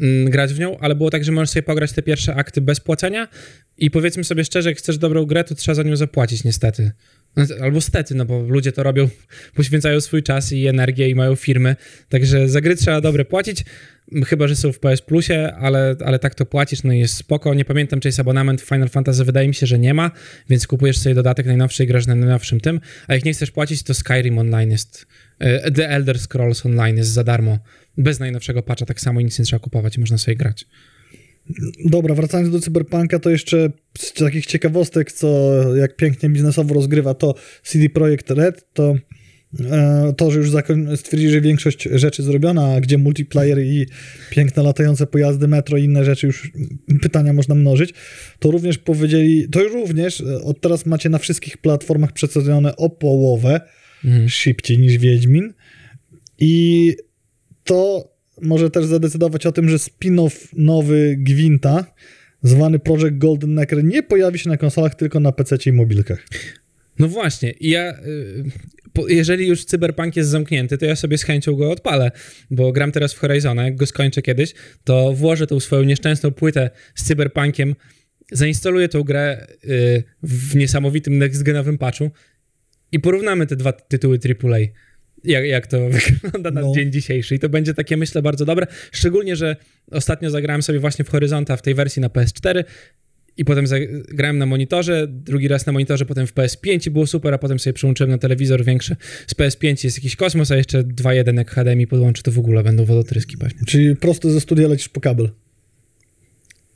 mm, 0.00 0.30
grać 0.30 0.54
w 0.54 0.58
nią, 0.58 0.78
ale 0.78 0.94
było 0.94 1.10
tak, 1.10 1.24
że 1.24 1.32
możesz 1.32 1.50
sobie 1.50 1.62
pograć 1.62 1.92
te 1.92 2.02
pierwsze 2.02 2.34
akty 2.34 2.60
bez 2.60 2.80
płacenia 2.80 3.28
i 3.76 3.90
powiedzmy 3.90 4.24
sobie 4.24 4.44
szczerze, 4.44 4.68
jak 4.68 4.78
chcesz 4.78 4.98
dobrą 4.98 5.24
grę, 5.26 5.44
to 5.44 5.54
trzeba 5.54 5.74
za 5.74 5.82
nią 5.82 5.96
zapłacić 5.96 6.44
niestety. 6.44 6.92
Albo 7.62 7.80
stety, 7.80 8.14
no 8.14 8.24
bo 8.24 8.42
ludzie 8.42 8.72
to 8.72 8.82
robią, 8.82 9.08
poświęcają 9.56 10.00
swój 10.00 10.22
czas 10.22 10.52
i 10.52 10.66
energię 10.66 11.08
i 11.08 11.14
mają 11.14 11.36
firmy, 11.36 11.76
także 12.08 12.48
za 12.48 12.60
gry 12.60 12.76
trzeba 12.76 13.00
dobre 13.00 13.24
płacić, 13.24 13.64
chyba, 14.26 14.48
że 14.48 14.56
są 14.56 14.72
w 14.72 14.78
PS 14.78 15.02
Plusie, 15.02 15.52
ale, 15.58 15.96
ale 16.04 16.18
tak 16.18 16.34
to 16.34 16.46
płacisz, 16.46 16.82
no 16.82 16.92
i 16.92 16.98
jest 16.98 17.14
spoko. 17.14 17.54
Nie 17.54 17.64
pamiętam, 17.64 18.00
czy 18.00 18.08
jest 18.08 18.20
abonament 18.20 18.62
w 18.62 18.64
Final 18.64 18.88
Fantasy, 18.88 19.24
wydaje 19.24 19.48
mi 19.48 19.54
się, 19.54 19.66
że 19.66 19.78
nie 19.78 19.94
ma, 19.94 20.10
więc 20.50 20.66
kupujesz 20.66 20.98
sobie 20.98 21.14
dodatek 21.14 21.46
najnowszy 21.46 21.84
i 21.84 21.86
grasz 21.86 22.06
na 22.06 22.14
najnowszym 22.14 22.60
tym, 22.60 22.80
a 23.06 23.14
jak 23.14 23.24
nie 23.24 23.32
chcesz 23.32 23.50
płacić, 23.50 23.82
to 23.82 23.94
Skyrim 23.94 24.38
Online 24.38 24.70
jest, 24.70 25.06
e, 25.38 25.70
The 25.70 25.88
Elder 25.88 26.18
Scrolls 26.18 26.66
Online 26.66 26.96
jest 26.96 27.10
za 27.10 27.24
darmo, 27.24 27.58
bez 27.98 28.20
najnowszego 28.20 28.62
patcha, 28.62 28.86
tak 28.86 29.00
samo 29.00 29.20
nic 29.20 29.38
nie 29.38 29.44
trzeba 29.44 29.60
kupować 29.60 29.98
można 29.98 30.18
sobie 30.18 30.36
grać. 30.36 30.66
Dobra, 31.84 32.14
wracając 32.14 32.50
do 32.50 32.60
Cyberpunka, 32.60 33.18
to 33.18 33.30
jeszcze 33.30 33.70
z 33.98 34.12
takich 34.12 34.46
ciekawostek, 34.46 35.12
co 35.12 35.52
jak 35.76 35.96
pięknie 35.96 36.28
biznesowo 36.28 36.74
rozgrywa 36.74 37.14
to 37.14 37.34
CD 37.62 37.88
Projekt 37.88 38.30
Red, 38.30 38.72
to 38.72 38.96
e, 39.60 40.14
to, 40.16 40.30
że 40.30 40.38
już 40.38 40.50
stwierdzili, 40.96 41.32
że 41.32 41.40
większość 41.40 41.88
rzeczy 41.92 42.22
zrobiona, 42.22 42.74
a 42.74 42.80
gdzie 42.80 42.98
multiplayer 42.98 43.58
i 43.58 43.86
piękne 44.30 44.62
latające 44.62 45.06
pojazdy 45.06 45.48
metro 45.48 45.78
i 45.78 45.84
inne 45.84 46.04
rzeczy, 46.04 46.26
już 46.26 46.52
pytania 47.02 47.32
można 47.32 47.54
mnożyć, 47.54 47.94
to 48.38 48.50
również 48.50 48.78
powiedzieli, 48.78 49.48
to 49.48 49.60
również 49.60 50.20
e, 50.20 50.42
od 50.42 50.60
teraz 50.60 50.86
macie 50.86 51.08
na 51.08 51.18
wszystkich 51.18 51.58
platformach 51.58 52.12
przecenione 52.12 52.76
o 52.76 52.90
połowę 52.90 53.60
Mhm. 54.04 54.28
szybciej 54.28 54.78
niż 54.78 54.98
Wiedźmin 54.98 55.52
i 56.38 56.94
to 57.64 58.10
może 58.42 58.70
też 58.70 58.86
zadecydować 58.86 59.46
o 59.46 59.52
tym, 59.52 59.68
że 59.68 59.76
spin-off 59.76 60.48
nowy 60.52 61.16
Gwinta 61.18 61.94
zwany 62.42 62.78
Project 62.78 63.18
Golden 63.18 63.54
Necker, 63.54 63.84
nie 63.84 64.02
pojawi 64.02 64.38
się 64.38 64.48
na 64.48 64.56
konsolach, 64.56 64.94
tylko 64.94 65.20
na 65.20 65.32
PC 65.32 65.56
i 65.66 65.72
mobilkach. 65.72 66.26
No 66.98 67.08
właśnie, 67.08 67.54
ja, 67.60 67.98
y, 68.98 69.14
jeżeli 69.14 69.46
już 69.46 69.64
Cyberpunk 69.64 70.16
jest 70.16 70.30
zamknięty, 70.30 70.78
to 70.78 70.86
ja 70.86 70.96
sobie 70.96 71.18
z 71.18 71.22
chęcią 71.22 71.54
go 71.54 71.70
odpalę, 71.70 72.10
bo 72.50 72.72
gram 72.72 72.92
teraz 72.92 73.14
w 73.14 73.18
Horizona, 73.18 73.64
jak 73.64 73.76
go 73.76 73.86
skończę 73.86 74.22
kiedyś, 74.22 74.54
to 74.84 75.12
włożę 75.12 75.46
tą 75.46 75.60
swoją 75.60 75.82
nieszczęsną 75.82 76.30
płytę 76.30 76.70
z 76.94 77.04
Cyberpunkiem, 77.04 77.74
zainstaluję 78.32 78.88
tą 78.88 79.02
grę 79.02 79.46
y, 79.64 80.02
w 80.22 80.56
niesamowitym 80.56 81.18
next-genowym 81.18 81.78
patchu 81.78 82.10
i 82.92 83.00
porównamy 83.00 83.46
te 83.46 83.56
dwa 83.56 83.72
tytuły 83.72 84.18
AAA. 84.28 84.58
Jak, 85.26 85.44
jak 85.44 85.66
to 85.66 85.88
wygląda 86.22 86.50
na 86.50 86.60
No. 86.60 86.72
dzień 86.74 86.92
dzisiejszy. 86.92 87.34
I 87.34 87.38
to 87.38 87.48
będzie 87.48 87.74
takie, 87.74 87.96
myślę, 87.96 88.22
bardzo 88.22 88.44
dobre. 88.44 88.66
Szczególnie, 88.92 89.36
że 89.36 89.56
ostatnio 89.90 90.30
zagrałem 90.30 90.62
sobie 90.62 90.78
właśnie 90.78 91.04
w 91.04 91.08
Horyzonta 91.08 91.56
w 91.56 91.62
tej 91.62 91.74
wersji 91.74 92.02
na 92.02 92.08
PS4 92.08 92.64
i 93.36 93.44
potem 93.44 93.64
grałem 94.08 94.38
na 94.38 94.46
monitorze, 94.46 95.06
drugi 95.08 95.48
raz 95.48 95.66
na 95.66 95.72
monitorze, 95.72 96.04
potem 96.06 96.26
w 96.26 96.34
PS5 96.34 96.86
i 96.88 96.90
było 96.90 97.06
super, 97.06 97.34
a 97.34 97.38
potem 97.38 97.58
sobie 97.58 97.74
przyłączyłem 97.74 98.10
na 98.10 98.18
telewizor 98.18 98.64
większy. 98.64 98.96
Z 99.26 99.34
PS5 99.34 99.84
jest 99.84 99.96
jakiś 99.98 100.16
kosmos, 100.16 100.50
a 100.50 100.56
jeszcze 100.56 100.82
2.1 100.82 101.36
jak 101.36 101.50
HDMI 101.50 101.86
podłączy, 101.86 102.22
to 102.22 102.32
w 102.32 102.38
ogóle 102.38 102.62
będą 102.62 102.84
wodotryski 102.84 103.36
pewnie. 103.36 103.58
Czyli 103.66 103.96
prosto 103.96 104.30
ze 104.30 104.40
studia 104.40 104.68
lecisz 104.68 104.88
po 104.88 105.00
kabel. 105.00 105.30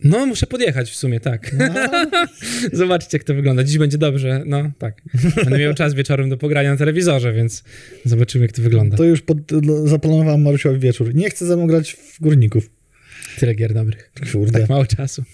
No, 0.05 0.27
muszę 0.27 0.47
podjechać 0.47 0.91
w 0.91 0.97
sumie, 0.97 1.21
tak. 1.21 1.51
Zobaczcie, 2.73 3.17
jak 3.17 3.25
to 3.25 3.35
wygląda. 3.35 3.65
Dziś 3.65 3.79
będzie 3.79 3.99
dobrze, 3.99 4.43
no 4.47 4.71
tak. 4.79 5.03
Będę 5.37 5.59
miał 5.59 5.75
czas 5.75 5.95
wieczorem 5.95 6.31
do 6.31 6.37
pogrania 6.37 6.71
na 6.71 6.77
telewizorze, 6.77 7.33
więc 7.33 7.65
zobaczymy, 8.05 8.45
jak 8.45 8.53
to 8.53 8.63
wygląda. 8.63 8.97
To 8.97 9.05
już 9.05 9.23
pod, 9.23 9.39
zaplanowałem 9.85 10.43
Marusiowi 10.43 10.79
wieczór. 10.79 11.15
Nie 11.15 11.31
chcę 11.31 11.47
ze 11.47 11.57
mną 11.57 11.67
grać 11.67 11.93
w 11.93 12.21
górników. 12.21 12.71
Tyle 13.39 13.55
gier 13.55 13.75
dobrych. 13.75 14.11
Kurde. 14.33 14.61
Tak 14.61 14.69
mało 14.69 14.87
czasu. 14.87 15.25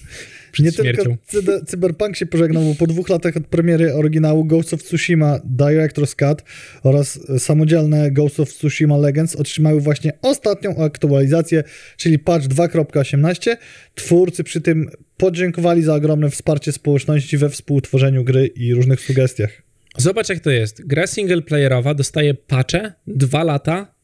Nie 0.61 0.73
śmiercią. 0.73 1.03
tylko 1.03 1.16
cyber, 1.27 1.66
Cyberpunk 1.66 2.16
się 2.16 2.27
pożegnał, 2.27 2.62
bo 2.62 2.75
po 2.75 2.87
dwóch 2.87 3.09
latach 3.09 3.37
od 3.37 3.47
premiery 3.47 3.95
oryginału 3.95 4.45
Ghost 4.45 4.75
of 4.75 4.83
Tsushima 4.83 5.38
Director's 5.57 6.16
Cut 6.16 6.42
oraz 6.83 7.21
samodzielne 7.38 8.11
Ghost 8.11 8.40
of 8.40 8.55
Tsushima 8.55 8.97
Legends 8.97 9.37
otrzymały 9.37 9.81
właśnie 9.81 10.12
ostatnią 10.23 10.77
aktualizację, 10.77 11.64
czyli 11.97 12.19
patch 12.19 12.47
2.18. 12.47 13.57
Twórcy 13.95 14.45
przy 14.45 14.61
tym 14.61 14.90
podziękowali 15.16 15.83
za 15.83 15.95
ogromne 15.95 16.31
wsparcie 16.31 16.73
społeczności 16.73 17.37
we 17.38 17.51
współtworzeniu 17.51 18.25
gry 18.25 18.47
i 18.47 18.75
różnych 18.75 19.01
sugestiach. 19.01 19.62
Zobacz, 19.97 20.29
jak 20.29 20.40
to 20.40 20.51
jest. 20.51 20.87
Gra 20.87 21.07
singleplayerowa 21.07 21.95
dostaje 21.95 22.35
patche 22.35 22.92
dwa 23.07 23.45
lata 23.45 23.95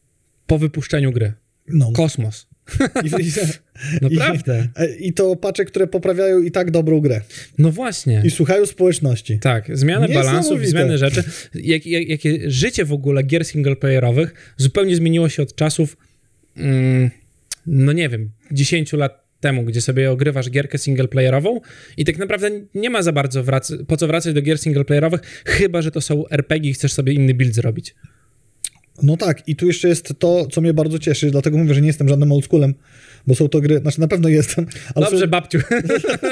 po 0.46 0.58
wypuszczeniu 0.58 1.12
gry. 1.12 1.32
No. 1.68 1.92
Kosmos. 1.92 2.51
I, 3.04 3.06
i, 3.22 4.16
Naprawdę. 4.16 4.68
i, 5.00 5.08
I 5.08 5.12
to 5.12 5.36
patche, 5.36 5.64
które 5.64 5.86
poprawiają 5.86 6.42
i 6.42 6.50
tak 6.50 6.70
dobrą 6.70 7.00
grę. 7.00 7.20
No 7.58 7.70
właśnie. 7.72 8.22
I 8.24 8.30
słuchają 8.30 8.66
społeczności. 8.66 9.38
Tak, 9.38 9.76
zmiana 9.76 10.08
balansów, 10.08 10.66
zmiany 10.66 10.98
rzeczy. 10.98 11.24
Jak, 11.54 11.86
jak, 11.86 12.08
jakie 12.08 12.50
życie 12.50 12.84
w 12.84 12.92
ogóle 12.92 13.22
gier 13.22 13.44
singleplayerowych 13.44 14.54
zupełnie 14.56 14.96
zmieniło 14.96 15.28
się 15.28 15.42
od 15.42 15.54
czasów, 15.54 15.96
mm, 16.56 17.10
no 17.66 17.92
nie 17.92 18.08
wiem, 18.08 18.30
10 18.52 18.92
lat 18.92 19.22
temu, 19.40 19.64
gdzie 19.64 19.80
sobie 19.80 20.10
ogrywasz 20.10 20.50
gierkę 20.50 20.78
singleplayerową 20.78 21.60
i 21.96 22.04
tak 22.04 22.18
naprawdę 22.18 22.50
nie 22.74 22.90
ma 22.90 23.02
za 23.02 23.12
bardzo 23.12 23.44
wrac- 23.44 23.84
po 23.84 23.96
co 23.96 24.06
wracać 24.06 24.34
do 24.34 24.42
gier 24.42 24.58
singleplayerowych, 24.58 25.20
chyba, 25.46 25.82
że 25.82 25.90
to 25.90 26.00
są 26.00 26.28
RPG 26.28 26.70
i 26.70 26.74
chcesz 26.74 26.92
sobie 26.92 27.12
inny 27.12 27.34
build 27.34 27.54
zrobić. 27.54 27.94
No 29.02 29.16
tak, 29.16 29.48
i 29.48 29.56
tu 29.56 29.66
jeszcze 29.66 29.88
jest 29.88 30.14
to, 30.18 30.46
co 30.46 30.60
mnie 30.60 30.74
bardzo 30.74 30.98
cieszy, 30.98 31.30
dlatego 31.30 31.58
mówię, 31.58 31.74
że 31.74 31.80
nie 31.80 31.86
jestem 31.86 32.08
żadnym 32.08 32.32
oldschoolem, 32.32 32.74
bo 33.26 33.34
są 33.34 33.48
to 33.48 33.60
gry, 33.60 33.78
znaczy 33.78 34.00
na 34.00 34.08
pewno 34.08 34.28
jestem, 34.28 34.66
ale, 34.94 35.06
Dobrze, 35.06 35.24
są, 35.24 35.30
babciu. 35.30 35.58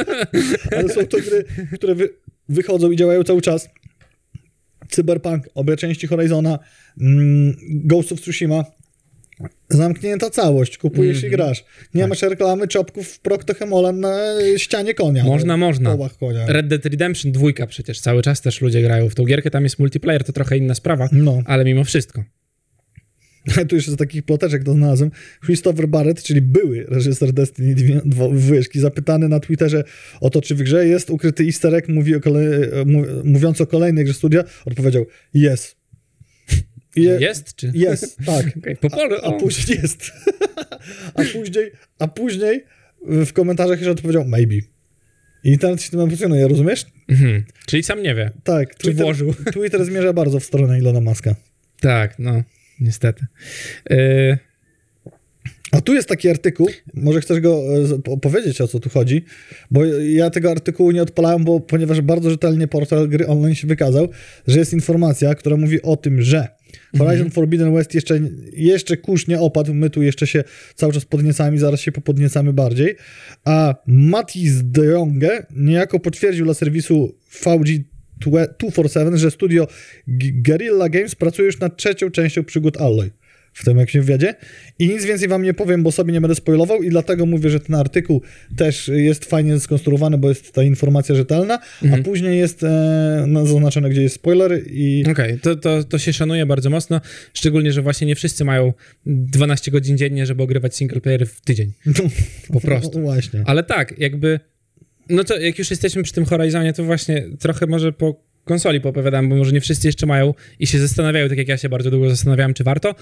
ale 0.76 0.88
są 0.88 1.06
to 1.06 1.18
gry, 1.18 1.44
które 1.74 1.94
wy, 1.94 2.08
wychodzą 2.48 2.90
i 2.90 2.96
działają 2.96 3.22
cały 3.24 3.42
czas. 3.42 3.68
Cyberpunk, 4.90 5.48
obie 5.54 5.76
części 5.76 6.06
Horizona, 6.06 6.58
mm, 7.00 7.56
Ghost 7.70 8.12
of 8.12 8.20
Tsushima, 8.20 8.64
zamknięta 9.68 10.30
całość, 10.30 10.78
kupujesz 10.78 11.16
Mhm. 11.16 11.32
i 11.32 11.36
grasz. 11.36 11.64
Nie 11.94 12.00
Tak. 12.00 12.08
masz 12.10 12.22
reklamy 12.22 12.68
czopków 12.68 13.20
Proctohemolem 13.20 14.00
na 14.00 14.16
ścianie 14.56 14.94
konia. 14.94 15.24
Można, 15.24 15.46
na 15.46 15.56
można. 15.56 15.96
Konia. 16.20 16.46
Red 16.46 16.68
Dead 16.68 16.86
Redemption 16.86 17.32
2 17.32 17.66
przecież 17.68 18.00
cały 18.00 18.22
czas 18.22 18.40
też 18.40 18.60
ludzie 18.60 18.82
grają 18.82 19.08
w 19.08 19.14
tą 19.14 19.24
gierkę, 19.24 19.50
tam 19.50 19.64
jest 19.64 19.78
multiplayer, 19.78 20.24
to 20.24 20.32
trochę 20.32 20.56
inna 20.56 20.74
sprawa, 20.74 21.08
No. 21.12 21.42
ale 21.44 21.64
mimo 21.64 21.84
wszystko. 21.84 22.24
Tu 23.68 23.76
jeszcze 23.76 23.92
z 23.92 23.96
takich 23.96 24.22
ploteczek 24.22 24.64
to 24.64 24.72
znalazłem. 24.72 25.10
Christopher 25.44 25.88
Barrett, 25.88 26.22
czyli 26.22 26.40
były 26.40 26.86
reżyser 26.88 27.32
Destiny 27.32 27.74
2 28.04 28.28
dwójeczki, 28.28 28.80
zapytany 28.80 29.28
na 29.28 29.40
Twitterze 29.40 29.84
o 30.20 30.30
to, 30.30 30.42
czy 30.42 30.54
w 30.54 30.62
grze 30.62 30.86
jest 30.86 31.10
ukryty 31.10 31.44
easter 31.44 31.74
egg, 31.74 31.88
mówi 31.88 32.14
o 32.14 32.20
kolej, 32.20 32.46
mów, 32.86 33.06
mówiąc 33.24 33.60
o 33.60 33.66
kolejnej 33.66 34.04
grze 34.04 34.14
studia, 34.14 34.44
odpowiedział 34.64 35.06
jest. 35.34 35.76
Je, 36.96 37.16
Jest, 37.20 37.54
czy? 37.54 37.72
Jest, 37.74 38.16
tak. 38.26 38.46
Okej, 38.58 38.76
po 38.76 38.90
polu, 38.90 39.16
A, 39.22 39.26
a 39.26 39.32
później 39.32 39.78
jest. 39.82 40.12
a 41.14 41.22
później, 41.32 41.70
a 41.98 42.08
później 42.08 42.64
w 43.02 43.32
komentarzach 43.32 43.78
jeszcze 43.78 43.90
odpowiedział 43.90 44.24
maybe. 44.24 44.54
I 45.44 45.50
internet 45.50 45.82
się 45.82 45.90
tym 45.90 46.00
emocjonuje, 46.00 46.48
rozumiesz? 46.48 46.86
Mhm. 47.08 47.44
Czyli 47.66 47.82
sam 47.82 48.02
nie 48.02 48.14
wie. 48.14 48.30
Tak. 48.44 48.76
Czy 48.76 48.94
włożył? 48.94 49.34
Twitter 49.52 49.84
zmierza 49.84 50.12
bardzo 50.12 50.40
w 50.40 50.44
stronę 50.44 50.78
Ilona 50.78 51.00
Maska. 51.00 51.34
Tak, 51.80 52.18
no, 52.18 52.42
niestety. 52.80 53.26
Yy, 53.90 54.38
A 55.72 55.80
tu 55.80 55.94
jest 55.94 56.08
taki 56.08 56.28
artykuł, 56.28 56.68
może 56.94 57.20
chcesz 57.20 57.40
go 57.40 57.62
e, 58.08 58.12
opowiedzieć, 58.12 58.60
o 58.60 58.68
co 58.68 58.80
tu 58.80 58.90
chodzi, 58.90 59.24
bo 59.70 59.84
ja 59.84 60.30
tego 60.30 60.50
artykułu 60.50 60.90
nie 60.90 61.02
odpalałem, 61.02 61.44
bo 61.44 61.60
ponieważ 61.60 62.00
bardzo 62.00 62.30
rzetelnie 62.30 62.68
portal 62.68 63.08
gry 63.08 63.26
online 63.26 63.54
się 63.54 63.66
wykazał, 63.66 64.08
że 64.46 64.58
jest 64.58 64.72
informacja, 64.72 65.34
która 65.34 65.56
mówi 65.56 65.82
o 65.82 65.96
tym, 65.96 66.22
że 66.22 66.48
Horizon 66.98 67.30
Forbidden 67.30 67.74
West 67.74 67.94
jeszcze, 67.94 68.20
jeszcze 68.52 68.96
kurz 68.96 69.26
nie 69.26 69.40
opadł, 69.40 69.74
my 69.74 69.90
tu 69.90 70.02
jeszcze 70.02 70.26
się 70.26 70.44
cały 70.74 70.92
czas 70.92 71.04
podniecamy, 71.04 71.58
zaraz 71.58 71.80
się 71.80 71.92
popodniecamy 71.92 72.52
bardziej, 72.52 72.96
a 73.44 73.74
Matis 73.86 74.52
de 74.62 74.84
Jonge 74.84 75.46
niejako 75.56 76.00
potwierdził 76.00 76.44
dla 76.44 76.54
serwisu 76.54 77.14
VG 77.44 77.89
247, 78.20 79.16
że 79.18 79.30
studio 79.30 79.66
Guerrilla 80.46 80.88
Games 80.88 81.14
pracuje 81.14 81.46
już 81.46 81.60
nad 81.60 81.76
trzecią 81.76 82.10
częścią 82.10 82.44
przygód 82.44 82.76
Alloy 82.80 83.10
w 83.52 83.64
tym 83.64 83.78
jakimś 83.78 84.04
wywiadzie. 84.06 84.34
I 84.78 84.88
nic 84.88 85.04
więcej 85.04 85.28
wam 85.28 85.42
nie 85.42 85.54
powiem, 85.54 85.82
bo 85.82 85.92
sobie 85.92 86.12
nie 86.12 86.20
będę 86.20 86.34
spoilował 86.34 86.82
i 86.82 86.90
dlatego 86.90 87.26
mówię, 87.26 87.50
że 87.50 87.60
ten 87.60 87.74
artykuł 87.74 88.22
też 88.56 88.90
jest 88.94 89.24
fajnie 89.24 89.60
skonstruowany, 89.60 90.18
bo 90.18 90.28
jest 90.28 90.52
ta 90.52 90.62
informacja 90.62 91.14
rzetelna, 91.14 91.58
Mhm. 91.82 92.00
a 92.00 92.04
później 92.04 92.38
jest 92.38 92.62
e, 92.62 93.24
no, 93.28 93.46
zaznaczone, 93.46 93.90
gdzie 93.90 94.02
jest 94.02 94.14
spoiler 94.14 94.60
i... 94.66 95.04
Okej, 95.10 95.38
to, 95.40 95.56
to, 95.56 95.84
to 95.84 95.98
się 95.98 96.12
szanuje 96.12 96.46
bardzo 96.46 96.70
mocno, 96.70 97.00
szczególnie, 97.34 97.72
że 97.72 97.82
właśnie 97.82 98.06
nie 98.06 98.14
wszyscy 98.14 98.44
mają 98.44 98.72
12 99.06 99.70
godzin 99.70 99.98
dziennie, 99.98 100.26
żeby 100.26 100.42
ogrywać 100.42 100.76
single 100.76 101.00
player 101.00 101.26
w 101.26 101.40
tydzień. 101.40 101.72
Po 102.52 102.60
prostu. 102.60 102.98
No, 102.98 103.04
właśnie. 103.04 103.42
Ale 103.46 103.62
tak, 103.62 103.98
jakby, 103.98 104.40
no 105.10 105.24
to 105.24 105.38
jak 105.38 105.58
już 105.58 105.70
jesteśmy 105.70 106.02
przy 106.02 106.12
tym 106.12 106.24
Horizonie, 106.24 106.72
to 106.72 106.84
właśnie 106.84 107.24
trochę 107.38 107.66
może 107.66 107.92
po 107.92 108.30
konsoli 108.44 108.80
poopowiadam, 108.80 109.28
bo 109.28 109.36
może 109.36 109.52
nie 109.52 109.60
wszyscy 109.60 109.88
jeszcze 109.88 110.06
mają 110.06 110.34
i 110.58 110.66
się 110.66 110.78
zastanawiają, 110.78 111.28
tak 111.28 111.38
jak 111.38 111.48
ja 111.48 111.56
się 111.56 111.68
bardzo 111.68 111.90
długo 111.90 112.10
zastanawiałem, 112.10 112.54
czy 112.54 112.64
warto. 112.64 112.94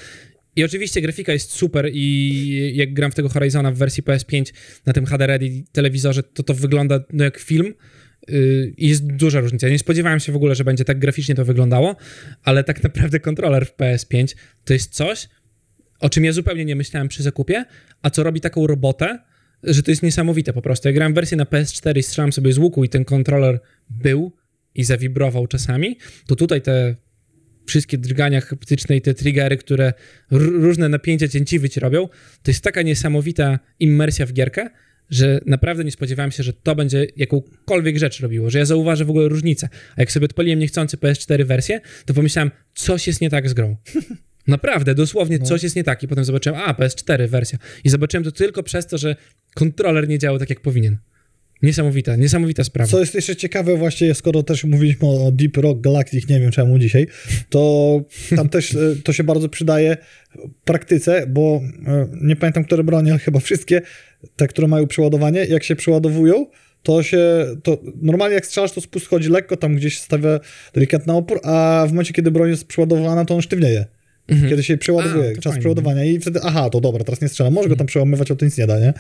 I 0.57 0.65
oczywiście 0.65 1.01
grafika 1.01 1.33
jest 1.33 1.51
super 1.51 1.91
i 1.93 2.73
jak 2.75 2.93
gram 2.93 3.11
w 3.11 3.15
tego 3.15 3.29
Horizona 3.29 3.73
w 3.73 3.77
wersji 3.77 4.03
PS5 4.03 4.53
na 4.87 4.93
tym 4.93 5.07
HD 5.07 5.27
Ready 5.27 5.65
telewizorze, 5.73 6.23
to 6.23 6.43
to 6.43 6.55
wygląda 6.55 7.01
no, 7.13 7.25
jak 7.25 7.39
film 7.39 7.75
yy, 8.29 8.73
i 8.77 8.89
jest 8.89 9.07
duża 9.07 9.41
różnica. 9.41 9.69
Nie 9.69 9.79
spodziewałem 9.79 10.21
się 10.21 10.33
w 10.33 10.37
ogóle, 10.37 10.55
że 10.55 10.65
będzie 10.65 10.85
tak 10.85 10.99
graficznie 10.99 11.35
to 11.35 11.45
wyglądało, 11.45 11.97
ale 12.43 12.65
tak 12.65 12.83
naprawdę 12.83 13.21
kontroler 13.21 13.67
w 13.67 13.77
PS5 13.77 14.37
to 14.65 14.73
jest 14.73 14.95
coś, 14.95 15.29
o 16.01 16.09
czym 16.09 16.25
ja 16.25 16.33
zupełnie 16.33 16.65
nie 16.65 16.77
myślałem 16.77 17.09
przy 17.09 17.23
zakupie, 17.23 17.65
a 18.03 18.11
co 18.11 18.23
robi 18.23 18.41
taką 18.41 18.67
robotę, 18.67 19.19
że 19.63 19.83
to 19.83 19.91
jest 19.91 20.03
niesamowite 20.03 20.53
po 20.53 20.63
prostu. 20.63 20.89
Ja 20.89 20.95
grałem 20.95 21.15
wersję 21.15 21.37
na 21.37 21.45
PS4 21.45 21.99
i 21.99 22.03
strzelałem 22.03 22.33
sobie 22.33 22.53
z 22.53 22.59
łuku 22.59 22.85
i 22.85 22.89
ten 22.89 23.05
kontroler 23.05 23.61
był 23.91 24.33
i 24.75 24.85
zawibrował 24.85 25.47
czasami, 25.47 25.99
to 26.27 26.37
tutaj 26.37 26.63
te 26.63 26.97
wszystkie 27.67 27.99
drgania 27.99 28.41
haptyczne 28.41 28.97
i 28.97 29.01
te 29.01 29.15
triggery, 29.15 29.57
które 29.57 29.93
różne 30.31 30.89
napięcia 30.89 31.29
cięciwy 31.29 31.69
ci 31.69 31.81
robią, 31.81 32.09
to 32.43 32.51
jest 32.51 32.65
taka 32.65 32.83
niesamowita 32.83 33.59
immersja 33.81 34.27
w 34.27 34.33
gierkę, 34.33 34.71
że 35.11 35.41
naprawdę 35.47 35.85
nie 35.85 35.91
spodziewałem 35.91 36.31
się, 36.33 36.43
że 36.43 36.53
to 36.53 36.75
będzie 36.75 37.07
jakąkolwiek 37.17 37.99
rzecz 37.99 38.21
robiło, 38.21 38.51
że 38.51 38.59
ja 38.59 38.65
zauważę 38.65 39.05
w 39.05 39.11
ogóle 39.11 39.29
różnicę. 39.29 39.69
A 39.97 40.01
jak 40.01 40.13
sobie 40.13 40.25
odpaliłem 40.25 40.59
niechcący 40.59 40.97
PS4 40.97 41.45
wersję, 41.45 41.81
to 42.07 42.15
pomyślałem, 42.15 42.51
coś 42.75 43.07
jest 43.07 43.21
nie 43.21 43.31
tak 43.31 43.49
z 43.49 43.55
grą. 43.55 43.77
Naprawdę, 44.49 44.95
dosłownie 44.95 45.39
No. 45.39 45.47
coś 45.47 45.63
jest 45.63 45.77
nie 45.77 45.85
tak. 45.85 46.03
I 46.03 46.09
potem 46.09 46.25
zobaczyłem, 46.25 46.61
a, 46.65 46.73
PS4 46.73 47.29
wersja. 47.29 47.59
I 47.85 47.89
zobaczyłem 47.89 48.25
to 48.25 48.33
tylko 48.33 48.63
przez 48.63 48.87
to, 48.87 48.99
że 48.99 49.17
kontroler 49.55 50.09
nie 50.09 50.19
działał 50.19 50.39
tak, 50.39 50.51
jak 50.51 50.61
powinien. 50.61 50.97
Niesamowita, 51.63 52.17
niesamowita 52.17 52.65
sprawa. 52.65 52.91
Co 52.91 53.01
jest 53.01 53.15
jeszcze 53.15 53.37
ciekawe 53.37 53.77
właśnie, 53.77 54.15
skoro 54.15 54.43
też 54.43 54.65
mówiliśmy 54.65 55.09
o 55.09 55.33
Deep 55.33 55.57
Rock 55.57 55.81
Galactic, 55.81 56.29
nie 56.29 56.41
wiem 56.41 56.51
czemu 56.51 56.79
dzisiaj, 56.79 57.07
to 57.49 58.01
tam 58.37 58.49
też 58.49 58.75
e, 58.75 58.97
to 59.05 59.13
się 59.13 59.25
bardzo 59.25 59.49
przydaje 59.49 59.97
w 60.35 60.65
praktyce, 60.65 61.27
bo 61.27 61.61
e, 61.87 62.09
nie 62.23 62.37
pamiętam, 62.37 62.65
które 62.65 62.85
bronie, 62.85 63.11
ale 63.11 63.19
chyba 63.19 63.41
wszystkie, 63.41 63.83
te, 64.37 64.49
które 64.49 64.69
mają 64.69 64.87
przeładowanie, 64.87 65.45
jak 65.45 65.65
się 65.65 65.77
przeładowują, 65.77 66.47
to 66.83 67.03
się, 67.03 67.47
to 67.63 67.79
normalnie 68.03 68.35
jak 68.35 68.47
strzelasz, 68.47 68.73
to 68.73 68.81
spust 68.81 69.07
chodzi 69.07 69.29
lekko, 69.29 69.57
tam 69.57 69.77
gdzieś 69.77 69.99
stawia 69.99 70.41
delikatny 70.75 71.13
opór, 71.13 71.41
a 71.45 71.85
w 71.89 71.91
momencie, 71.91 72.13
kiedy 72.13 72.31
broń 72.31 72.51
jest 72.51 72.65
przeładowana, 72.65 73.25
to 73.25 73.35
on 73.35 73.43
sztywnieje. 73.43 73.85
Mhm. 74.29 74.51
Kiedy 74.51 74.63
się 74.63 74.77
przeładowuje, 74.77 75.31
A, 75.31 75.35
czas 75.35 75.45
fajnie. 75.45 75.61
przeładowania 75.61 76.05
i 76.05 76.21
wtedy, 76.21 76.41
aha, 76.43 76.71
to 76.71 76.81
dobra, 76.81 77.05
teraz 77.05 77.21
nie 77.21 77.29
strzelam, 77.29 77.53
może 77.53 77.69
go 77.69 77.77
tam 77.77 77.87
przełamywać, 77.87 78.31
ale 78.31 78.37
to 78.37 78.45
nic 78.45 78.59
nie 78.59 78.67
da, 78.67 78.81
nie? 78.81 78.93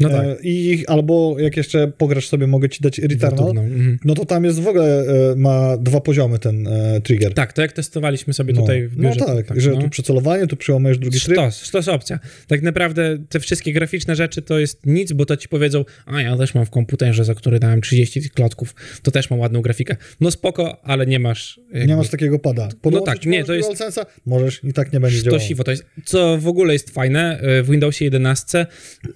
No 0.00 0.08
tak. 0.08 0.24
E, 0.24 0.36
I 0.42 0.86
albo 0.86 1.36
jak 1.38 1.56
jeszcze 1.56 1.88
pograsz 1.88 2.28
sobie, 2.28 2.46
mogę 2.46 2.68
ci 2.68 2.82
dać 2.82 2.98
Returnal, 2.98 3.48
mhm. 3.48 3.98
no 4.04 4.14
to 4.14 4.24
tam 4.24 4.44
jest 4.44 4.60
w 4.60 4.68
ogóle, 4.68 5.04
e, 5.32 5.36
ma 5.36 5.76
dwa 5.76 6.00
poziomy 6.00 6.38
ten 6.38 6.66
e, 6.66 7.00
trigger. 7.00 7.34
Tak, 7.34 7.52
to 7.52 7.62
jak 7.62 7.72
testowaliśmy 7.72 8.34
sobie 8.34 8.52
no. 8.52 8.60
tutaj 8.60 8.88
w 8.88 8.96
no 8.96 9.08
biurze. 9.08 9.20
to 9.20 9.42
tak, 9.42 9.60
że 9.60 9.70
no. 9.70 9.80
tu 9.80 9.88
przecelowanie, 9.88 10.46
tu 10.46 10.56
przełamujesz 10.56 10.98
drugi 10.98 11.20
tryb. 11.20 11.36
Sztos, 11.36 11.62
sztos 11.62 11.88
opcja. 11.88 12.18
Tak 12.46 12.62
naprawdę 12.62 13.18
te 13.28 13.40
wszystkie 13.40 13.72
graficzne 13.72 14.16
rzeczy 14.16 14.42
to 14.42 14.58
jest 14.58 14.86
nic, 14.86 15.12
bo 15.12 15.26
to 15.26 15.36
ci 15.36 15.48
powiedzą, 15.48 15.84
a 16.06 16.22
ja 16.22 16.36
też 16.36 16.54
mam 16.54 16.66
w 16.66 16.70
komputerze, 16.70 17.24
za 17.24 17.34
który 17.34 17.58
dałem 17.58 17.80
30 17.80 18.22
tych 18.22 18.32
klocków, 18.32 18.74
to 19.02 19.10
też 19.10 19.30
mam 19.30 19.40
ładną 19.40 19.60
grafikę. 19.62 19.96
No 20.20 20.30
spoko, 20.30 20.80
ale 20.84 21.06
nie 21.06 21.18
masz... 21.18 21.60
Jakby, 21.72 21.86
Nie 21.86 21.96
masz 21.96 22.08
takiego 22.08 22.38
pada. 22.38 22.68
Podłączyć 22.82 23.14
tak, 23.14 23.26
nie, 23.26 23.40
możesz 23.40 23.46
to 23.46 23.54
jest- 23.54 23.82
DualSense'a? 23.82 24.06
Możesz 24.26 24.62
i 24.72 24.74
tak 24.74 24.92
nie 24.92 25.00
będzie 25.00 25.22
działało. 25.22 25.40
Sztosiwo 25.40 25.64
to 25.64 25.70
jest. 25.70 25.84
Co 26.04 26.38
w 26.38 26.46
ogóle 26.46 26.72
jest 26.72 26.90
fajne, 26.90 27.40
y, 27.58 27.62
w 27.62 27.70
Windowsie 27.70 28.04
11 28.04 28.66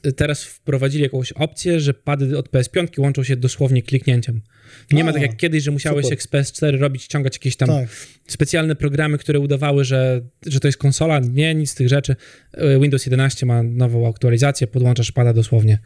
y, 0.06 0.12
teraz 0.12 0.44
wprowadzili 0.44 1.02
jakąś 1.02 1.32
opcję, 1.32 1.80
że 1.80 1.94
pady 1.94 2.38
od 2.38 2.50
PS5 2.50 3.00
łączą 3.00 3.24
się 3.24 3.36
dosłownie 3.36 3.82
kliknięciem. 3.82 4.40
Nie 4.92 5.04
ma 5.04 5.10
A, 5.10 5.12
tak 5.12 5.22
jak 5.22 5.36
kiedyś, 5.36 5.62
że 5.62 5.70
musiałeś 5.70 6.04
super. 6.04 6.18
jak 6.18 6.22
z 6.22 6.28
PS4 6.52 6.78
robić, 6.78 7.02
ściągać 7.02 7.34
jakieś 7.34 7.56
tam 7.56 7.68
Tak. 7.68 7.88
specjalne 8.26 8.76
programy, 8.76 9.18
które 9.18 9.40
udawały, 9.40 9.84
że, 9.84 10.20
że 10.46 10.60
to 10.60 10.68
jest 10.68 10.78
konsola. 10.78 11.18
Nie, 11.18 11.54
nic 11.54 11.70
z 11.70 11.74
tych 11.74 11.88
rzeczy. 11.88 12.16
Y, 12.58 12.80
Windows 12.80 13.06
11 13.06 13.46
ma 13.46 13.62
nową 13.62 14.08
aktualizację, 14.08 14.66
podłączasz 14.66 15.12
pada 15.12 15.32
dosłownie 15.32 15.78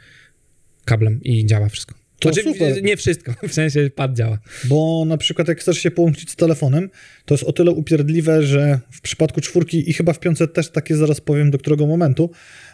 kablem 0.84 1.20
i 1.22 1.46
działa 1.46 1.68
wszystko. 1.68 1.99
To 2.20 2.32
Znaczy, 2.32 2.52
super. 2.52 2.82
Nie 2.82 2.96
wszystko, 2.96 3.34
w 3.48 3.52
sensie 3.52 3.90
pad 3.94 4.14
działa. 4.16 4.38
Bo 4.64 5.04
na 5.06 5.16
przykład 5.16 5.48
jak 5.48 5.60
chcesz 5.60 5.78
się 5.78 5.90
połączyć 5.90 6.30
z 6.30 6.36
telefonem, 6.36 6.90
to 7.24 7.34
jest 7.34 7.44
o 7.44 7.52
tyle 7.52 7.70
upierdliwe, 7.70 8.42
że 8.42 8.80
w 8.90 9.00
przypadku 9.00 9.40
czwórki 9.40 9.90
i 9.90 9.92
chyba 9.92 10.12
w 10.12 10.20
piątce 10.20 10.48
też 10.48 10.70
takie 10.70 10.96
zaraz 10.96 11.20
powiem 11.20 11.50
do 11.50 11.58
którego 11.58 11.86
momentu, 11.86 12.30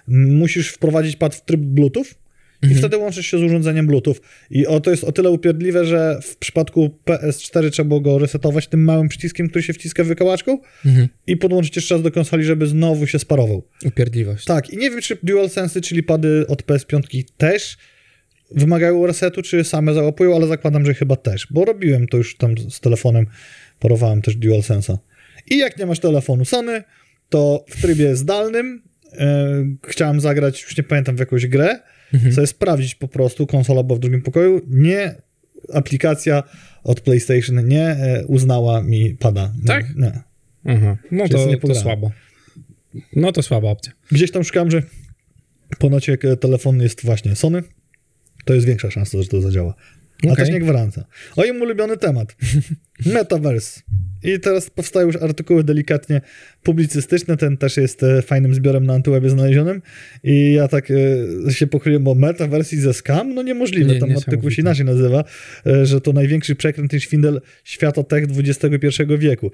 musisz 0.09 0.69
wprowadzić 0.69 1.17
pad 1.17 1.35
w 1.35 1.45
tryb 1.45 1.61
Bluetooth 1.61 2.05
i 2.63 2.67
Mhm. 2.67 2.79
wtedy 2.81 2.97
łączysz 2.97 3.27
się 3.27 3.39
z 3.39 3.43
urządzeniem 3.43 3.87
Bluetooth. 3.87 4.15
I 4.51 4.67
o, 4.67 4.81
to 4.81 4.91
jest 4.91 5.05
o 5.05 5.13
tyle 5.13 5.31
upierdliwe, 5.31 5.85
że 5.85 6.19
w 6.23 6.37
przypadku 6.37 6.91
PS4 7.07 7.71
trzeba 7.71 7.89
było 7.89 8.01
go 8.01 8.19
resetować 8.19 8.67
tym 8.67 8.85
małym 8.85 9.09
przyciskiem, 9.09 9.49
który 9.49 9.63
się 9.63 9.73
wciska 9.73 10.05
wykałaczką 10.05 10.59
Mhm. 10.87 11.09
i 11.27 11.37
podłączyć 11.37 11.77
jeszcze 11.77 11.95
raz 11.95 12.03
do 12.03 12.11
konsoli, 12.11 12.45
żeby 12.45 12.67
znowu 12.67 13.07
się 13.07 13.19
sparował. 13.19 13.63
Upierdliwość. 13.85 14.45
Tak, 14.45 14.71
i 14.71 14.77
nie 14.77 14.91
wiem, 14.91 15.01
czy 15.01 15.19
DualSense, 15.23 15.81
czyli 15.81 16.03
pady 16.03 16.45
od 16.49 16.63
PS5 16.63 17.25
też 17.37 17.77
wymagają 18.51 19.07
resetu, 19.07 19.43
czy 19.43 19.65
same 19.65 19.95
załapują, 19.95 20.37
ale 20.37 20.47
zakładam, 20.47 20.87
że 20.87 20.95
chyba 20.95 21.17
też, 21.17 21.47
bo 21.51 21.65
robiłem 21.65 22.07
to 22.07 22.17
już 22.17 22.37
tam 22.37 22.59
z 22.59 22.81
telefonem, 22.81 23.27
parowałem 23.81 24.23
też 24.23 24.37
DualSense'a. 24.37 24.97
I 25.51 25.59
jak 25.59 25.79
nie 25.79 25.87
masz 25.87 25.99
telefonu 26.01 26.45
Sony, 26.45 26.83
to 27.29 27.65
w 27.69 27.83
trybie 27.83 28.17
zdalnym 28.17 28.83
e, 29.13 29.47
chciałem 29.89 30.21
zagrać, 30.21 30.63
już 30.63 30.77
nie 30.77 30.85
pamiętam, 30.85 31.17
w 31.17 31.21
jakąś 31.21 31.47
grę, 31.47 31.79
Mhm. 32.15 32.35
sobie 32.35 32.47
sprawdzić 32.47 32.95
po 32.95 33.09
prostu, 33.09 33.47
konsola 33.47 33.83
była 33.83 33.97
w 33.97 34.01
drugim 34.01 34.23
pokoju, 34.23 34.61
nie 34.69 35.15
aplikacja 35.73 36.43
od 36.85 37.01
PlayStation 37.01 37.69
nie 37.69 37.83
e, 37.89 38.25
uznała 38.27 38.83
mi 38.83 39.15
pada. 39.15 39.53
Tak? 39.67 39.97
Nie. 39.97 40.13
Aha. 40.65 40.97
No 41.11 41.25
Wszyscy 41.25 41.45
to, 41.45 41.51
nie 41.51 41.75
to 41.75 41.75
słabo. 41.75 42.11
No 43.17 43.33
to 43.33 43.43
słaba 43.43 43.69
opcja. 43.69 43.93
Gdzieś 44.13 44.31
tam 44.31 44.45
szukałem, 44.45 44.71
że 44.71 44.83
ponoć 45.79 46.09
jak 46.09 46.21
telefon 46.41 46.81
jest 46.83 47.05
właśnie 47.05 47.37
Sony, 47.37 47.63
to 48.47 48.55
jest 48.55 48.67
większa 48.67 48.91
szansa, 48.91 49.23
że 49.23 49.29
to 49.29 49.41
zadziała. 49.41 49.75
A 50.25 50.33
Okej. 50.33 50.45
też 50.45 50.55
nie 50.55 50.61
gwarancja. 50.61 51.05
O 51.37 51.45
im 51.45 51.63
ulubiony 51.63 51.97
temat. 51.97 52.37
Metaverse. 53.07 53.81
I 54.23 54.41
teraz 54.41 54.71
powstają 54.71 55.07
już 55.07 55.17
artykuły 55.17 55.65
delikatnie 55.65 56.21
publicystyczne, 56.63 57.37
ten 57.37 57.57
też 57.57 57.77
jest 57.77 58.03
e, 58.03 58.23
fajnym 58.23 58.55
zbiorem 58.55 58.87
na 58.87 58.95
Antywebie 58.95 59.31
znalezionym 59.31 59.83
i 60.25 60.53
ja 60.53 60.69
tak 60.69 60.89
e, 61.47 61.53
się 61.53 61.67
pochyliłem, 61.67 62.05
bo 62.05 62.15
Metaverse 62.15 62.77
ze 62.77 62.95
scam? 62.95 63.35
No 63.35 63.43
niemożliwe, 63.43 63.95
Nie- 63.95 64.01
tam 64.01 64.17
artykuł 64.17 64.51
się 64.51 64.63
inaczej 64.63 64.87
nazywa, 64.87 65.25
e, 65.67 65.87
że 65.87 66.01
to 66.01 66.13
największy 66.13 66.57
przekręt 66.57 66.95
i 66.95 67.01
szwindel 67.01 67.41
świata 67.65 68.03
tech 68.03 68.25
XXI 68.39 69.03
wieku. 69.19 69.51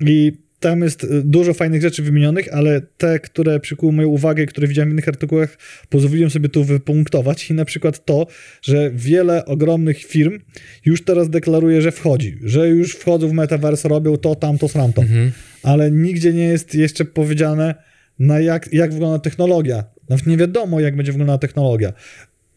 I 0.00 0.32
tam 0.60 0.82
jest 0.82 1.04
e, 1.04 1.06
dużo 1.24 1.54
fajnych 1.54 1.82
rzeczy 1.82 2.02
wymienionych, 2.02 2.48
ale 2.52 2.80
te, 2.80 3.18
które 3.20 3.60
przykuły 3.60 3.92
moją 3.92 4.08
uwagę, 4.08 4.46
które 4.46 4.68
widziałem 4.68 4.88
w 4.88 4.92
innych 4.92 5.08
artykułach, 5.08 5.58
pozwoliłem 5.88 6.30
sobie 6.30 6.48
tu 6.48 6.64
wypunktować. 6.64 7.50
I 7.50 7.54
na 7.54 7.64
przykład 7.64 8.04
to, 8.04 8.26
że 8.62 8.90
wiele 8.94 9.44
ogromnych 9.44 10.04
firm 10.04 10.38
już 10.84 11.04
teraz 11.04 11.30
deklaruje, 11.30 11.82
że 11.82 11.92
wchodzi, 11.92 12.38
że 12.42 12.68
już 12.68 12.92
wchodzą 12.92 13.28
w 13.28 13.32
metaverse, 13.32 13.88
robią 13.88 14.16
to, 14.16 14.34
tamto, 14.34 14.68
sramto. 14.68 15.02
Mhm. 15.02 15.32
Ale 15.62 15.90
nigdzie 15.90 16.32
nie 16.32 16.44
jest 16.44 16.74
jeszcze 16.74 17.04
powiedziane, 17.04 17.74
na 18.18 18.40
jak, 18.40 18.72
jak 18.72 18.92
wygląda 18.92 19.18
technologia. 19.18 19.84
Nawet 20.08 20.26
nie 20.26 20.36
wiadomo, 20.36 20.80
jak 20.80 20.96
będzie 20.96 21.12
wyglądała 21.12 21.38
technologia. 21.38 21.92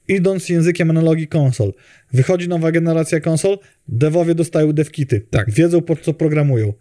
Idąc 0.08 0.50
językiem 0.50 0.90
analogii 0.90 1.28
konsol, 1.28 1.74
wychodzi 2.14 2.50
nowa 2.50 2.72
generacja 2.72 3.20
konsol, 3.20 3.58
devowie 3.88 4.36
dostają 4.36 4.74
devkity, 4.74 5.22
Tak. 5.30 5.52
wiedzą 5.52 5.82
po 5.82 5.96
co 5.96 6.14
programują. 6.14 6.74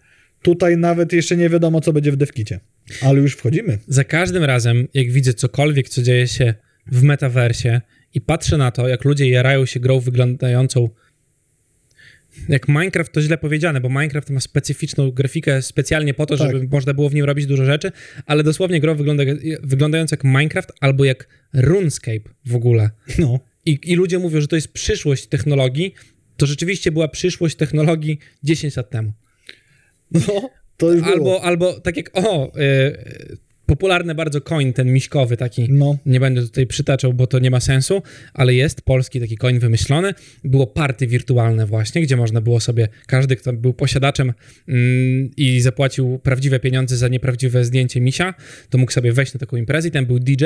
Tutaj 0.47 0.77
nawet 0.77 1.13
jeszcze 1.13 1.37
nie 1.37 1.49
wiadomo, 1.49 1.81
co 1.81 1.93
będzie 1.93 2.13
w 2.13 2.17
devkicie, 2.17 2.61
ale 3.03 3.21
już 3.21 3.35
wchodzimy. 3.35 3.79
Za 3.89 4.05
każdym 4.05 4.45
razem, 4.45 4.89
jak 4.95 5.11
widzę 5.11 5.35
cokolwiek, 5.35 5.89
co 5.89 6.03
dzieje 6.03 6.29
się 6.29 6.55
w 6.87 7.03
metaversie 7.03 7.81
i 8.15 8.21
patrzę 8.21 8.57
na 8.57 8.71
to, 8.71 8.89
jak 8.89 9.05
ludzie 9.05 9.29
jarają 9.29 9.67
się 9.67 9.81
grą 9.81 10.01
wyglądającą 10.01 10.89
jak 12.49 12.69
Minecraft 12.69 13.13
to 13.13 13.23
źle 13.23 13.39
powiedziane, 13.39 13.81
bo 13.81 13.89
Minecraft 13.89 14.31
ma 14.31 14.41
specyficzną 14.41 15.11
grafikę 15.11 15.63
specjalnie 15.63 16.15
po 16.15 16.27
to, 16.27 16.37
Tak. 16.37 16.53
żeby 16.53 16.69
można 16.69 16.95
było 16.95 17.09
w 17.09 17.15
nim 17.15 17.25
robić 17.25 17.47
dużo 17.47 17.65
rzeczy, 17.65 17.93
ale 18.27 18.43
dosłownie 18.43 18.81
gra 18.81 18.95
wygląda, 19.63 19.99
jak 20.11 20.25
Minecraft 20.25 20.73
albo 20.81 21.05
jak 21.05 21.29
RuneScape 21.53 22.31
w 22.47 22.55
ogóle. 22.55 22.91
No, 23.19 23.41
I, 23.67 23.79
I 23.83 23.95
ludzie 23.95 24.19
mówią, 24.19 24.41
że 24.41 24.49
to 24.49 24.57
jest 24.57 24.69
przyszłość 24.73 25.27
technologii, 25.27 25.95
to 26.37 26.47
rzeczywiście 26.47 26.93
była 26.93 27.09
przyszłość 27.09 27.57
technologii 27.57 28.19
10 28.43 28.77
lat 28.77 28.91
temu. 28.91 29.13
No 30.11 30.51
to 30.77 30.93
już 30.93 31.03
było. 31.03 31.15
Albo, 31.15 31.45
albo 31.45 31.81
tak 31.81 31.97
jak, 31.97 32.11
o, 32.15 32.53
y, 32.61 33.37
popularny 33.67 34.15
bardzo 34.15 34.41
koń, 34.41 34.73
ten 34.73 34.93
miśkowy 34.93 35.37
taki, 35.37 35.67
No, 35.73 35.99
nie 36.07 36.21
będę 36.21 36.43
tutaj 36.43 36.67
przytaczał, 36.67 37.13
bo 37.13 37.27
to 37.27 37.39
nie 37.39 37.51
ma 37.51 37.61
sensu, 37.61 38.03
ale 38.35 38.55
jest 38.55 38.83
polski 38.83 39.21
taki 39.21 39.37
koń 39.37 39.59
wymyślony. 39.59 40.15
Było 40.45 40.67
party 40.67 41.07
wirtualne 41.07 41.67
właśnie, 41.67 42.03
gdzie 42.03 42.17
można 42.17 42.41
było 42.41 42.61
sobie, 42.61 42.89
każdy, 43.07 43.37
kto 43.37 43.53
był 43.53 43.75
posiadaczem 43.75 44.33
mm, 44.69 45.31
i 45.37 45.61
zapłacił 45.61 46.19
prawdziwe 46.19 46.61
pieniądze 46.61 46.97
za 46.97 47.09
nieprawdziwe 47.09 47.65
zdjęcie 47.65 48.01
misia, 48.01 48.35
to 48.71 48.79
mógł 48.79 48.93
sobie 48.93 49.13
wejść 49.13 49.35
na 49.35 49.41
taką 49.41 49.57
imprezę 49.57 49.89
i 49.89 49.91
tam 49.91 50.07
był 50.07 50.19
DJ 50.19 50.45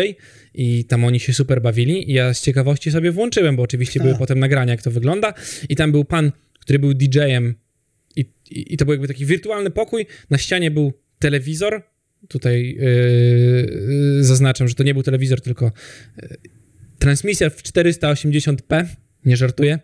i 0.54 0.84
tam 0.84 1.04
oni 1.04 1.20
się 1.20 1.32
super 1.32 1.62
bawili 1.62 2.10
i 2.10 2.12
ja 2.12 2.34
z 2.34 2.42
ciekawości 2.42 2.90
sobie 2.90 3.12
włączyłem, 3.12 3.56
bo 3.56 3.62
oczywiście 3.62 4.00
Ha. 4.00 4.04
były 4.04 4.18
potem 4.18 4.38
nagrania, 4.38 4.72
jak 4.72 4.82
to 4.82 4.90
wygląda 4.90 5.34
i 5.68 5.76
tam 5.76 5.92
był 5.92 6.04
pan, 6.04 6.32
który 6.60 6.78
był 6.78 6.94
DJ-em 6.94 7.54
i, 8.16 8.24
i, 8.50 8.76
to 8.76 8.84
był 8.84 8.92
jakby 8.92 9.08
taki 9.08 9.26
wirtualny 9.26 9.70
pokój, 9.70 10.06
na 10.30 10.38
ścianie 10.38 10.70
był 10.70 10.92
telewizor, 11.18 11.82
tutaj 12.28 12.76
yy, 12.80 12.84
yy, 14.16 14.24
zaznaczam, 14.24 14.68
że 14.68 14.74
to 14.74 14.82
nie 14.82 14.94
był 14.94 15.02
telewizor, 15.02 15.40
tylko 15.40 15.72
yy, 16.22 16.28
transmisja 16.98 17.50
w 17.50 17.62
480p, 17.62 18.86
nie 19.24 19.36
żartuję, 19.36 19.78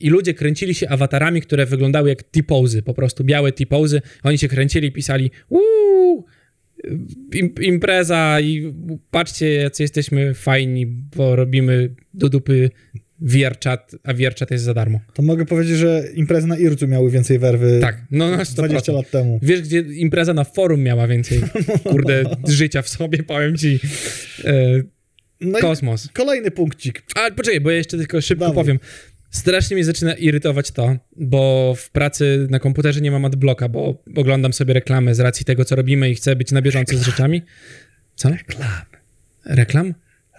i 0.00 0.10
ludzie 0.10 0.34
kręcili 0.34 0.74
się 0.74 0.88
awatarami, 0.88 1.40
które 1.40 1.66
wyglądały 1.66 2.08
jak 2.08 2.22
T-pozy, 2.22 2.82
po 2.82 2.94
prostu 2.94 3.24
białe 3.24 3.52
T-pozy, 3.52 4.02
oni 4.22 4.38
się 4.38 4.48
kręcili 4.48 4.88
i 4.88 4.92
pisali 4.92 5.30
uuu, 5.48 6.24
im, 7.32 7.54
impreza 7.60 8.40
i 8.40 8.74
patrzcie, 9.10 9.52
jacy 9.54 9.82
jesteśmy 9.82 10.34
fajni, 10.34 10.86
bo 10.86 11.36
robimy 11.36 11.94
do 12.14 12.28
dupy 12.28 12.70
VR 13.20 13.56
chat, 13.64 13.92
a 14.04 14.12
VR 14.14 14.34
chat 14.38 14.50
jest 14.50 14.64
za 14.64 14.74
darmo. 14.74 15.00
to 15.14 15.22
mogę 15.22 15.44
powiedzieć, 15.46 15.76
że 15.78 16.04
imprezy 16.14 16.46
na 16.46 16.56
Ircu 16.58 16.88
miały 16.88 17.10
więcej 17.10 17.38
werwy 17.38 17.78
Tak, 17.80 18.02
no 18.10 18.36
100%. 18.36 18.54
20 18.54 18.92
lat 18.92 19.10
temu. 19.10 19.38
Wiesz, 19.42 19.60
gdzie 19.62 19.78
impreza 19.78 20.34
na 20.34 20.44
forum 20.44 20.82
miała 20.82 21.06
więcej, 21.08 21.40
kurde, 21.90 22.24
życia 22.48 22.82
w 22.82 22.88
sobie, 22.88 23.22
powiem 23.22 23.56
ci. 23.56 23.80
E, 24.44 24.82
No 25.40 25.58
kosmos. 25.58 26.08
kolejny 26.12 26.50
punkcik. 26.50 27.02
Ale 27.14 27.32
poczekaj, 27.32 27.60
bo 27.60 27.70
ja 27.70 27.76
jeszcze 27.76 27.98
tylko 27.98 28.20
szybko 28.20 28.44
Dawaj. 28.44 28.54
powiem. 28.54 28.78
Strasznie 29.30 29.74
mnie 29.76 29.84
zaczyna 29.84 30.14
irytować 30.14 30.70
to, 30.70 30.96
bo 31.16 31.74
w 31.76 31.90
pracy 31.90 32.46
na 32.50 32.58
komputerze 32.58 33.00
nie 33.00 33.10
mam 33.10 33.24
adblocka, 33.24 33.68
bo 33.68 34.02
oglądam 34.16 34.52
sobie 34.52 34.74
reklamy 34.74 35.14
z 35.14 35.20
racji 35.20 35.44
tego, 35.44 35.64
co 35.64 35.76
robimy 35.76 36.10
i 36.10 36.14
chcę 36.14 36.36
być 36.36 36.52
na 36.52 36.62
bieżąco 36.62 36.96
z 36.96 37.02
rzeczami. 37.02 37.42
Co? 38.14 38.28
Reklamy, 38.28 38.74
Reklam? 39.46 39.94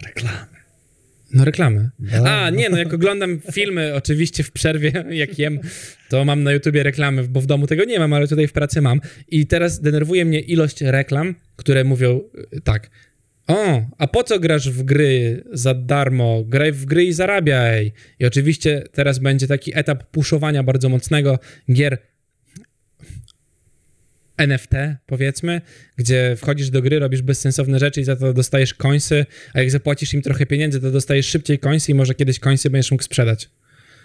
reklamy. 0.06 0.55
No 1.36 1.44
reklamy. 1.44 1.90
No. 1.98 2.28
A, 2.28 2.50
nie, 2.50 2.68
no 2.68 2.76
jak 2.76 2.94
oglądam 2.94 3.40
filmy, 3.52 3.94
oczywiście 3.94 4.42
w 4.42 4.50
przerwie, 4.50 4.92
jak 5.10 5.38
jem, 5.38 5.60
to 6.08 6.24
mam 6.24 6.42
na 6.42 6.52
YouTubie 6.52 6.82
reklamy, 6.82 7.24
bo 7.28 7.40
w 7.40 7.46
domu 7.46 7.66
tego 7.66 7.84
nie 7.84 7.98
mam, 7.98 8.12
ale 8.12 8.28
tutaj 8.28 8.46
w 8.46 8.52
pracy 8.52 8.80
mam. 8.80 9.00
I 9.28 9.46
teraz 9.46 9.80
denerwuje 9.80 10.24
mnie 10.24 10.40
ilość 10.40 10.80
reklam, 10.80 11.34
które 11.56 11.84
mówią 11.84 12.20
y, 12.54 12.60
tak, 12.60 12.90
O, 13.46 13.82
a 13.98 14.06
po 14.06 14.22
co 14.22 14.40
grasz 14.40 14.70
w 14.70 14.82
gry 14.82 15.44
za 15.52 15.74
darmo? 15.74 16.44
Graj 16.46 16.72
w 16.72 16.84
gry 16.84 17.04
i 17.04 17.12
zarabiaj. 17.12 17.92
I 18.18 18.26
oczywiście 18.26 18.84
teraz 18.92 19.18
będzie 19.18 19.46
taki 19.46 19.78
etap 19.78 20.04
puszowania 20.10 20.62
bardzo 20.62 20.88
mocnego 20.88 21.38
gier 21.72 21.98
NFT, 24.36 24.70
powiedzmy, 25.06 25.60
gdzie 25.96 26.36
wchodzisz 26.36 26.70
do 26.70 26.82
gry, 26.82 26.98
robisz 26.98 27.22
bezsensowne 27.22 27.78
rzeczy 27.78 28.00
i 28.00 28.04
za 28.04 28.16
to 28.16 28.32
dostajesz 28.32 28.74
końsy, 28.74 29.26
a 29.54 29.60
jak 29.60 29.70
zapłacisz 29.70 30.14
im 30.14 30.22
trochę 30.22 30.46
pieniędzy, 30.46 30.80
to 30.80 30.90
dostajesz 30.90 31.26
szybciej 31.26 31.58
końsy 31.58 31.92
i 31.92 31.94
może 31.94 32.14
kiedyś 32.14 32.38
końsy 32.38 32.70
będziesz 32.70 32.90
mógł 32.90 33.02
sprzedać. 33.02 33.50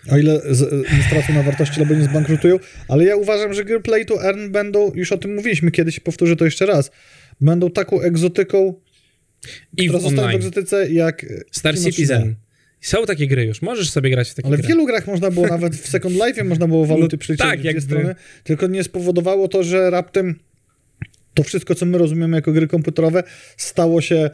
O 0.10 0.18
ile 0.18 0.42
z, 0.50 0.72
nie 0.98 1.04
stracą 1.04 1.34
na 1.34 1.44
wartości 1.44 1.82
albo 1.82 1.94
nie 1.94 2.04
zbankrutują, 2.04 2.60
ale 2.88 3.04
ja 3.04 3.16
uważam, 3.16 3.54
że 3.54 3.66
gry 3.66 3.80
play 3.82 4.06
to 4.06 4.24
earn 4.24 4.52
będą, 4.52 4.92
już 4.96 5.12
o 5.12 5.18
tym 5.18 5.36
mówiliśmy 5.36 5.72
kiedyś, 5.72 6.00
powtórzę 6.00 6.36
to 6.36 6.46
jeszcze 6.46 6.66
raz, 6.66 6.92
będą 7.42 7.72
taką 7.72 8.02
egzotyką, 8.02 8.74
I 9.78 9.84
która 9.84 10.00
w 10.00 10.02
zostanie 10.02 10.22
w 10.22 10.24
online. 10.24 10.38
egzotyce 10.38 10.92
jak 10.92 11.26
Star 11.52 11.76
kino 11.76 11.88
3D. 11.88 11.92
Citizen. 11.92 12.36
Są 12.82 13.06
takie 13.06 13.28
gry 13.28 13.46
już, 13.46 13.62
możesz 13.62 13.90
sobie 13.90 14.10
grać 14.10 14.30
w 14.30 14.34
takie 14.34 14.48
Ale 14.48 14.58
w 14.58 14.60
gry. 14.60 14.68
wielu 14.70 14.86
grach 14.86 15.08
można 15.08 15.32
było, 15.32 15.48
nawet 15.48 15.76
w 15.76 15.88
Second 15.88 16.16
Life 16.16 16.44
można 16.44 16.68
było 16.68 16.86
waluty 16.96 17.16
No 17.16 17.20
przeliczyć 17.20 17.48
tak, 17.48 17.62
w 17.62 17.64
jakby. 17.64 17.82
strony, 17.82 18.16
tylko 18.44 18.68
nie 18.68 18.84
spowodowało 18.84 19.48
to, 19.48 19.64
że 19.64 19.90
raptem 19.90 20.40
to 21.34 21.44
wszystko, 21.44 21.76
co 21.76 21.86
my 21.86 21.98
rozumiemy 21.98 22.38
jako 22.38 22.52
gry 22.52 22.68
komputerowe, 22.68 23.24
stało 23.58 24.02
się 24.02 24.30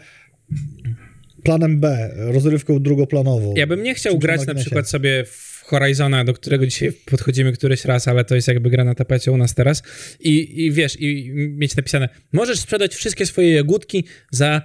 planem 1.44 1.80
B, 1.80 2.12
rozrywką 2.16 2.80
drugoplanową. 2.80 3.54
Ja 3.58 3.68
bym 3.68 3.84
nie 3.84 3.96
chciał 3.96 4.18
grać 4.20 4.48
na 4.48 4.56
przykład 4.56 4.90
sobie 4.90 5.26
w 5.26 5.62
Horizona, 5.66 6.24
do 6.26 6.34
którego 6.34 6.66
dzisiaj 6.68 6.92
podchodzimy 7.06 7.54
któryś 7.54 7.86
raz, 7.86 8.08
ale 8.08 8.26
to 8.26 8.36
jest 8.36 8.48
jakby 8.48 8.70
gra 8.70 8.84
na 8.84 8.96
tapecie 8.96 9.32
u 9.32 9.38
nas 9.38 9.54
teraz. 9.54 9.84
I, 10.20 10.66
i 10.66 10.72
wiesz, 10.72 10.98
i 11.02 11.32
mieć 11.34 11.76
napisane, 11.76 12.10
możesz 12.34 12.60
sprzedać 12.60 12.96
wszystkie 12.96 13.26
swoje 13.26 13.54
jagódki 13.54 14.04
za 14.32 14.62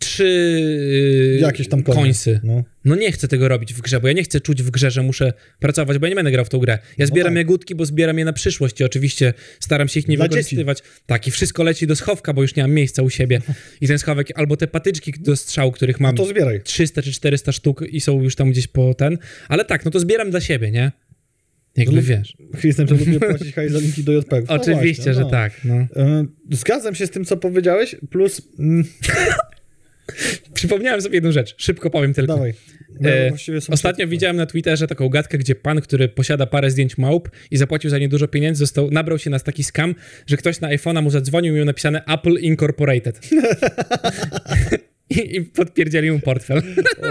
trzy 0.00 0.24
yy, 1.34 1.40
Jakieś 1.40 1.68
tam 1.68 1.82
konie. 1.82 1.98
końsy. 2.02 2.40
No. 2.42 2.64
No 2.84 2.94
nie 2.96 3.12
chcę 3.12 3.28
tego 3.28 3.48
robić 3.48 3.74
w 3.74 3.80
grze, 3.80 4.00
bo 4.00 4.08
ja 4.08 4.14
nie 4.14 4.22
chcę 4.22 4.40
czuć 4.40 4.62
w 4.62 4.70
grze, 4.70 4.90
że 4.90 5.02
muszę 5.02 5.32
pracować, 5.58 5.98
bo 5.98 6.06
ja 6.06 6.10
nie 6.10 6.14
będę 6.16 6.30
grał 6.30 6.44
w 6.44 6.48
tą 6.48 6.58
grę. 6.58 6.78
Ja 6.98 7.06
zbieram 7.06 7.32
tak. 7.32 7.36
jagódki, 7.36 7.74
bo 7.74 7.86
zbieram 7.86 8.18
je 8.18 8.24
na 8.24 8.32
przyszłość 8.32 8.80
i 8.80 8.84
oczywiście 8.84 9.34
staram 9.60 9.88
się 9.88 10.00
ich 10.00 10.08
nie 10.08 10.16
Dla 10.16 10.24
wykorzystywać. 10.24 10.78
Tak, 11.06 11.26
i 11.26 11.30
wszystko 11.30 11.62
leci 11.62 11.86
do 11.86 11.96
schowka, 11.96 12.32
bo 12.32 12.42
już 12.42 12.56
nie 12.56 12.62
mam 12.62 12.72
miejsca 12.72 13.02
u 13.02 13.10
siebie. 13.10 13.40
I 13.80 13.88
ten 13.88 13.98
schowek, 13.98 14.28
albo 14.34 14.56
te 14.56 14.66
patyczki 14.66 15.12
do 15.18 15.36
strzału, 15.36 15.72
których 15.72 16.00
mam 16.00 16.16
To 16.16 16.26
zbieraj. 16.26 16.62
300 16.62 17.02
czy 17.02 17.12
400 17.12 17.52
sztuk 17.52 17.82
i 17.88 18.00
są 18.00 18.22
już 18.22 18.36
tam 18.36 18.50
gdzieś 18.50 18.66
po 18.66 18.94
ten. 18.94 19.18
Ale 19.48 19.64
tak, 19.64 19.84
no 19.84 19.90
to 19.90 20.00
zbieram 20.00 20.30
dla 20.30 20.40
siebie, 20.40 20.70
nie? 20.70 20.92
Jakby 21.76 21.96
Lub- 21.96 22.04
wiesz. 22.04 22.36
Christem, 22.60 22.86
to 22.86 22.94
lubię 22.94 23.20
płacić 23.20 23.54
hajs 23.54 23.72
za 23.72 23.78
linki 23.78 24.04
do 24.04 24.12
JPEG. 24.12 24.48
No 24.48 24.54
Oczywiście, 24.54 25.02
właśnie, 25.02 25.14
że 25.14 25.20
no. 25.20 25.30
tak. 25.30 25.52
No. 25.64 25.86
Zgadzam 26.50 26.94
się 26.94 27.06
z 27.06 27.10
tym, 27.10 27.24
co 27.24 27.36
powiedziałeś, 27.36 27.96
plus... 28.10 28.42
Mm, 28.58 28.84
Przypomniałem 30.54 31.02
sobie 31.02 31.14
jedną 31.14 31.32
rzecz, 31.32 31.54
szybko 31.58 31.90
powiem 31.90 32.14
tylko. 32.14 32.34
dawaj. 32.34 32.54
E, 33.04 33.32
Ostatnio 33.68 33.70
wszystkie. 33.70 34.06
widziałem 34.06 34.36
na 34.36 34.46
Twitterze 34.46 34.86
taką 34.86 35.08
gadkę, 35.08 35.38
gdzie 35.38 35.54
pan, 35.54 35.80
który 35.80 36.08
posiada 36.08 36.46
parę 36.46 36.70
zdjęć 36.70 36.98
małp 36.98 37.28
i 37.50 37.56
zapłacił 37.56 37.90
za 37.90 37.98
nie 37.98 38.08
dużo 38.08 38.28
pieniędzy, 38.28 38.58
został, 38.58 38.90
nabrał 38.90 39.18
się 39.18 39.30
na 39.30 39.38
taki 39.38 39.64
scam, 39.64 39.94
że 40.26 40.36
ktoś 40.36 40.60
na 40.60 40.68
iPhone'a 40.68 41.02
mu 41.02 41.10
zadzwonił 41.10 41.54
i 41.54 41.56
miał 41.56 41.64
napisane 41.64 42.04
Apple 42.04 42.38
Incorporated. 42.40 43.20
I, 45.10 45.36
I 45.36 45.40
podpierdzieli 45.42 46.10
mu 46.10 46.20
portfel. 46.20 46.62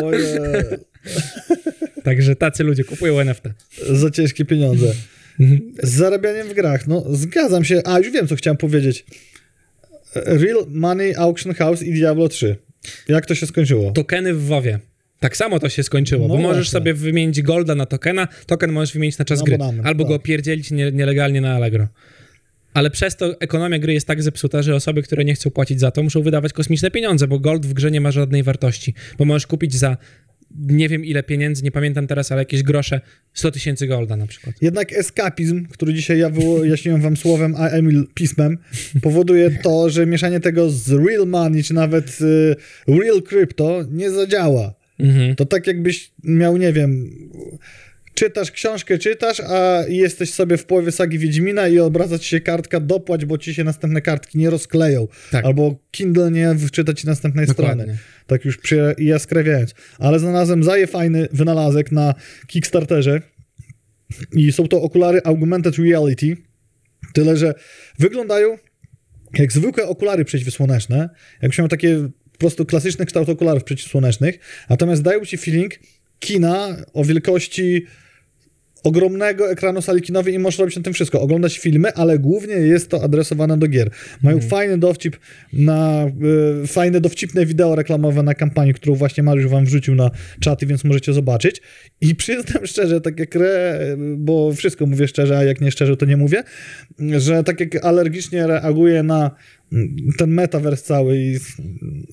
Ojej, 0.03 0.23
Także 2.03 2.35
tacy 2.35 2.63
ludzie 2.63 2.83
kupują 2.83 3.19
NFT. 3.19 3.43
za 3.91 4.11
ciężkie 4.11 4.45
pieniądze. 4.45 4.93
Z 5.83 5.89
zarabianiem 5.89 6.47
w 6.47 6.53
grach, 6.53 6.87
no 6.87 7.05
zgadzam 7.09 7.63
się. 7.65 7.81
A, 7.85 7.99
już 7.99 8.11
wiem, 8.11 8.27
co 8.27 8.35
chciałem 8.35 8.57
powiedzieć. 8.57 9.05
Real 10.15 10.65
Money 10.67 11.15
Auction 11.15 11.53
House 11.53 11.83
i 11.83 11.93
Diablo 11.93 12.27
3. 12.29 12.55
Jak 13.07 13.25
to 13.25 13.35
się 13.35 13.45
skończyło? 13.45 13.91
Tokeny 13.91 14.33
w 14.33 14.45
WoWie. 14.45 14.79
Tak 15.19 15.37
samo 15.37 15.59
to 15.59 15.69
się 15.69 15.83
skończyło, 15.83 16.27
No 16.27 16.33
bo 16.35 16.41
możesz 16.41 16.55
właśnie. 16.57 16.71
sobie 16.79 16.93
wymienić 16.93 17.41
golda 17.41 17.75
na 17.75 17.85
tokena, 17.85 18.27
token 18.45 18.71
możesz 18.71 18.93
wymienić 18.93 19.17
na 19.17 19.25
czas 19.25 19.39
Na 19.39 19.45
gry, 19.45 19.57
albo 19.83 20.03
tak. 20.03 20.09
go 20.11 20.19
pierdzielić 20.19 20.71
nie, 20.71 20.91
nielegalnie 20.91 21.41
na 21.41 21.55
Allegro. 21.55 21.87
Ale 22.73 22.89
przez 22.89 23.15
to 23.15 23.39
ekonomia 23.41 23.79
gry 23.79 23.93
jest 23.93 24.07
tak 24.07 24.23
zepsuta, 24.23 24.61
że 24.61 24.75
osoby, 24.75 25.03
które 25.03 25.25
nie 25.25 25.33
chcą 25.33 25.49
płacić 25.49 25.79
za 25.79 25.91
to, 25.91 26.03
muszą 26.03 26.21
wydawać 26.21 26.53
kosmiczne 26.53 26.91
pieniądze, 26.91 27.27
bo 27.27 27.39
gold 27.39 27.65
w 27.65 27.73
grze 27.73 27.91
nie 27.91 28.01
ma 28.01 28.11
żadnej 28.11 28.43
wartości. 28.43 28.93
Bo 29.17 29.25
możesz 29.25 29.47
kupić 29.47 29.75
za 29.75 29.97
nie 30.57 30.89
wiem 30.89 31.05
ile 31.05 31.23
pieniędzy, 31.23 31.63
nie 31.63 31.71
pamiętam 31.71 32.07
teraz, 32.07 32.31
ale 32.31 32.41
jakieś 32.41 32.63
grosze, 32.63 33.01
100 33.33 33.51
tysięcy 33.51 33.87
golda 33.87 34.17
na 34.17 34.27
przykład. 34.27 34.55
Jednak 34.61 34.93
eskapizm, 34.93 35.65
który 35.65 35.93
dzisiaj 35.93 36.19
ja 36.19 36.29
wyjaśniłem 36.29 37.01
wam 37.01 37.17
słowem, 37.17 37.55
a 37.57 37.67
Emil 37.67 38.07
pismem, 38.13 38.57
powoduje 39.01 39.51
to, 39.63 39.89
że 39.89 40.05
mieszanie 40.05 40.39
tego 40.39 40.69
z 40.69 40.91
real 40.91 41.27
money, 41.27 41.63
czy 41.63 41.73
nawet 41.73 42.21
y, 42.21 42.55
real 42.87 43.21
crypto 43.23 43.83
nie 43.91 44.11
zadziała. 44.11 44.73
Mhm. 44.99 45.35
To 45.35 45.45
tak 45.45 45.67
jakbyś 45.67 46.11
miał, 46.23 46.57
nie 46.57 46.73
wiem, 46.73 47.09
czytasz 48.13 48.51
książkę, 48.51 48.97
czytasz, 48.97 49.39
a 49.39 49.83
jesteś 49.87 50.33
sobie 50.33 50.57
w 50.57 50.65
połowie 50.65 50.91
sagi 50.91 51.19
Wiedźmina 51.19 51.67
i 51.67 51.79
obraca 51.79 52.19
ci 52.19 52.29
się 52.29 52.41
kartka 52.41 52.79
dopłać, 52.79 53.25
bo 53.25 53.37
ci 53.37 53.53
się 53.53 53.63
następne 53.63 54.01
kartki 54.01 54.37
nie 54.37 54.49
rozkleją. 54.49 55.07
Tak. 55.31 55.45
Albo 55.45 55.75
Kindle 55.91 56.31
nie 56.31 56.55
wczyta 56.67 56.93
ci 56.93 57.07
następnej 57.07 57.45
Dokładnie. 57.45 57.83
strony. 57.83 57.99
Tak 58.27 58.45
już 58.45 58.57
przy 58.57 58.95
jaskrawiając. 58.97 59.73
Ale 59.99 60.19
znalazłem 60.19 60.63
zaje 60.63 60.87
fajny 60.87 61.27
wynalazek 61.33 61.91
na 61.91 62.13
Kickstarterze 62.47 63.21
i 64.33 64.51
są 64.51 64.67
to 64.67 64.81
okulary 64.81 65.21
Augmented 65.23 65.75
Reality. 65.77 66.37
Tyle, 67.13 67.37
że 67.37 67.53
wyglądają 67.99 68.57
jak 69.33 69.51
zwykłe 69.51 69.87
okulary 69.87 70.25
przeciwsłoneczne. 70.25 71.09
Jakbyś 71.41 71.57
miał 71.57 71.67
takie 71.67 72.09
po 72.31 72.37
prostu 72.37 72.65
klasyczny 72.65 73.05
kształt 73.05 73.29
okularów 73.29 73.63
przeciwsłonecznych, 73.63 74.39
natomiast 74.69 75.01
dają 75.01 75.25
ci 75.25 75.37
feeling 75.37 75.73
kina 76.19 76.77
o 76.93 77.03
wielkości 77.03 77.85
ogromnego 78.83 79.51
ekranu 79.51 79.81
sali 79.81 80.01
kinowej 80.01 80.33
i 80.33 80.39
możesz 80.39 80.59
robić 80.59 80.75
na 80.75 80.81
tym 80.83 80.93
wszystko. 80.93 81.21
Oglądać 81.21 81.57
filmy, 81.57 81.93
ale 81.93 82.19
głównie 82.19 82.53
jest 82.53 82.89
to 82.89 83.03
adresowane 83.03 83.57
do 83.57 83.67
gier. 83.67 83.89
Mają 84.21 84.35
Mhm. 84.35 84.49
fajny 84.49 84.77
dowcip 84.77 85.17
na, 85.53 86.05
y, 86.63 86.67
fajne 86.67 87.01
dowcipne 87.01 87.45
wideo 87.45 87.75
reklamowe 87.75 88.23
na 88.23 88.33
kampanii, 88.33 88.73
którą 88.73 88.95
właśnie 88.95 89.23
Mariusz 89.23 89.47
wam 89.47 89.65
wrzucił 89.65 89.95
na 89.95 90.11
czaty, 90.39 90.65
więc 90.65 90.83
możecie 90.83 91.13
zobaczyć. 91.13 91.61
I 92.01 92.15
przyznam 92.21 92.65
szczerze, 92.67 93.01
tak 93.01 93.19
jak 93.19 93.35
re, 93.35 93.79
bo 94.17 94.53
wszystko 94.53 94.85
mówię 94.85 95.07
szczerze, 95.07 95.37
a 95.37 95.43
jak 95.43 95.61
nie 95.61 95.71
szczerze, 95.71 95.97
to 95.97 96.05
nie 96.05 96.17
mówię, 96.17 96.43
że 97.17 97.43
tak 97.43 97.59
jak 97.59 97.85
alergicznie 97.85 98.47
reaguję 98.47 99.03
na 99.03 99.31
mm, 99.73 99.95
ten 100.17 100.29
metavers 100.31 100.83
cały 100.83 101.17
i 101.17 101.37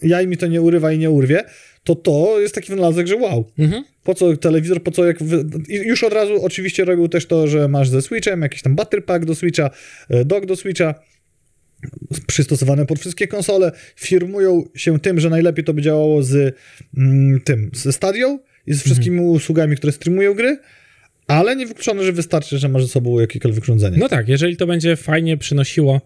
jaj 0.02 0.26
mi 0.26 0.36
to 0.36 0.46
nie 0.46 0.62
urywa 0.62 0.92
i 0.92 0.98
nie 0.98 1.10
urwie, 1.10 1.44
to 1.86 1.94
to 1.94 2.40
jest 2.40 2.54
taki 2.54 2.72
wynalazek, 2.72 3.06
że 3.06 3.16
wow. 3.16 3.50
Mhm. 3.58 3.84
Po 4.04 4.14
co 4.14 4.36
telewizor, 4.36 4.82
po 4.82 4.90
co 4.90 5.04
jak... 5.04 5.22
Wy... 5.22 5.44
Już 5.68 6.04
od 6.04 6.12
razu 6.12 6.44
oczywiście 6.44 6.84
robił 6.84 7.08
też 7.08 7.26
to, 7.26 7.48
że 7.48 7.68
masz 7.68 7.88
ze 7.88 8.02
Switchem, 8.02 8.42
jakiś 8.42 8.62
tam 8.62 8.74
battery 8.74 9.02
pack 9.02 9.24
do 9.24 9.34
Switcha, 9.34 9.70
e, 10.08 10.24
dock 10.24 10.46
do 10.46 10.56
Switcha, 10.56 10.94
przystosowane 12.26 12.86
pod 12.86 12.98
wszystkie 12.98 13.28
konsole. 13.28 13.72
Firmują 13.96 14.64
się 14.74 15.00
tym, 15.00 15.20
że 15.20 15.30
najlepiej 15.30 15.64
to 15.64 15.74
by 15.74 15.82
działało 15.82 16.22
z 16.22 16.56
mm, 16.96 17.40
tym, 17.40 17.70
ze 17.74 17.92
Stadio 17.92 18.38
i 18.66 18.74
z 18.74 18.82
wszystkimi 18.82 19.20
usługami, 19.20 19.76
które 19.76 19.92
streamują 19.92 20.34
gry, 20.34 20.58
ale 21.26 21.56
nie 21.56 21.66
wykluczone, 21.66 22.04
że 22.04 22.12
wystarczy, 22.12 22.58
że 22.58 22.68
masz 22.68 22.82
ze 22.82 22.88
sobą 22.88 23.20
jakiekolwiek 23.20 23.62
urządzenie. 23.62 23.98
No 23.98 24.08
tak, 24.08 24.28
jeżeli 24.28 24.56
to 24.56 24.66
będzie 24.66 24.96
fajnie 24.96 25.36
przynosiło 25.36 26.00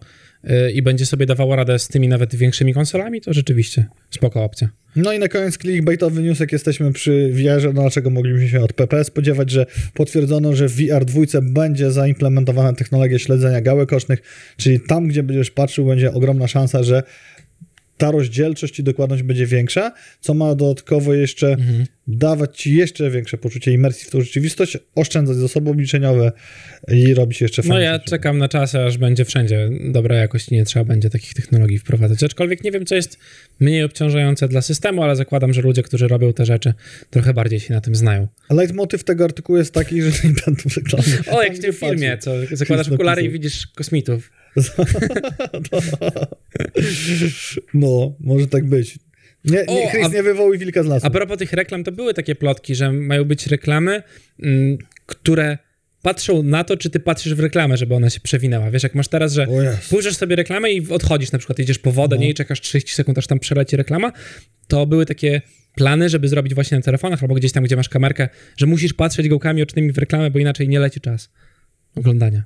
i 0.73 0.81
będzie 0.81 1.05
sobie 1.05 1.25
dawało 1.25 1.55
radę 1.55 1.79
z 1.79 1.87
tymi 1.87 2.07
nawet 2.07 2.35
większymi 2.35 2.73
konsolami, 2.73 3.21
to 3.21 3.33
rzeczywiście 3.33 3.85
spoko 4.09 4.43
opcja. 4.43 4.69
No 4.95 5.13
i 5.13 5.19
na 5.19 5.27
koniec 5.27 5.57
clickbaitowy 5.57 6.21
news, 6.21 6.39
jak 6.39 6.51
jesteśmy 6.51 6.93
przy 6.93 7.29
VR-ze, 7.33 7.73
no 7.73 7.81
dlaczego 7.81 8.09
moglibyśmy 8.09 8.49
się 8.49 8.59
od 8.59 8.73
PP 8.73 9.03
spodziewać, 9.03 9.51
że 9.51 9.65
potwierdzono, 9.93 10.55
że 10.55 10.67
w 10.67 10.75
VR 10.75 11.05
2 11.05 11.21
będzie 11.41 11.91
zaimplementowana 11.91 12.73
technologia 12.73 13.19
śledzenia 13.19 13.61
gałek 13.61 13.93
ocznych, 13.93 14.21
czyli 14.57 14.79
tam, 14.79 15.07
gdzie 15.07 15.23
będziesz 15.23 15.51
patrzył, 15.51 15.85
będzie 15.85 16.13
ogromna 16.13 16.47
szansa, 16.47 16.83
że 16.83 17.03
ta 18.01 18.11
rozdzielczość 18.11 18.79
i 18.79 18.83
dokładność 18.83 19.23
będzie 19.23 19.45
większa, 19.45 19.91
co 20.21 20.33
ma 20.33 20.55
dodatkowo 20.55 21.13
jeszcze 21.13 21.47
Mhm. 21.51 21.85
dawać 22.07 22.57
ci 22.61 22.75
jeszcze 22.75 23.11
większe 23.11 23.37
poczucie 23.37 23.71
imersji 23.71 24.07
w 24.07 24.09
tą 24.11 24.21
rzeczywistość, 24.21 24.77
oszczędzać 24.95 25.37
zasoby 25.37 25.69
obliczeniowe 25.69 26.31
i 26.87 27.13
robić 27.13 27.41
jeszcze 27.41 27.61
No 27.61 27.67
fajne 27.69 27.83
ja 27.85 27.93
rzeczy. 27.93 28.09
czekam 28.09 28.37
na 28.37 28.49
czas, 28.49 28.75
aż 28.75 28.97
będzie 28.97 29.25
wszędzie 29.25 29.69
dobra 29.91 30.15
jakość 30.15 30.49
i 30.49 30.53
nie 30.55 30.65
trzeba 30.65 30.85
będzie 30.85 31.09
takich 31.09 31.33
technologii 31.33 31.79
wprowadzać. 31.79 32.23
Aczkolwiek 32.23 32.63
nie 32.63 32.71
wiem, 32.71 32.85
co 32.85 32.95
jest 32.95 33.17
mniej 33.59 33.83
obciążające 33.83 34.47
dla 34.47 34.61
systemu, 34.61 35.03
ale 35.03 35.15
zakładam, 35.15 35.53
że 35.53 35.61
ludzie, 35.61 35.83
którzy 35.83 36.07
robią 36.07 36.33
te 36.33 36.45
rzeczy, 36.45 36.73
trochę 37.09 37.33
bardziej 37.33 37.59
się 37.59 37.73
na 37.73 37.81
tym 37.81 37.95
znają. 37.95 38.27
Leitmotyw 38.49 39.03
tego 39.03 39.23
artykułu 39.23 39.57
jest 39.57 39.73
taki, 39.73 40.01
że 40.01 40.09
nie 40.27 40.33
będą 40.45 40.61
reklamy. 40.77 41.03
O, 41.31 41.43
jak 41.43 41.53
w 41.55 41.59
tym 41.59 41.73
filmie, 41.73 42.17
co 42.17 42.31
zakładasz 42.51 42.89
okulary 42.89 43.21
i 43.23 43.29
widzisz 43.29 43.67
kosmitów. 43.67 44.31
No, 47.73 48.15
może 48.19 48.47
tak 48.47 48.65
być. 48.65 48.99
Nie, 49.45 49.65
nie, 49.67 49.91
Chris, 49.91 50.05
a- 50.05 50.09
nie 50.09 50.23
wywołuj 50.23 50.57
wilka 50.57 50.83
z 50.83 50.85
lasu. 50.85 51.05
A 51.07 51.09
propos 51.09 51.37
tych 51.37 51.53
reklam, 51.53 51.83
to 51.83 51.91
były 51.91 52.13
takie 52.13 52.35
plotki, 52.35 52.75
że 52.75 52.91
mają 52.91 53.25
być 53.25 53.47
reklamy, 53.47 54.03
mm, 54.43 54.77
które 55.05 55.57
patrzą 56.01 56.43
na 56.43 56.63
to, 56.63 56.77
czy 56.77 56.89
ty 56.89 56.99
patrzysz 56.99 57.33
w 57.35 57.39
reklamę, 57.39 57.77
żeby 57.77 57.95
ona 57.95 58.09
się 58.09 58.19
przewinęła. 58.19 58.71
Wiesz, 58.71 58.83
jak 58.83 58.95
masz 58.95 59.07
teraz, 59.07 59.33
że. 59.33 59.47
Puszczasz 59.89 60.15
sobie 60.15 60.35
reklamę 60.35 60.71
i 60.71 60.87
odchodzisz, 60.91 61.31
na 61.31 61.39
przykład 61.39 61.59
idziesz 61.59 61.79
po 61.79 61.91
wodę, 61.91 62.15
No. 62.15 62.21
nie 62.21 62.29
i 62.29 62.33
czekasz 62.33 62.61
30 62.61 62.93
sekund, 62.95 63.17
aż 63.17 63.27
tam 63.27 63.39
przeleci 63.39 63.75
reklama, 63.75 64.11
to 64.67 64.85
były 64.85 65.05
takie 65.05 65.41
plany, 65.75 66.09
żeby 66.09 66.27
zrobić 66.27 66.53
właśnie 66.53 66.77
na 66.77 66.81
telefonach 66.83 67.21
albo 67.23 67.35
gdzieś 67.35 67.51
tam, 67.51 67.63
gdzie 67.63 67.75
masz 67.75 67.89
kamerkę, 67.89 68.29
że 68.57 68.65
musisz 68.65 68.93
patrzeć 68.93 69.27
gołkami 69.29 69.61
ocznymi 69.61 69.91
w 69.91 69.97
reklamę, 69.97 70.31
bo 70.31 70.39
inaczej 70.39 70.67
nie 70.69 70.79
leci 70.79 71.01
czas 71.01 71.29
oglądania. 71.95 72.43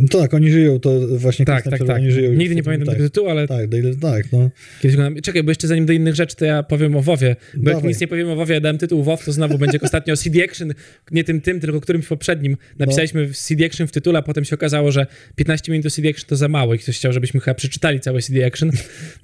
No 0.00 0.08
tak, 0.08 0.34
oni 0.34 0.50
żyją, 0.50 0.80
to 0.80 1.18
właśnie 1.18 1.44
Tak, 1.46 1.64
tak, 1.64 1.78
tak. 1.78 1.96
Oni 1.96 2.10
żyją 2.10 2.32
Nigdy 2.32 2.54
nie 2.54 2.62
pamiętam 2.62 2.86
tak, 2.86 2.94
tego 2.96 3.08
tytułu, 3.08 3.28
ale 3.28 3.48
Tak, 3.48 3.68
daily, 3.68 3.96
tak, 3.96 4.32
no. 4.32 4.50
kiedyś 4.80 4.96
oglądam. 4.96 5.22
Czekaj, 5.22 5.42
bo 5.42 5.50
jeszcze 5.50 5.68
zanim 5.68 5.86
do 5.86 5.92
innych 5.92 6.14
rzeczy, 6.14 6.36
to 6.36 6.44
ja 6.44 6.62
powiem 6.62 6.96
o 6.96 7.02
WoWie, 7.02 7.36
bo 7.56 7.70
jak 7.70 7.78
Dawaj. 7.78 7.88
nic 7.88 8.00
nie 8.00 8.08
powiem 8.08 8.28
o 8.28 8.36
WoWie, 8.36 8.54
ja 8.54 8.60
dałem 8.60 8.78
tytuł 8.78 9.02
WoW, 9.02 9.24
to 9.24 9.32
znowu 9.32 9.58
będzie 9.58 9.76
jak 9.76 9.84
ostatnio 9.84 10.16
CD 10.22 10.44
Action, 10.44 10.72
nie 11.10 11.24
tym 11.24 11.40
tym, 11.40 11.60
tylko 11.60 11.80
którymś 11.80 12.06
poprzednim. 12.06 12.56
Napisaliśmy 12.78 13.28
CD 13.32 13.66
Action 13.66 13.86
w 13.86 13.92
tytule, 13.92 14.18
a 14.18 14.22
potem 14.22 14.44
się 14.44 14.54
okazało, 14.54 14.92
że 14.92 15.06
15 15.36 15.72
minut 15.72 15.84
do 15.84 15.90
CD 15.90 16.08
Action 16.08 16.26
to 16.28 16.36
za 16.36 16.48
mało 16.48 16.74
i 16.74 16.78
ktoś 16.78 16.96
chciał, 16.96 17.12
żebyśmy 17.12 17.40
chyba 17.40 17.54
przeczytali 17.54 18.00
całe 18.00 18.22
CD 18.22 18.46
Action. 18.46 18.70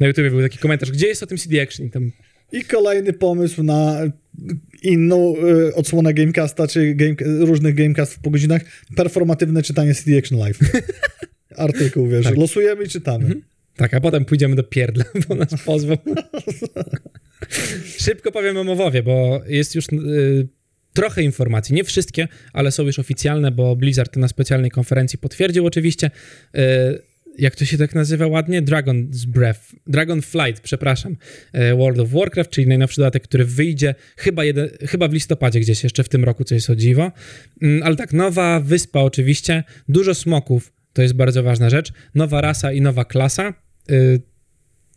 Na 0.01 0.07
YouTubie 0.07 0.31
był 0.31 0.43
taki 0.43 0.59
komentarz, 0.59 0.91
gdzie 0.91 1.07
jest 1.07 1.23
o 1.23 1.27
tym 1.27 1.39
CD 1.39 1.63
Action? 1.63 1.87
I 1.87 1.91
tam 1.91 2.11
I 2.53 2.65
kolejny 2.65 3.13
pomysł 3.13 3.63
na 3.63 4.01
inną 4.85 5.35
y, 5.69 5.75
odsłonę 5.75 6.15
Gamecasta, 6.15 6.69
czy 6.69 6.95
game, 6.95 7.15
różnych 7.39 7.75
Gamecastów 7.75 8.19
po 8.23 8.31
godzinach. 8.31 8.63
Performatywne 8.97 9.63
czytanie 9.63 9.95
CD 9.95 10.19
Action 10.19 10.39
Live. 10.39 10.59
Artykuł, 11.57 12.09
wiesz, 12.09 12.25
Tak. 12.25 12.37
losujemy 12.37 12.85
i 12.85 12.89
czytamy. 12.89 13.35
Tak, 13.77 13.95
a 13.95 14.01
potem 14.01 14.25
pójdziemy 14.25 14.57
do 14.57 14.65
pierdla, 14.65 15.05
bo 15.29 15.35
nas 15.35 15.63
pozwą. 15.65 15.97
Szybko 17.99 18.33
powiem 18.33 18.57
o 18.57 18.65
Mowowie, 18.65 19.03
bo 19.03 19.43
jest 19.47 19.75
już 19.75 19.87
y, 19.93 20.49
trochę 20.93 21.23
informacji, 21.23 21.75
nie 21.75 21.85
wszystkie, 21.85 22.29
ale 22.53 22.73
są 22.73 22.83
już 22.83 22.99
oficjalne, 22.99 23.51
bo 23.51 23.77
Blizzard 23.77 24.17
na 24.17 24.29
specjalnej 24.29 24.71
konferencji 24.71 25.19
potwierdził 25.19 25.67
oczywiście, 25.67 26.11
y, 26.57 26.61
jak 27.39 27.57
to 27.57 27.65
się 27.65 27.79
tak 27.79 27.95
nazywa 27.95 28.27
ładnie? 28.27 28.63
Dragon's 28.63 29.27
Breath, 29.27 29.61
Dragon 29.87 30.23
Flight, 30.23 30.61
przepraszam, 30.63 31.17
y, 31.55 31.77
World 31.77 32.01
of 32.01 32.11
Warcraft, 32.11 32.51
czyli 32.51 32.67
najnowszy 32.67 32.97
dodatek, 32.97 33.23
który 33.23 33.45
wyjdzie 33.45 33.95
chyba, 34.17 34.45
jeden, 34.45 34.69
chyba 34.89 35.09
w 35.09 35.13
listopadzie 35.13 35.61
gdzieś 35.61 35.85
jeszcze 35.85 36.05
w 36.05 36.09
tym 36.09 36.25
roku, 36.25 36.45
co 36.45 36.55
jest 36.55 36.71
o 36.71 36.77
dziwo. 36.77 37.13
Mm, 37.63 37.83
Ale 37.83 37.97
tak, 37.97 38.13
nowa 38.13 38.61
wyspa 38.61 39.01
oczywiście, 39.01 39.65
dużo 39.89 40.15
smoków, 40.15 40.73
to 40.93 41.03
jest 41.03 41.15
bardzo 41.15 41.43
ważna 41.43 41.71
rzecz, 41.71 41.93
nowa 42.15 42.41
rasa 42.41 42.73
i 42.73 42.81
nowa 42.81 43.05
klasa, 43.05 43.55
y, 43.91 44.21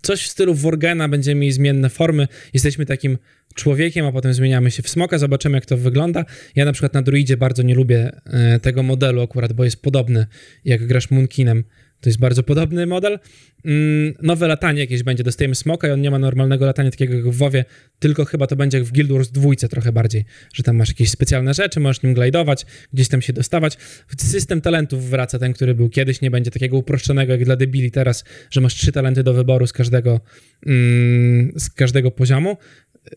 coś 0.02 0.24
w 0.24 0.28
stylu 0.28 0.54
Worgena, 0.54 1.10
będziemy 1.10 1.42
mieli 1.42 1.54
zmienne 1.54 1.90
formy. 1.90 2.28
Jesteśmy 2.54 2.86
takim 2.86 3.18
człowiekiem, 3.56 4.06
a 4.06 4.12
potem 4.12 4.34
zmieniamy 4.34 4.72
się 4.72 4.84
w 4.84 4.90
smoka, 4.90 5.18
zobaczymy 5.18 5.58
jak 5.58 5.66
to 5.66 5.78
wygląda. 5.78 6.26
Ja 6.56 6.66
na 6.66 6.72
przykład 6.72 6.94
na 6.94 7.02
druidzie 7.02 7.38
bardzo 7.38 7.64
nie 7.64 7.76
lubię 7.76 8.12
e, 8.26 8.60
tego 8.60 8.84
modelu 8.84 9.22
akurat, 9.22 9.54
bo 9.54 9.64
jest 9.64 9.82
podobny, 9.82 10.26
jak 10.66 10.88
grasz 10.88 11.12
Moonkinem. 11.12 11.64
To 12.02 12.10
jest 12.10 12.20
bardzo 12.20 12.44
podobny 12.44 12.86
model. 12.86 13.20
Mm, 13.66 14.14
nowe 14.22 14.48
latanie 14.48 14.80
jakieś 14.80 15.04
będzie, 15.04 15.24
dostajemy 15.24 15.56
smoka 15.56 15.88
i 15.88 15.92
on 15.92 16.02
nie 16.02 16.12
ma 16.12 16.20
normalnego 16.20 16.66
latania 16.66 16.92
takiego 16.92 17.14
jak 17.14 17.28
w 17.28 17.38
WoWie, 17.38 17.66
tylko 18.00 18.26
chyba 18.26 18.48
to 18.48 18.56
będzie 18.56 18.78
jak 18.78 18.88
w 18.88 18.92
Guild 18.92 19.12
Wars 19.12 19.32
dwójce 19.32 19.70
trochę 19.70 19.92
bardziej, 19.92 20.26
że 20.54 20.64
tam 20.64 20.76
masz 20.76 20.90
jakieś 20.90 21.10
specjalne 21.10 21.54
rzeczy, 21.54 21.80
możesz 21.80 22.04
nim 22.04 22.14
glajdować, 22.14 22.66
gdzieś 22.94 23.08
tam 23.08 23.22
się 23.22 23.34
dostawać. 23.34 23.78
System 24.18 24.62
talentów 24.62 25.10
wraca 25.10 25.40
ten, 25.40 25.54
który 25.54 25.76
był 25.76 25.90
kiedyś, 25.90 26.22
nie 26.22 26.32
będzie 26.32 26.52
takiego 26.52 26.78
uproszczonego 26.78 27.32
jak 27.32 27.46
dla 27.46 27.56
debili 27.56 27.92
teraz, 27.92 28.24
że 28.52 28.62
masz 28.62 28.76
trzy 28.76 28.92
talenty 28.92 29.24
do 29.24 29.34
wyboru 29.34 29.68
z 29.68 29.74
każdego, 29.74 30.20
mm, 30.66 31.52
z 31.56 31.70
każdego 31.70 32.12
poziomu. 32.12 32.58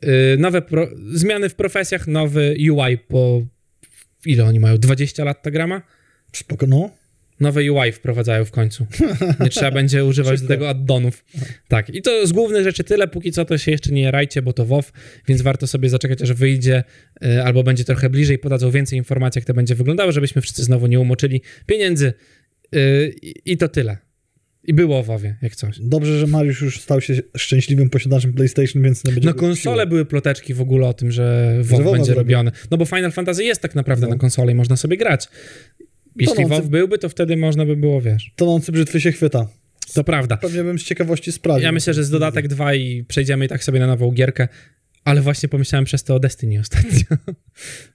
Yy, 0.02 0.10
nowe 0.38 0.62
pro, 0.62 0.88
zmiany 1.12 1.48
w 1.48 1.54
profesjach, 1.54 2.06
nowy 2.06 2.56
UI 2.70 2.98
po 2.98 3.42
ile 4.26 4.44
oni 4.44 4.60
mają? 4.60 4.78
20 4.78 5.24
lat 5.24 5.42
ta 5.42 5.50
grama? 5.50 5.82
Spoko, 6.32 6.66
no. 6.66 6.90
Nowe 7.40 7.72
UI 7.72 7.92
wprowadzają 7.92 8.44
w 8.44 8.50
końcu. 8.50 8.86
Nie 9.40 9.48
trzeba 9.48 9.70
będzie 9.80 10.04
używać 10.04 10.40
do 10.40 10.48
tego 10.48 10.68
addonów. 10.68 11.24
Tak, 11.68 11.88
i 11.94 12.02
to 12.02 12.26
z 12.26 12.32
głównych 12.32 12.64
rzeczy 12.64 12.84
tyle. 12.84 13.08
Póki 13.08 13.32
co 13.32 13.44
to 13.44 13.58
się 13.58 13.70
jeszcze 13.70 13.90
nie 13.92 14.10
rajcie, 14.10 14.42
bo 14.42 14.52
to 14.52 14.64
WoW, 14.66 14.92
więc 15.28 15.42
warto 15.42 15.66
sobie 15.66 15.88
zaczekać, 15.88 16.22
aż 16.22 16.32
wyjdzie 16.32 16.84
y, 17.24 17.42
albo 17.42 17.62
będzie 17.62 17.84
trochę 17.84 18.10
bliżej, 18.10 18.38
podadzą 18.38 18.70
więcej 18.70 18.98
informacji, 18.98 19.38
jak 19.38 19.46
to 19.46 19.54
będzie 19.54 19.74
wyglądało, 19.74 20.12
żebyśmy 20.12 20.42
wszyscy 20.42 20.64
znowu 20.64 20.86
nie 20.86 21.00
umoczyli 21.00 21.42
pieniędzy. 21.66 22.12
Y, 22.74 23.14
I 23.22 23.34
i 23.52 23.56
to 23.56 23.68
tyle. 23.68 23.96
I 24.64 24.74
było 24.74 25.02
WoWie, 25.02 25.36
jak 25.42 25.56
coś. 25.56 25.78
Dobrze, 25.80 26.18
że 26.18 26.26
Mariusz 26.26 26.62
już 26.62 26.80
stał 26.80 27.00
się 27.00 27.14
szczęśliwym 27.36 27.90
posiadaczem 27.90 28.32
PlayStation, 28.32 28.82
więc 28.82 29.04
nie 29.04 29.12
będzie 29.12 29.28
Na 29.28 29.34
konsole 29.34 29.86
były 29.86 30.04
ploteczki 30.04 30.54
w 30.54 30.60
ogóle 30.60 30.88
o 30.88 30.94
tym, 30.94 31.10
że 31.10 31.54
WoW 31.62 31.78
WoWa 31.78 31.92
będzie 31.92 32.04
zrobią. 32.04 32.20
robione. 32.20 32.52
No 32.70 32.76
bo 32.76 32.84
Final 32.84 33.12
Fantasy 33.12 33.44
jest 33.44 33.60
tak 33.62 33.74
naprawdę 33.74 34.06
No. 34.06 34.12
na 34.12 34.18
konsoli, 34.18 34.54
można 34.54 34.76
sobie 34.76 34.96
grać. 34.96 35.28
Jeśli 36.16 36.34
Tonący- 36.36 36.48
WoW 36.62 36.70
byłby, 36.70 36.98
to 36.98 37.08
wtedy 37.08 37.36
można 37.36 37.66
by 37.66 37.76
było, 37.76 38.00
wiesz. 38.00 38.32
Tonący 38.36 38.72
brzytwy 38.72 39.00
się 39.00 39.12
chwyta. 39.12 39.46
To 39.94 40.04
prawda. 40.04 40.36
Pewnie 40.36 40.64
bym 40.64 40.78
z 40.78 40.84
ciekawości 40.84 41.32
sprawdził. 41.32 41.64
Ja 41.64 41.72
myślę, 41.72 41.94
że 41.94 42.04
z 42.04 42.10
dodatek 42.10 42.48
2 42.48 42.74
i 42.74 43.04
przejdziemy 43.08 43.44
i 43.44 43.48
tak 43.48 43.64
sobie 43.64 43.80
na 43.80 43.86
nową 43.86 44.12
gierkę, 44.12 44.48
ale 45.04 45.20
właśnie 45.20 45.48
pomyślałem 45.48 45.84
przez 45.84 46.04
to 46.04 46.14
o 46.14 46.20
Destiny 46.20 46.60
ostatnio. 46.60 47.00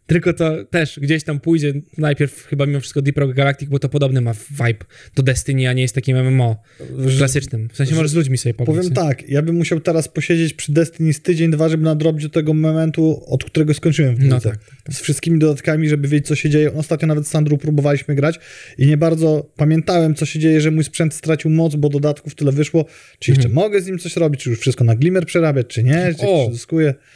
Tylko 0.08 0.34
to 0.34 0.64
też 0.66 1.00
gdzieś 1.00 1.24
tam 1.24 1.40
pójdzie 1.40 1.74
najpierw 1.98 2.46
chyba 2.46 2.66
mimo 2.66 2.80
wszystko 2.80 3.02
Deep 3.02 3.18
Rock 3.18 3.34
Galactic, 3.34 3.70
bo 3.70 3.80
to 3.80 3.90
podobny 3.90 4.22
ma 4.22 4.34
vibe 4.34 4.86
do 5.16 5.24
Destiny, 5.24 5.70
a 5.70 5.74
nie 5.74 5.82
jest 5.82 5.96
takim 5.96 6.18
MMO 6.18 6.62
Że- 7.06 7.18
klasycznym. 7.18 7.70
W 7.70 7.76
sensie 7.78 7.90
że- 7.90 7.96
możesz 7.96 8.12
z 8.12 8.14
ludźmi 8.14 8.38
sobie 8.38 8.54
pograć. 8.54 8.76
Powiem 8.78 8.90
nie? 8.90 8.96
tak, 8.96 9.30
ja 9.30 9.42
bym 9.42 9.56
musiał 9.56 9.80
teraz 9.80 10.08
posiedzieć 10.08 10.54
przy 10.54 10.72
Destiny 10.72 11.14
z 11.14 11.22
tydzień, 11.22 11.52
dwa, 11.52 11.70
żeby 11.70 11.84
nadrobić 11.84 12.24
do 12.24 12.30
tego 12.30 12.54
momentu, 12.54 13.24
od 13.28 13.44
którego 13.44 13.74
skończyłem 13.74 14.16
w 14.16 14.20
No 14.20 14.26
dwójce. 14.28 14.50
tak, 14.50 14.60
tak, 14.84 14.96
Z 14.96 15.00
wszystkimi 15.00 15.40
dodatkami, 15.40 15.90
żeby 15.90 16.08
wiedzieć, 16.08 16.28
co 16.28 16.36
się 16.36 16.50
dzieje. 16.50 16.74
Ostatnio 16.74 17.08
nawet 17.08 17.28
z 17.28 17.30
Sandru 17.30 17.58
próbowaliśmy 17.58 18.16
grać 18.16 18.40
i 18.78 18.88
nie 18.88 18.98
bardzo 18.98 19.52
pamiętałem, 19.56 20.16
co 20.16 20.26
się 20.26 20.40
dzieje, 20.40 20.62
że 20.62 20.72
mój 20.72 20.84
sprzęt 20.84 21.14
stracił 21.14 21.52
moc, 21.52 21.76
bo 21.76 21.90
dodatków 21.90 22.36
tyle 22.36 22.52
wyszło. 22.52 22.86
Czy 23.20 23.32
jeszcze 23.32 23.48
Mhm. 23.48 23.66
mogę 23.66 23.82
z 23.82 23.88
nim 23.88 24.00
coś 24.00 24.16
robić, 24.16 24.42
czy 24.42 24.50
już 24.50 24.60
wszystko 24.60 24.84
na 24.84 24.96
Glimmer 24.96 25.26
przerabiać, 25.26 25.68
czy 25.68 25.84
nie, 25.84 26.14
czy 26.20 26.28
O! 26.28 26.50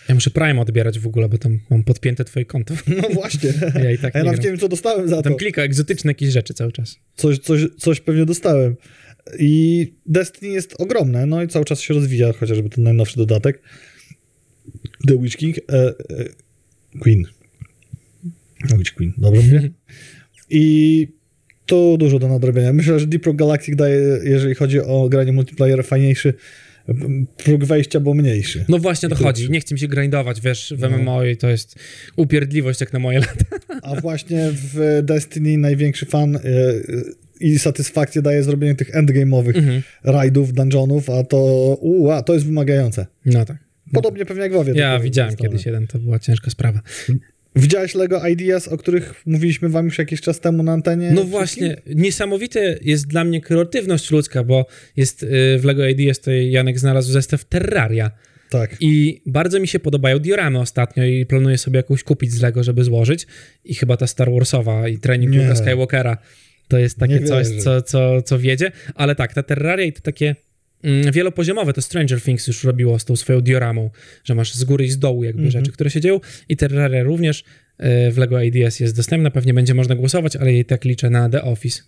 Ja 0.09 0.15
muszę 0.15 0.29
Prime 0.29 0.61
odbierać 0.61 0.99
w 0.99 1.07
ogóle, 1.07 1.29
bo 1.29 1.37
tam 1.37 1.59
mam 1.69 1.83
podpięte 1.83 2.25
twoje 2.25 2.45
konto. 2.45 2.73
No 3.01 3.09
właśnie. 3.13 3.53
Ja 3.83 3.91
i 3.91 3.97
tak 3.97 4.15
ja 4.15 4.21
nie 4.21 4.25
nawet 4.25 4.43
nie 4.43 4.49
wiem, 4.49 4.59
co 4.59 4.69
dostałem 4.69 5.09
za 5.09 5.15
to. 5.15 5.21
Tam 5.21 5.35
klika 5.35 5.61
egzotyczne 5.61 6.11
jakieś 6.11 6.29
rzeczy 6.29 6.53
cały 6.53 6.71
czas. 6.71 6.99
Coś, 7.15 7.39
coś, 7.39 7.61
coś 7.77 7.99
pewnie 8.01 8.25
dostałem. 8.25 8.75
I 9.39 9.93
Destiny 10.05 10.53
jest 10.53 10.75
ogromne, 10.81 11.25
no 11.25 11.43
i 11.43 11.47
cały 11.47 11.65
czas 11.65 11.81
się 11.81 11.93
rozwija, 11.93 12.33
chociażby 12.33 12.69
ten 12.69 12.83
najnowszy 12.83 13.17
dodatek. 13.17 13.61
The 15.07 15.17
Witch 15.17 15.37
King. 15.37 15.57
E, 15.57 15.61
e, 15.71 15.93
Queen. 16.99 17.23
The 18.69 18.77
Witch 18.77 18.93
Queen, 18.93 19.13
dobrze 19.17 19.41
mówię? 19.41 19.69
I 20.49 21.07
to 21.65 21.97
dużo 21.97 22.19
do 22.19 22.27
nadrobienia. 22.27 22.73
Myślę, 22.73 22.99
że 22.99 23.07
Deep 23.07 23.25
Rock 23.25 23.37
Galactic 23.37 23.75
daje, 23.75 24.19
jeżeli 24.23 24.55
chodzi 24.55 24.79
o 24.79 25.09
granie 25.09 25.31
multiplayer, 25.31 25.85
fajniejszy. 25.85 26.33
Próg 27.37 27.63
wejścia 27.65 27.99
był 27.99 28.13
mniejszy. 28.13 28.65
No 28.69 28.79
właśnie 28.79 29.09
to 29.09 29.15
chodzi. 29.15 29.51
Nie 29.51 29.59
chce 29.59 29.75
mi 29.75 29.79
się 29.79 29.87
grindować, 29.87 30.41
wiesz, 30.41 30.73
w 30.77 30.81
No. 30.81 30.89
MMO 30.89 31.23
i 31.25 31.37
to 31.37 31.49
jest 31.49 31.75
upierdliwość 32.15 32.81
jak 32.81 32.93
na 32.93 32.99
moje 32.99 33.19
lata. 33.19 33.45
A 33.81 34.01
właśnie 34.01 34.49
w 34.51 34.99
Destiny 35.03 35.57
największy 35.57 36.05
fan 36.05 36.35
e, 36.35 36.39
e, 36.39 36.41
i 37.39 37.59
satysfakcję 37.59 38.21
daje 38.21 38.43
zrobienie 38.43 38.75
tych 38.75 38.91
endgame'owych 38.95 39.57
Mhm. 39.57 39.81
rajdów, 40.03 40.53
dungeonów, 40.53 41.09
a 41.09 41.23
to, 41.23 41.37
ua, 41.81 42.21
to 42.23 42.33
jest 42.33 42.45
wymagające. 42.45 43.05
No 43.25 43.45
tak. 43.45 43.57
Podobnie 43.93 44.25
pewnie 44.25 44.43
jak 44.43 44.53
w. 44.53 44.75
Ja 44.75 44.99
widziałem 44.99 45.35
kiedyś 45.35 45.65
jeden, 45.65 45.87
to 45.87 45.99
była 45.99 46.19
ciężka 46.19 46.51
sprawa. 46.51 46.81
Widziałeś 47.55 47.95
LEGO 47.95 48.27
Ideas, 48.27 48.67
o 48.67 48.77
których 48.77 49.13
mówiliśmy 49.25 49.69
wam 49.69 49.85
już 49.85 49.97
jakiś 49.97 50.21
czas 50.21 50.39
temu 50.39 50.63
na 50.63 50.71
antenie? 50.71 51.11
No 51.11 51.23
właśnie, 51.23 51.81
niesamowite 51.95 52.79
jest 52.81 53.07
dla 53.07 53.23
mnie 53.23 53.41
kreatywność 53.41 54.11
ludzka, 54.11 54.43
bo 54.43 54.65
jest 54.97 55.23
y, 55.23 55.27
w 55.59 55.65
LEGO 55.65 55.87
Ideas 55.87 56.19
to 56.19 56.31
Janek 56.31 56.79
znalazł 56.79 57.11
zestaw 57.11 57.45
Terraria 57.45 58.11
Tak. 58.49 58.75
i 58.79 59.21
bardzo 59.25 59.59
mi 59.59 59.67
się 59.67 59.79
podobają 59.79 60.19
dioramy 60.19 60.59
ostatnio 60.59 61.03
i 61.03 61.25
planuję 61.25 61.57
sobie 61.57 61.77
jakąś 61.77 62.03
kupić 62.03 62.31
z 62.31 62.41
LEGO, 62.41 62.63
żeby 62.63 62.83
złożyć 62.83 63.27
i 63.65 63.75
chyba 63.75 63.97
ta 63.97 64.07
Star 64.07 64.31
Warsowa 64.31 64.87
i 64.87 64.97
trening. 64.97 65.35
Luka 65.35 65.55
Skywalkera 65.55 66.17
to 66.67 66.77
jest 66.77 66.97
takie 66.97 67.23
coś, 67.23 67.47
co, 67.47 67.81
co, 67.81 68.21
co 68.21 68.39
wiedzie, 68.39 68.71
ale 68.95 69.15
tak, 69.15 69.33
ta 69.33 69.43
Terraria 69.43 69.85
i 69.85 69.93
to 69.93 70.01
takie 70.01 70.35
wielopoziomowe, 71.11 71.73
to 71.73 71.81
Stranger 71.81 72.21
Things 72.21 72.47
już 72.47 72.63
robiło 72.63 72.99
z 72.99 73.05
tą 73.05 73.15
swoją 73.15 73.41
dioramą, 73.41 73.89
że 74.23 74.35
masz 74.35 74.53
z 74.53 74.63
góry 74.63 74.85
i 74.85 74.89
z 74.89 74.99
dołu 74.99 75.23
jakby 75.23 75.43
Mhm. 75.43 75.51
rzeczy, 75.51 75.71
które 75.71 75.89
się 75.89 76.01
dzieją 76.01 76.19
i 76.49 76.57
Terraria 76.57 77.03
również 77.03 77.39
y, 77.39 78.11
w 78.11 78.17
LEGO 78.17 78.41
Ideas 78.41 78.79
jest 78.79 78.95
dostępna, 78.95 79.31
pewnie 79.31 79.53
będzie 79.53 79.73
można 79.73 79.95
głosować, 79.95 80.35
ale 80.35 80.53
i 80.53 80.65
tak 80.65 80.85
liczę 80.85 81.09
na 81.09 81.29
The 81.29 81.41
Office, 81.43 81.81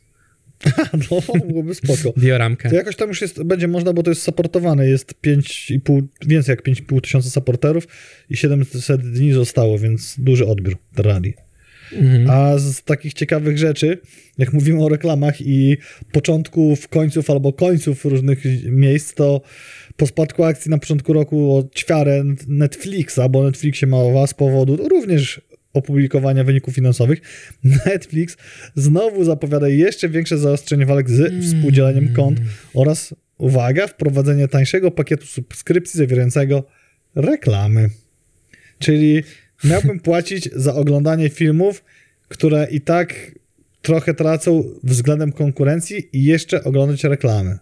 No, 1.11 1.21
byłoby 1.47 1.75
spoko. 1.75 2.13
dioramkę. 2.17 2.69
To 2.69 2.75
jakoś 2.75 2.95
tam 2.95 3.09
już 3.09 3.21
jest, 3.21 3.43
będzie 3.43 3.67
można, 3.67 3.93
bo 3.93 4.03
to 4.03 4.11
jest 4.11 4.21
supportowane. 4.23 4.87
Jest 4.89 5.13
5,5, 5.23 6.01
więcej 6.25 6.53
jak 6.53 6.63
5,5 6.63 7.01
tysiąca 7.01 7.29
supporterów 7.29 7.87
i 8.29 8.37
700 8.37 9.01
dni 9.01 9.33
zostało, 9.33 9.79
więc 9.79 10.15
duży 10.17 10.45
odbiór 10.45 10.77
Terrarii. 10.95 11.33
Mhm. 11.93 12.29
A 12.29 12.57
z 12.57 12.83
takich 12.83 13.13
ciekawych 13.13 13.57
rzeczy, 13.57 13.97
jak 14.37 14.53
mówimy 14.53 14.83
o 14.83 14.89
reklamach 14.89 15.41
i 15.41 15.77
początków, 16.11 16.87
końców 16.87 17.29
albo 17.29 17.53
końców 17.53 18.05
różnych 18.05 18.43
miejsc, 18.65 19.13
to 19.13 19.41
po 19.97 20.07
spadku 20.07 20.43
akcji 20.43 20.71
na 20.71 20.77
początku 20.77 21.13
roku 21.13 21.57
o 21.57 21.63
ćwiarę 21.75 22.23
Netflixa, 22.47 23.19
bo 23.29 23.43
Netflixie 23.43 23.87
mała 23.87 24.27
z 24.27 24.33
powodu 24.33 24.87
również 24.87 25.41
opublikowania 25.73 26.43
wyników 26.43 26.75
finansowych, 26.75 27.21
Netflix 27.85 28.37
znowu 28.75 29.23
zapowiada 29.23 29.67
jeszcze 29.67 30.09
większe 30.09 30.37
zaostrzenie 30.37 30.85
walk 30.85 31.09
z 31.09 31.45
współdzieleniem 31.45 32.13
kont 32.13 32.39
oraz, 32.73 33.15
uwaga, 33.37 33.87
wprowadzenie 33.87 34.47
tańszego 34.47 34.91
pakietu 34.91 35.25
subskrypcji 35.25 35.97
zawierającego 35.97 36.63
reklamy. 37.15 37.89
Czyli 38.79 39.23
miałbym 39.63 39.99
płacić 39.99 40.49
za 40.55 40.75
oglądanie 40.75 41.29
filmów, 41.29 41.83
które 42.27 42.67
i 42.71 42.81
tak 42.81 43.31
trochę 43.81 44.13
tracą 44.13 44.63
względem 44.83 45.31
konkurencji 45.31 46.09
i 46.13 46.23
jeszcze 46.23 46.63
oglądać 46.63 47.03
reklamy. 47.03 47.57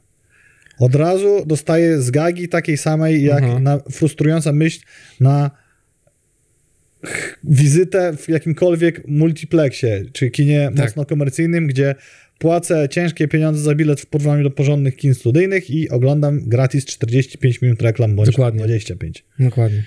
Od 0.80 0.95
razu 0.95 1.43
dostaję 1.45 2.02
zgagi 2.02 2.50
takiej 2.50 2.78
samej, 2.78 3.24
jak 3.24 3.43
Aha. 3.43 3.60
na, 3.60 3.80
frustrująca 3.91 4.52
myśl 4.52 4.80
na 5.20 5.52
wizytę 7.43 8.18
w 8.18 8.30
jakimkolwiek 8.30 9.08
multiplexie, 9.08 10.06
czy 10.14 10.30
kinie 10.30 10.72
Tak. 10.76 10.86
mocno 10.86 11.06
komercyjnym, 11.06 11.68
gdzie 11.68 11.95
płacę 12.39 12.89
ciężkie 12.89 13.28
pieniądze 13.28 13.62
za 13.62 13.76
bilet 13.76 14.02
w 14.02 14.06
porównaniu 14.06 14.43
do 14.43 14.52
porządnych 14.52 14.95
kin 14.95 15.14
studyjnych 15.14 15.70
i 15.70 15.89
oglądam 15.89 16.50
gratis 16.50 16.86
45 16.86 17.62
minut 17.62 17.82
reklam 17.82 18.16
bądź 18.16 18.30
Dokładnie. 18.30 18.60
25. 18.60 19.24
Dokładnie. 19.39 19.84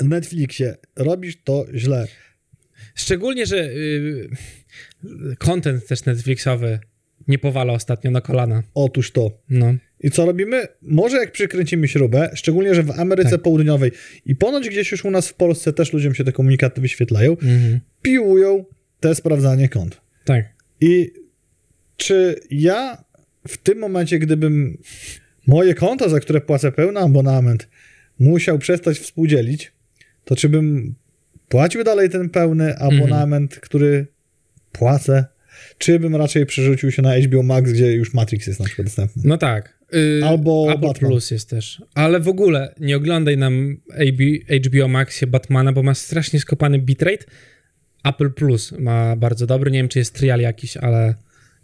W 0.00 0.08
Netflixie 0.08 0.74
robisz 0.96 1.36
to 1.44 1.66
źle. 1.74 2.06
Szczególnie, 2.94 3.46
że 3.46 3.56
y, 3.64 4.28
content 5.38 5.86
też 5.86 6.04
Netflixowy 6.04 6.78
nie 7.28 7.38
powala 7.38 7.72
ostatnio 7.72 8.10
na 8.10 8.20
kolana. 8.20 8.62
Otóż 8.74 9.10
to. 9.10 9.42
No. 9.50 9.74
I 10.00 10.10
co 10.10 10.26
robimy? 10.26 10.62
Może 10.82 11.16
jak 11.16 11.32
przykręcimy 11.32 11.88
śrubę, 11.88 12.30
szczególnie, 12.34 12.74
że 12.74 12.82
w 12.82 12.90
Ameryce 12.90 13.30
Tak. 13.30 13.42
Południowej 13.42 13.90
i 14.26 14.36
ponoć 14.36 14.68
gdzieś 14.68 14.92
już 14.92 15.04
u 15.04 15.10
nas 15.10 15.28
w 15.28 15.34
Polsce 15.34 15.72
też 15.72 15.92
ludziom 15.92 16.14
się 16.14 16.24
te 16.24 16.32
komunikaty 16.32 16.80
wyświetlają, 16.80 17.30
Mhm. 17.32 17.80
piłują 18.02 18.64
te 19.00 19.14
sprawdzanie 19.14 19.68
kont. 19.68 20.00
Tak. 20.24 20.44
I 20.80 21.12
czy 21.96 22.40
ja 22.50 23.04
w 23.48 23.56
tym 23.56 23.78
momencie, 23.78 24.18
gdybym 24.18 24.78
moje 25.46 25.74
konto, 25.74 26.08
za 26.08 26.20
które 26.20 26.40
płacę 26.40 26.72
pełny 26.72 27.00
abonament, 27.00 27.68
musiał 28.18 28.58
przestać 28.58 28.98
współdzielić, 28.98 29.72
to 30.24 30.36
czy 30.36 30.48
bym 30.48 30.94
płacił 31.48 31.84
dalej 31.84 32.10
ten 32.10 32.30
pełny 32.30 32.78
abonament, 32.78 33.54
który 33.56 34.06
płacę, 34.72 35.24
czy 35.78 35.98
bym 35.98 36.16
raczej 36.16 36.46
przerzucił 36.46 36.90
się 36.90 37.02
na 37.02 37.16
HBO 37.16 37.42
Max, 37.42 37.72
gdzie 37.72 37.92
już 37.92 38.14
Matrix 38.14 38.46
jest 38.46 38.60
na 38.60 38.66
przykład 38.66 38.86
dostępny. 38.86 39.22
No 39.26 39.38
tak. 39.38 39.78
Y, 39.94 40.20
Albo 40.24 40.66
Apple 40.72 40.80
Batman. 40.80 41.10
Plus 41.10 41.30
jest 41.30 41.50
też. 41.50 41.82
Ale 41.94 42.20
w 42.20 42.28
ogóle 42.28 42.74
nie 42.80 42.96
oglądaj 42.96 43.36
nam 43.36 43.76
HBO 44.66 44.88
Maxie 44.88 45.26
Batmana, 45.26 45.72
bo 45.72 45.82
ma 45.82 45.94
strasznie 45.94 46.40
skopany 46.40 46.78
bitrate. 46.78 47.24
Apple 48.04 48.30
Plus 48.30 48.72
ma 48.78 49.16
bardzo 49.16 49.46
dobry. 49.46 49.70
Nie 49.70 49.78
wiem, 49.78 49.88
czy 49.88 49.98
jest 49.98 50.14
trial 50.14 50.40
jakiś, 50.40 50.76
ale 50.76 51.14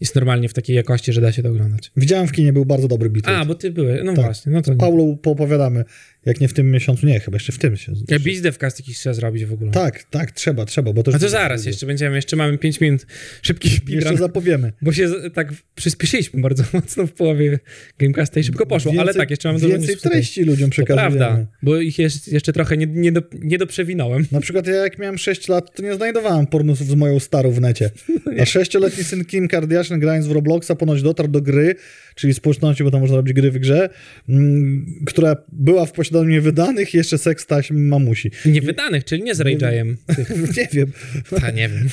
jest 0.01 0.15
normalnie 0.15 0.49
w 0.49 0.55
takiej 0.55 0.77
jakości, 0.77 1.13
że 1.13 1.21
da 1.21 1.33
się 1.33 1.43
to 1.43 1.49
oglądać. 1.49 1.93
Widziałem 1.97 2.27
w 2.29 2.33
kinie, 2.33 2.53
był 2.53 2.65
bardzo 2.65 2.89
dobry 2.89 3.11
bit. 3.11 3.29
A, 3.29 3.45
bo 3.45 3.55
ty 3.55 3.71
byłeś. 3.71 4.01
No 4.05 4.15
Tak. 4.15 4.25
właśnie, 4.25 4.53
no 4.53 4.63
to. 4.63 4.75
Paulu 4.75 5.17
poopowiadamy, 5.17 5.85
jak 6.27 6.41
nie 6.41 6.49
w 6.49 6.53
tym 6.53 6.71
miesiącu, 6.71 7.07
nie, 7.07 7.21
chyba 7.21 7.37
jeszcze 7.37 7.53
w 7.53 7.59
tym 7.59 7.77
się. 7.77 7.93
Ja 8.09 8.18
Bizdevcast 8.18 8.81
jakiś 8.81 8.99
trzeba 8.99 9.14
zrobić 9.14 9.45
w 9.45 9.53
ogóle. 9.53 9.71
Tak, 9.71 10.05
tak, 10.05 10.31
trzeba, 10.33 10.64
trzeba, 10.66 10.93
bo 10.93 11.03
to 11.03 11.14
A 11.14 11.18
to 11.18 11.29
zaraz 11.29 11.64
jeszcze 11.66 11.87
będziemy, 11.87 12.16
jeszcze 12.16 12.37
mamy 12.37 12.59
5 12.59 12.81
minut 12.81 13.07
szybkich 13.43 13.73
Jeszcze 13.73 13.89
speedrun, 13.89 14.16
zapowiemy. 14.18 14.73
bo 14.83 14.93
się 14.93 15.09
tak 15.35 15.53
przyspieszyliśmy 15.75 16.41
bardzo 16.41 16.64
mocno 16.75 17.07
w 17.07 17.12
połowie 17.12 17.59
Gamecasta 17.99 18.41
i 18.41 18.45
szybko 18.45 18.66
poszło, 18.66 18.93
ale 18.99 19.14
tak, 19.14 19.31
jeszcze 19.31 19.49
mamy 19.49 19.61
dużo 19.61 19.68
Więcej 19.73 19.89
newsów 19.89 20.03
tutaj. 20.03 20.18
treści 20.18 20.43
ludziom 20.45 20.71
To 20.71 20.73
przekazujemy. 20.73 21.16
prawda, 21.18 21.47
bo 21.62 21.77
ich 21.81 21.99
jest, 21.99 22.29
jeszcze 22.33 22.53
trochę 22.53 22.77
nie, 22.77 22.87
nie, 22.87 23.12
do, 23.12 23.23
nie 23.43 23.59
doprzewinąłem. 23.59 24.27
Na 24.33 24.41
przykład 24.41 24.66
ja 24.66 24.75
jak 24.75 24.99
miałem 24.99 25.18
6 25.18 25.49
lat, 25.49 25.75
to 25.75 25.83
nie 25.83 25.95
znajdowałem 25.95 26.47
pornusów 26.47 26.87
z 26.87 26.95
moją 26.95 27.21
starą 27.21 27.51
w 27.51 27.61
necie. 27.61 27.91
A 28.41 28.45
sześcioletni 28.47 29.05
syn 29.05 29.25
Kim 29.25 29.49
Kardashian 29.49 30.01
grając 30.01 30.27
w 30.27 30.33
Robloxa 30.33 30.71
ponoć 30.79 31.03
dotarł 31.03 31.29
do 31.29 31.41
gry, 31.41 31.75
czyli 32.14 32.35
społeczności, 32.35 32.85
bo 32.85 32.91
tam 32.91 33.01
można 33.01 33.16
robić 33.16 33.33
gry 33.35 33.51
w 33.51 33.59
grze, 33.59 33.89
mm, 34.29 34.87
która 35.07 35.37
była 35.53 35.87
w 35.87 35.93
posiadaniu 35.93 36.10
niewydanych 36.11 36.95
i 36.95 36.97
jeszcze 36.97 37.19
seks 37.19 37.47
taśm 37.47 37.89
mamusi. 37.89 38.31
Niewydanych, 38.47 39.05
czyli 39.05 39.23
nie 39.23 39.35
z 39.35 39.41
Rage'em. 39.41 39.95
nie 40.57 40.69
wiem. 40.73 40.93
Ta, 41.41 41.51
nie 41.51 41.69
wiem. 41.69 41.89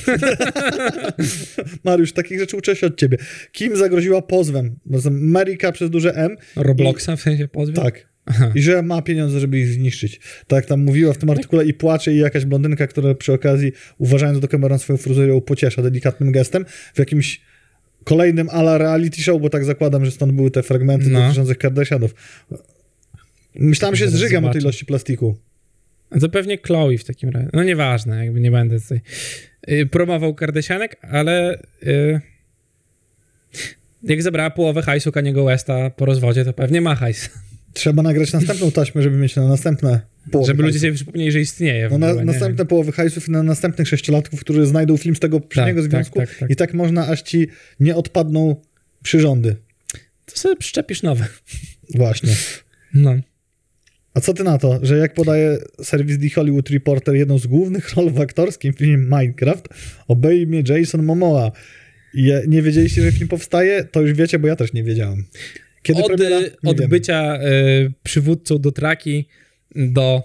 Mariusz, 1.84 2.12
takich 2.12 2.40
rzeczy 2.40 2.56
uczę 2.56 2.76
się 2.76 2.86
od 2.86 2.96
ciebie. 2.96 3.18
Kim 3.52 3.76
zagroziła 3.76 4.22
pozwem? 4.22 4.76
Amerika 5.06 5.72
przez 5.72 5.90
duże 5.90 6.14
M. 6.14 6.36
Robloxa 6.56 7.16
w 7.16 7.20
sensie 7.20 7.48
pozwie? 7.48 7.74
Tak. 7.74 8.08
Aha. 8.26 8.52
I 8.54 8.62
że 8.62 8.82
ma 8.82 9.02
pieniądze, 9.02 9.40
żeby 9.40 9.58
ich 9.58 9.68
zniszczyć. 9.68 10.20
Tak 10.46 10.56
jak 10.56 10.66
tam 10.66 10.80
mówiła 10.80 11.12
w 11.12 11.18
tym 11.18 11.30
artykule 11.30 11.64
i 11.64 11.74
płacze 11.74 12.12
i 12.12 12.18
jakaś 12.18 12.44
blondynka, 12.44 12.86
która 12.86 13.14
przy 13.14 13.32
okazji, 13.32 13.72
uważając 13.98 14.40
do 14.40 14.48
kamery 14.48 14.78
swoją 14.78 14.96
fryzurę, 14.96 15.40
pociesza 15.40 15.82
delikatnym 15.82 16.32
gestem 16.32 16.64
w 16.94 16.98
jakimś 16.98 17.40
kolejnym 18.04 18.48
ala 18.50 18.78
reality 18.78 19.22
show, 19.22 19.42
bo 19.42 19.50
tak 19.50 19.64
zakładam, 19.64 20.04
że 20.04 20.10
stąd 20.10 20.32
były 20.32 20.50
te 20.50 20.62
fragmenty 20.62 21.10
No. 21.10 21.20
dotyczących 21.22 21.58
Kardashianów. 21.58 22.14
Myślałem, 23.58 23.96
że 23.96 24.04
Zaraz 24.04 24.20
zżygam 24.20 24.44
od 24.44 24.48
zobaczę. 24.48 24.58
ilości 24.58 24.86
plastiku. 24.86 25.36
To 26.20 26.28
pewnie 26.28 26.58
Chloe 26.58 26.98
w 26.98 27.04
takim 27.04 27.30
razie. 27.30 27.48
No 27.52 27.62
nieważne, 27.62 28.24
jakby 28.24 28.40
nie 28.40 28.50
będę 28.50 28.80
tutaj 28.80 29.00
y, 29.70 29.86
promował 29.86 30.34
Kardashianek, 30.34 30.96
ale 31.02 31.62
y, 31.82 32.20
jak 34.02 34.22
zebrała 34.22 34.50
połowę 34.50 34.82
hajsu 34.82 35.12
Kaniego 35.12 35.44
Westa 35.44 35.90
po 35.90 36.04
rozwodzie, 36.04 36.44
to 36.44 36.52
pewnie 36.52 36.80
ma 36.80 36.94
hajs. 36.94 37.30
Trzeba 37.72 38.02
nagrać 38.02 38.32
następną 38.32 38.70
taśmę, 38.70 39.02
żeby 39.02 39.16
mieć 39.16 39.36
na 39.36 39.48
następne 39.48 40.00
połowy 40.30 40.46
Żeby 40.46 40.62
ludzie 40.62 40.72
hajsu. 40.72 40.80
sobie 40.80 40.92
przypomnieli, 40.94 41.32
że 41.32 41.40
istnieje. 41.40 41.88
No 41.90 41.98
na, 41.98 42.08
ogóle, 42.10 42.24
następne 42.24 42.66
połowy 42.66 42.92
hajsów 42.92 43.28
na 43.28 43.42
następnych 43.42 43.88
sześciolatków, 43.88 44.40
którzy 44.40 44.66
znajdą 44.66 44.96
film 44.96 45.16
z 45.16 45.20
tego 45.20 45.40
poprzedniego 45.40 45.82
tak, 45.82 45.90
związku 45.90 46.18
tak, 46.18 46.34
tak. 46.38 46.50
i 46.50 46.56
tak 46.56 46.74
można, 46.74 47.06
aż 47.06 47.22
ci 47.22 47.46
nie 47.80 47.96
odpadną 47.96 48.56
przyrządy. 49.02 49.56
To 50.26 50.36
sobie 50.36 50.56
przyczepisz 50.56 51.02
nowe. 51.02 51.26
Właśnie. 51.94 52.32
No. 52.94 53.14
A 54.18 54.20
co 54.20 54.34
ty 54.34 54.44
na 54.44 54.58
to, 54.58 54.78
że 54.82 54.96
jak 54.98 55.14
podaje 55.14 55.58
serwis 55.82 56.18
The 56.18 56.28
Hollywood 56.34 56.70
Reporter, 56.70 57.14
jedną 57.14 57.38
z 57.38 57.46
głównych 57.46 57.90
ról 57.96 58.10
w 58.10 58.20
aktorskim 58.20 58.72
filmie 58.72 58.96
Minecraft 58.98 59.68
obejmie 60.08 60.62
Jason 60.68 61.02
Momoa. 61.02 61.52
I 62.14 62.32
nie 62.48 62.62
wiedzieliście, 62.62 63.02
że 63.02 63.12
film 63.12 63.28
powstaje? 63.28 63.84
To 63.84 64.00
już 64.00 64.12
wiecie, 64.12 64.38
bo 64.38 64.48
ja 64.48 64.56
też 64.56 64.72
nie 64.72 64.84
wiedziałem. 64.84 65.24
Kiedy 65.82 66.00
Od, 66.02 66.06
premiera? 66.06 66.38
y, 66.40 66.50
Nie 66.62 66.70
od 66.70 66.76
wiemy. 66.76 66.88
bycia 66.88 67.38
y, 67.42 67.92
przywódcą 68.02 68.58
do 68.58 68.72
traki 68.72 69.28
do 69.76 70.22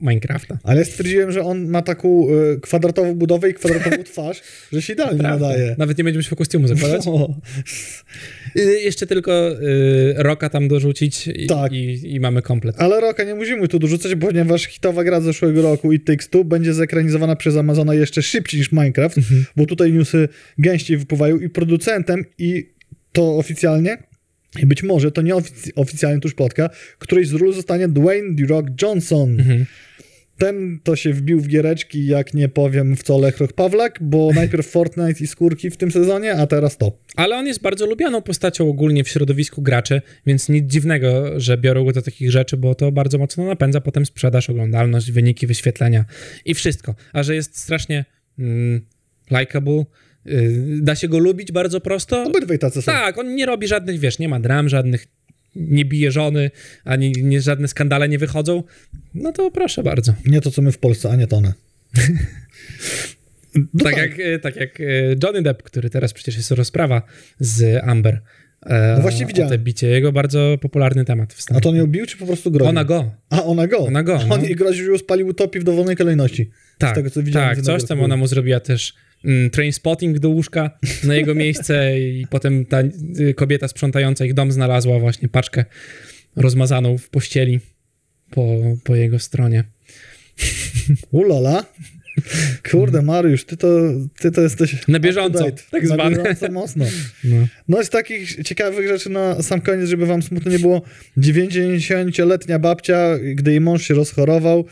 Minecrafta. 0.00 0.58
Ale 0.64 0.84
stwierdziłem, 0.84 1.32
że 1.32 1.42
on 1.42 1.68
ma 1.68 1.82
taką 1.82 2.26
y, 2.30 2.60
kwadratową 2.60 3.14
budowę 3.14 3.50
i 3.50 3.54
kwadratową 3.54 4.02
twarz, 4.12 4.42
że 4.72 4.82
się 4.82 4.92
idealnie 4.92 5.18
Prawda. 5.18 5.48
nadaje. 5.48 5.74
Nawet 5.78 5.98
nie 5.98 6.04
będziemy 6.04 6.22
się 6.22 6.36
kostiumu 6.36 6.68
zakładać. 6.68 7.06
No. 7.06 7.34
Y, 8.56 8.80
jeszcze 8.80 9.06
tylko 9.06 9.50
y, 9.52 10.14
Roka 10.16 10.48
tam 10.48 10.68
dorzucić 10.68 11.28
i, 11.28 11.46
Tak. 11.46 11.72
i, 11.72 12.14
i 12.14 12.20
mamy 12.20 12.42
komplet. 12.42 12.76
Ale 12.78 13.00
Roka 13.00 13.24
nie 13.24 13.34
musimy 13.34 13.68
tu 13.68 13.78
dorzucać, 13.78 14.12
ponieważ 14.20 14.64
hitowa 14.64 15.04
gra 15.04 15.20
z 15.20 15.24
zeszłego 15.24 15.62
roku 15.62 15.92
It 15.92 16.04
Takes 16.04 16.28
Two 16.28 16.44
będzie 16.44 16.74
zekranizowana 16.74 17.36
przez 17.36 17.56
Amazona 17.56 17.94
jeszcze 17.94 18.22
szybciej 18.22 18.60
niż 18.60 18.72
Minecraft, 18.72 19.18
Mhm. 19.18 19.44
bo 19.56 19.66
tutaj 19.66 19.92
newsy 19.92 20.28
gęściej 20.58 20.96
wypływają 20.96 21.38
i 21.38 21.48
producentem 21.48 22.24
i 22.38 22.70
to 23.12 23.36
oficjalnie 23.36 23.98
i 24.58 24.66
być 24.66 24.82
może 24.82 25.12
to 25.12 25.22
nie 25.22 25.34
ofic- 25.34 25.72
oficjalnie 25.76 26.20
tuż 26.20 26.34
plotka, 26.34 26.70
którejś 26.98 27.28
z 27.28 27.32
ról 27.32 27.52
zostanie 27.52 27.88
Dwayne 27.88 28.36
The 28.36 28.46
Rock 28.46 28.82
Johnson. 28.82 29.40
Mhm. 29.40 29.66
Ten 30.38 30.80
to 30.82 30.96
się 30.96 31.12
wbił 31.12 31.40
w 31.40 31.48
giereczki, 31.48 32.06
jak 32.06 32.34
nie 32.34 32.48
powiem 32.48 32.96
w 32.96 33.02
co 33.02 33.18
Lechroch 33.18 33.52
Pawlak, 33.52 33.98
bo 34.02 34.30
najpierw 34.34 34.66
Fortnite 34.66 35.24
i 35.24 35.26
skórki 35.26 35.70
w 35.70 35.76
tym 35.76 35.90
sezonie, 35.90 36.34
a 36.34 36.46
teraz 36.46 36.76
to. 36.78 36.98
Ale 37.16 37.36
on 37.36 37.46
jest 37.46 37.62
bardzo 37.62 37.86
lubianą 37.86 38.22
postacią 38.22 38.68
ogólnie 38.68 39.04
w 39.04 39.08
środowisku 39.08 39.62
graczy, 39.62 40.02
więc 40.26 40.48
nic 40.48 40.72
dziwnego, 40.72 41.40
że 41.40 41.58
biorą 41.58 41.84
go 41.84 41.92
do 41.92 42.02
takich 42.02 42.30
rzeczy, 42.30 42.56
bo 42.56 42.74
to 42.74 42.92
bardzo 42.92 43.18
mocno 43.18 43.44
napędza 43.44 43.80
potem 43.80 44.06
sprzedaż, 44.06 44.50
oglądalność, 44.50 45.10
wyniki, 45.10 45.46
wyświetlenia 45.46 46.04
i 46.44 46.54
wszystko. 46.54 46.94
A 47.12 47.22
że 47.22 47.34
jest 47.34 47.58
strasznie 47.58 48.04
mm, 48.38 48.86
likable, 49.30 49.84
da 50.80 50.94
się 50.94 51.08
go 51.08 51.18
lubić 51.18 51.52
bardzo 51.52 51.80
prosto. 51.80 52.24
Obydwaj 52.24 52.58
tacy 52.58 52.82
są. 52.82 52.92
Tak, 52.92 53.18
on 53.18 53.34
nie 53.34 53.46
robi 53.46 53.66
żadnych, 53.66 53.98
wiesz, 53.98 54.18
nie 54.18 54.28
ma 54.28 54.40
dram 54.40 54.68
żadnych, 54.68 55.06
nie 55.56 55.84
bije 55.84 56.10
żony, 56.12 56.50
ani 56.84 57.12
nie, 57.22 57.40
żadne 57.40 57.68
skandale 57.68 58.08
nie 58.08 58.18
wychodzą. 58.18 58.62
No 59.14 59.32
to 59.32 59.50
proszę 59.50 59.82
bardzo. 59.82 60.14
Nie 60.26 60.40
to, 60.40 60.50
co 60.50 60.62
my 60.62 60.72
w 60.72 60.78
Polsce, 60.78 61.10
a 61.10 61.16
nie 61.16 61.26
to 61.26 61.36
one. 61.36 61.52
No 63.74 63.84
tak, 63.84 63.96
jak, 63.96 64.18
y, 64.18 64.38
tak 64.42 64.56
jak 64.56 64.80
y, 64.80 65.16
Johnny 65.24 65.42
Depp, 65.42 65.62
który 65.62 65.90
teraz 65.90 66.12
przecież 66.12 66.36
jest 66.36 66.50
rozprawa 66.50 67.02
z 67.40 67.84
Amber. 67.84 68.20
e, 68.66 68.92
No 68.96 69.02
właśnie 69.02 69.26
widziałem. 69.26 69.50
te 69.50 69.58
bicie. 69.58 69.88
Jego 69.88 70.12
bardzo 70.12 70.58
popularny 70.60 71.04
temat 71.04 71.32
w 71.34 71.38
A 71.38 71.42
Stanach. 71.42 71.62
to 71.62 71.68
on 71.68 71.76
ją 71.76 71.86
bił, 71.86 72.06
czy 72.06 72.16
po 72.16 72.26
prostu 72.26 72.50
groził? 72.50 72.68
Ona 72.70 72.84
go. 72.84 73.10
A, 73.30 73.44
ona 73.44 73.66
go. 73.66 73.78
Ona 73.78 74.02
go, 74.02 74.14
On 74.14 74.28
no. 74.28 74.38
jej 74.38 74.56
groził, 74.56 74.84
że 74.84 74.90
ją 74.92 74.98
spalił 74.98 75.26
utopi 75.26 75.60
w 75.60 75.64
dowolnej 75.64 75.96
kolejności. 75.96 76.50
Tak, 76.78 76.94
tego, 76.94 77.10
co 77.10 77.22
widziałem 77.22 77.56
tak 77.56 77.64
coś 77.64 77.84
tam 77.84 78.00
ona 78.02 78.16
mu 78.16 78.26
zrobiła 78.26 78.60
też 78.60 78.94
mm, 79.24 79.50
train 79.50 79.72
spotting 79.72 80.18
do 80.18 80.28
łóżka 80.28 80.70
na 81.04 81.14
jego 81.14 81.34
miejsce 81.34 82.00
i 82.00 82.26
potem 82.30 82.64
ta 82.66 82.80
y, 83.20 83.34
kobieta 83.34 83.68
sprzątająca 83.68 84.24
ich 84.24 84.34
dom 84.34 84.52
znalazła 84.52 84.98
właśnie 84.98 85.28
paczkę 85.28 85.64
rozmazaną 86.36 86.98
w 86.98 87.08
pościeli 87.08 87.60
po, 88.30 88.46
po 88.84 88.96
jego 88.96 89.18
stronie. 89.18 89.64
Ulala. 91.10 91.64
Kurde, 92.70 93.02
Mariusz, 93.02 93.44
ty 93.44 93.56
to, 93.56 93.68
ty 94.20 94.30
to 94.30 94.40
jesteś... 94.40 94.88
Na 94.88 95.00
bieżąco, 95.00 95.44
tak 95.70 95.82
Na 95.82 95.94
zwane. 95.94 96.16
bieżąco 96.16 96.52
mocno. 96.52 96.84
No. 97.24 97.46
No 97.68 97.84
z 97.84 97.90
takich 97.90 98.42
ciekawych 98.44 98.88
rzeczy 98.88 99.10
na 99.10 99.42
sam 99.42 99.60
koniec, 99.60 99.88
żeby 99.88 100.06
wam 100.06 100.22
smutno 100.22 100.50
nie 100.50 100.58
było, 100.58 100.82
90-letnia 101.18 102.58
babcia, 102.58 103.18
gdy 103.34 103.50
jej 103.50 103.60
mąż 103.60 103.82
się 103.82 103.94
rozchorował, 103.94 104.64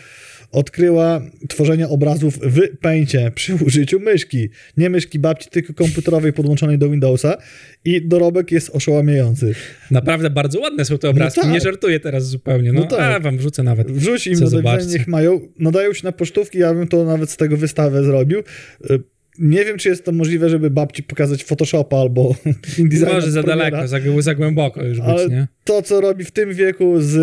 odkryła 0.52 1.20
tworzenie 1.48 1.88
obrazów 1.88 2.38
w 2.42 2.76
pęcie 2.80 3.30
przy 3.34 3.54
użyciu 3.54 4.00
myszki. 4.00 4.48
Nie 4.76 4.90
myszki 4.90 5.18
babci, 5.18 5.50
tylko 5.50 5.74
komputerowej 5.74 6.32
podłączonej 6.32 6.78
do 6.78 6.90
Windowsa 6.90 7.36
i 7.84 8.02
dorobek 8.08 8.52
jest 8.52 8.70
oszałamiający. 8.70 9.54
Naprawdę 9.90 10.30
bardzo 10.30 10.60
ładne 10.60 10.84
są 10.84 10.98
te 10.98 11.08
obrazki. 11.08 11.40
tak. 11.40 11.50
Nie 11.50 11.60
żartuję 11.60 12.00
teraz 12.00 12.26
zupełnie. 12.28 12.72
No, 12.72 12.80
No 12.80 12.86
tak. 12.86 13.00
a 13.00 13.20
wam 13.20 13.38
wrzucę 13.38 13.62
nawet. 13.62 13.90
Wrzuć 13.90 14.26
im 14.26 14.32
do 14.32 14.38
widzenia, 14.40 14.50
zobaczcie. 14.62 14.92
niech 14.98 15.06
mają. 15.08 15.40
Nadają 15.58 15.92
się 15.92 16.00
na 16.04 16.12
pocztówki, 16.12 16.58
ja 16.58 16.74
bym 16.74 16.88
to 16.88 17.04
nawet 17.04 17.30
z 17.30 17.36
tego 17.36 17.56
wystawę 17.56 18.04
zrobił. 18.04 18.38
Y, 18.90 19.00
Nie 19.38 19.64
wiem, 19.64 19.78
czy 19.78 19.88
jest 19.88 20.04
to 20.04 20.12
możliwe, 20.12 20.48
żeby 20.50 20.70
babci 20.70 21.02
pokazać 21.02 21.44
Photoshopa 21.44 21.96
albo 21.96 22.34
InDesign. 22.78 23.06
Może 23.12 23.30
za 23.30 23.42
Premiera. 23.42 23.70
daleko, 23.70 23.88
za, 23.88 24.22
za 24.22 24.34
głęboko 24.34 24.82
już 24.84 25.00
być, 25.00 25.30
nie? 25.30 25.48
to, 25.64 25.82
co 25.82 26.00
robi 26.00 26.24
w 26.24 26.30
tym 26.30 26.54
wieku 26.54 26.94
z 27.00 27.14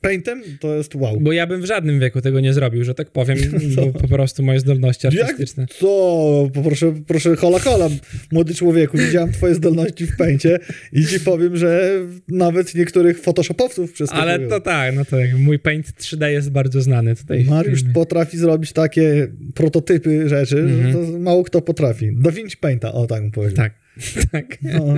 Paintem, 0.00 0.42
to 0.60 0.74
jest 0.76 0.94
wow. 0.94 1.20
Bo 1.20 1.32
ja 1.32 1.46
bym 1.46 1.60
w 1.62 1.64
żadnym 1.64 2.00
wieku 2.00 2.20
tego 2.20 2.40
nie 2.40 2.52
zrobił, 2.52 2.84
że 2.84 2.94
tak 2.94 3.10
powiem, 3.10 3.38
bo 3.76 3.86
po 4.00 4.08
prostu 4.08 4.42
moje 4.42 4.60
zdolności 4.60 5.06
Jak 5.06 5.14
artystyczne. 5.24 5.66
to? 5.80 6.50
Proszę, 6.64 6.94
proszę, 7.06 7.36
hola, 7.36 7.58
hola, 7.58 7.88
młody 8.32 8.54
człowieku, 8.54 8.98
widziałem 8.98 9.32
twoje 9.32 9.54
zdolności 9.54 10.06
w 10.06 10.16
Paincie 10.16 10.58
i 10.92 11.06
ci 11.06 11.20
powiem, 11.20 11.56
że 11.56 12.00
nawet 12.28 12.74
niektórych 12.74 13.20
photoshopowców 13.20 13.92
przeskakują. 13.92 14.22
Ale 14.32 14.38
to 14.48 14.60
tak, 14.60 14.94
no 14.96 15.04
to 15.04 15.18
jak 15.18 15.38
mój 15.38 15.58
Paint 15.58 15.86
3D 15.86 16.26
jest 16.26 16.50
bardzo 16.50 16.82
znany 16.82 17.16
tutaj. 17.16 17.44
Mariusz 17.44 17.80
potrafi 17.94 18.38
zrobić 18.38 18.72
takie 18.72 19.28
prototypy 19.54 20.28
rzeczy, 20.28 20.58
Mhm. 20.58 20.92
że 20.92 20.98
to 21.12 21.18
mało 21.18 21.44
kto 21.44 21.62
potrafi. 21.62 22.10
Da 22.20 22.30
Vinci 22.30 22.56
Painta, 22.56 22.92
o 22.92 23.06
tak 23.06 23.22
bym 23.22 23.30
powiedział. 23.30 23.56
Tak, 23.56 23.74
tak. 24.32 24.58
No, 24.62 24.94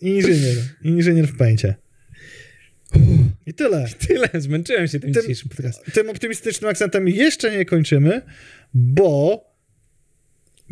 inżynier, 0.00 0.56
inżynier 0.84 1.26
w 1.26 1.36
Paincie. 1.36 1.74
I 3.46 3.54
tyle. 3.54 3.86
Tyle, 4.08 4.28
zmęczyłem 4.34 4.88
się 4.88 5.00
tym 5.00 5.12
Tym- 5.12 5.22
dzisiejszym 5.22 5.48
podcastem. 5.48 5.92
Tym 5.94 6.10
optymistycznym 6.10 6.70
akcentem 6.70 7.08
jeszcze 7.08 7.56
nie 7.58 7.64
kończymy, 7.64 8.22
bo 8.74 9.44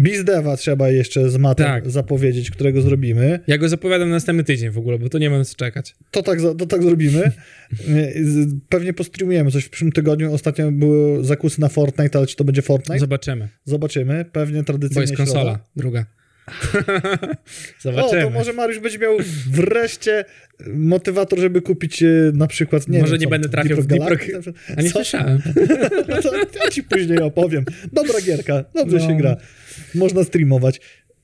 BizDeva 0.01 0.57
trzeba 0.57 0.91
jeszcze 0.91 1.31
z 1.31 1.37
matem 1.37 1.67
Tak. 1.67 1.91
zapowiedzieć, 1.91 2.51
którego 2.51 2.83
zrobimy. 2.83 3.41
Ja 3.47 3.59
go 3.59 3.69
zapowiadam 3.69 4.09
na 4.09 4.15
następny 4.15 4.45
tydzień 4.45 4.71
w 4.71 4.79
ogóle, 4.79 4.99
bo 4.99 5.09
to 5.09 5.19
nie 5.19 5.31
mam 5.31 5.45
co 5.45 5.55
czekać. 5.55 5.95
To 6.11 6.23
tak, 6.23 6.39
to 6.59 6.67
tak 6.67 6.83
zrobimy. 6.83 7.33
Z- 8.23 8.55
Pewnie 8.69 8.93
postreamujemy 8.93 9.51
coś 9.51 9.65
w 9.65 9.71
przyszłym 9.71 9.93
tygodniu. 9.93 10.33
Ostatnio 10.35 10.73
były 10.73 11.25
zakusy 11.25 11.61
na 11.61 11.69
Fortnite, 11.69 12.19
ale 12.19 12.27
czy 12.27 12.37
to 12.37 12.45
będzie 12.45 12.63
Fortnite? 12.63 12.99
Zobaczymy. 13.01 13.49
Zobaczymy. 13.65 14.25
Pewnie 14.33 14.59
Bo 14.59 14.65
tradycyjnie 14.65 15.01
jest 15.03 15.17
konsola, 15.17 15.43
środa. 15.43 15.65
druga. 15.77 16.07
O, 16.49 17.37
Zobaczymy. 17.81 18.23
to 18.23 18.31
może 18.31 18.53
Mariusz 18.53 18.79
będzie 18.79 18.99
miał 18.99 19.17
wreszcie 19.51 20.25
motywator, 20.75 21.39
żeby 21.39 21.63
kupić 21.63 22.03
e, 22.03 22.07
na 22.35 22.47
przykład, 22.47 22.89
nie 22.89 23.01
Może 23.01 23.13
wiem, 23.13 23.21
nie 23.21 23.27
co, 23.27 23.31
będę 23.31 23.49
trafiał 23.49 23.77
w 23.83 23.87
Deep 23.87 24.01
Deep 24.01 24.11
Rock? 24.11 24.23
A 24.77 24.83
nie 24.83 24.89
Co? 24.89 24.95
słyszałem. 24.95 25.43
to 26.23 26.37
ja 26.65 26.71
ci 26.71 26.83
później 26.83 27.19
opowiem. 27.19 27.65
Dobra 27.93 28.21
gierka, 28.21 28.65
dobrze 28.75 28.97
No. 28.97 29.07
się 29.09 29.17
gra. 29.17 29.37
Można 29.95 30.25
streamować. 30.25 30.81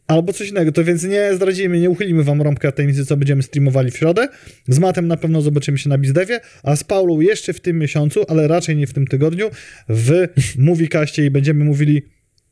Albo 0.07 0.33
coś 0.33 0.49
innego, 0.49 0.73
to 0.73 0.85
więc 0.85 1.05
nie 1.05 1.35
zdradzimy, 1.35 1.81
nie 1.81 1.91
uchylimy 1.91 2.25
wam 2.25 2.43
rąbka 2.43 2.73
tajemnicy, 2.73 3.07
co 3.07 3.17
będziemy 3.17 3.43
streamowali 3.43 3.91
w 3.91 3.97
środę. 3.97 4.29
Z 4.69 4.79
Matem 4.79 5.09
na 5.09 5.17
pewno 5.17 5.43
zobaczymy 5.43 5.79
się 5.79 5.89
na 5.89 5.99
Bizdewie, 5.99 6.41
a 6.63 6.77
z 6.77 6.85
Paulą 6.85 7.21
jeszcze 7.21 7.53
w 7.53 7.61
tym 7.61 7.79
miesiącu, 7.79 8.25
ale 8.29 8.49
raczej 8.49 8.77
nie 8.77 8.87
w 8.87 8.93
tym 8.93 9.07
tygodniu, 9.07 9.51
w 9.89 10.27
Moviekaście 10.59 11.25
i 11.27 11.31
będziemy 11.31 11.65
mówili 11.65 12.03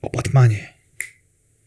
o 0.02 0.10
Batmanie. 0.10 0.68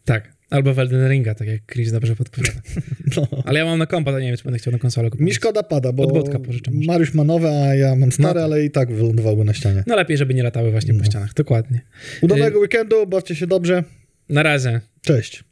Tak. 0.06 0.31
Albo 0.52 0.74
w 0.74 0.80
Elden 0.80 1.10
Ringa, 1.10 1.36
tak 1.36 1.48
jak 1.48 1.62
Chris 1.72 1.92
dobrze 1.92 2.16
podpowiada. 2.16 2.62
No. 3.18 3.28
Ale 3.46 3.60
ja 3.60 3.66
mam 3.66 3.80
na 3.80 3.86
kompa, 3.86 4.12
to 4.12 4.20
nie 4.20 4.28
wiem, 4.28 4.38
czy 4.38 4.44
będę 4.44 4.60
chciał 4.60 4.74
na 4.74 4.80
konsolę 4.80 5.10
kupować. 5.10 5.26
Mi 5.28 5.34
szkoda 5.34 5.64
pada, 5.64 5.94
bo 5.94 6.04
Od 6.04 6.14
Botka 6.14 6.40
pożyczam. 6.40 6.74
Mariusz 6.86 7.14
ma 7.14 7.24
nowe, 7.24 7.50
a 7.70 7.76
ja 7.76 7.96
mam 7.96 8.12
stare, 8.12 8.28
No 8.28 8.34
tak. 8.34 8.44
ale 8.44 8.64
i 8.66 8.72
tak 8.72 8.92
wylądowały 8.92 9.46
na 9.46 9.54
ścianie. 9.54 9.84
No 9.88 9.96
lepiej, 9.96 10.18
żeby 10.18 10.34
nie 10.34 10.44
latały 10.44 10.72
właśnie 10.72 10.94
po 10.94 11.00
No. 11.00 11.06
ścianach. 11.06 11.34
Dokładnie. 11.34 11.82
Udanego 12.22 12.60
weekendu, 12.60 13.08
bawcie 13.08 13.36
się 13.36 13.48
dobrze. 13.48 13.84
Na 14.30 14.44
razie. 14.44 14.82
Cześć. 15.02 15.44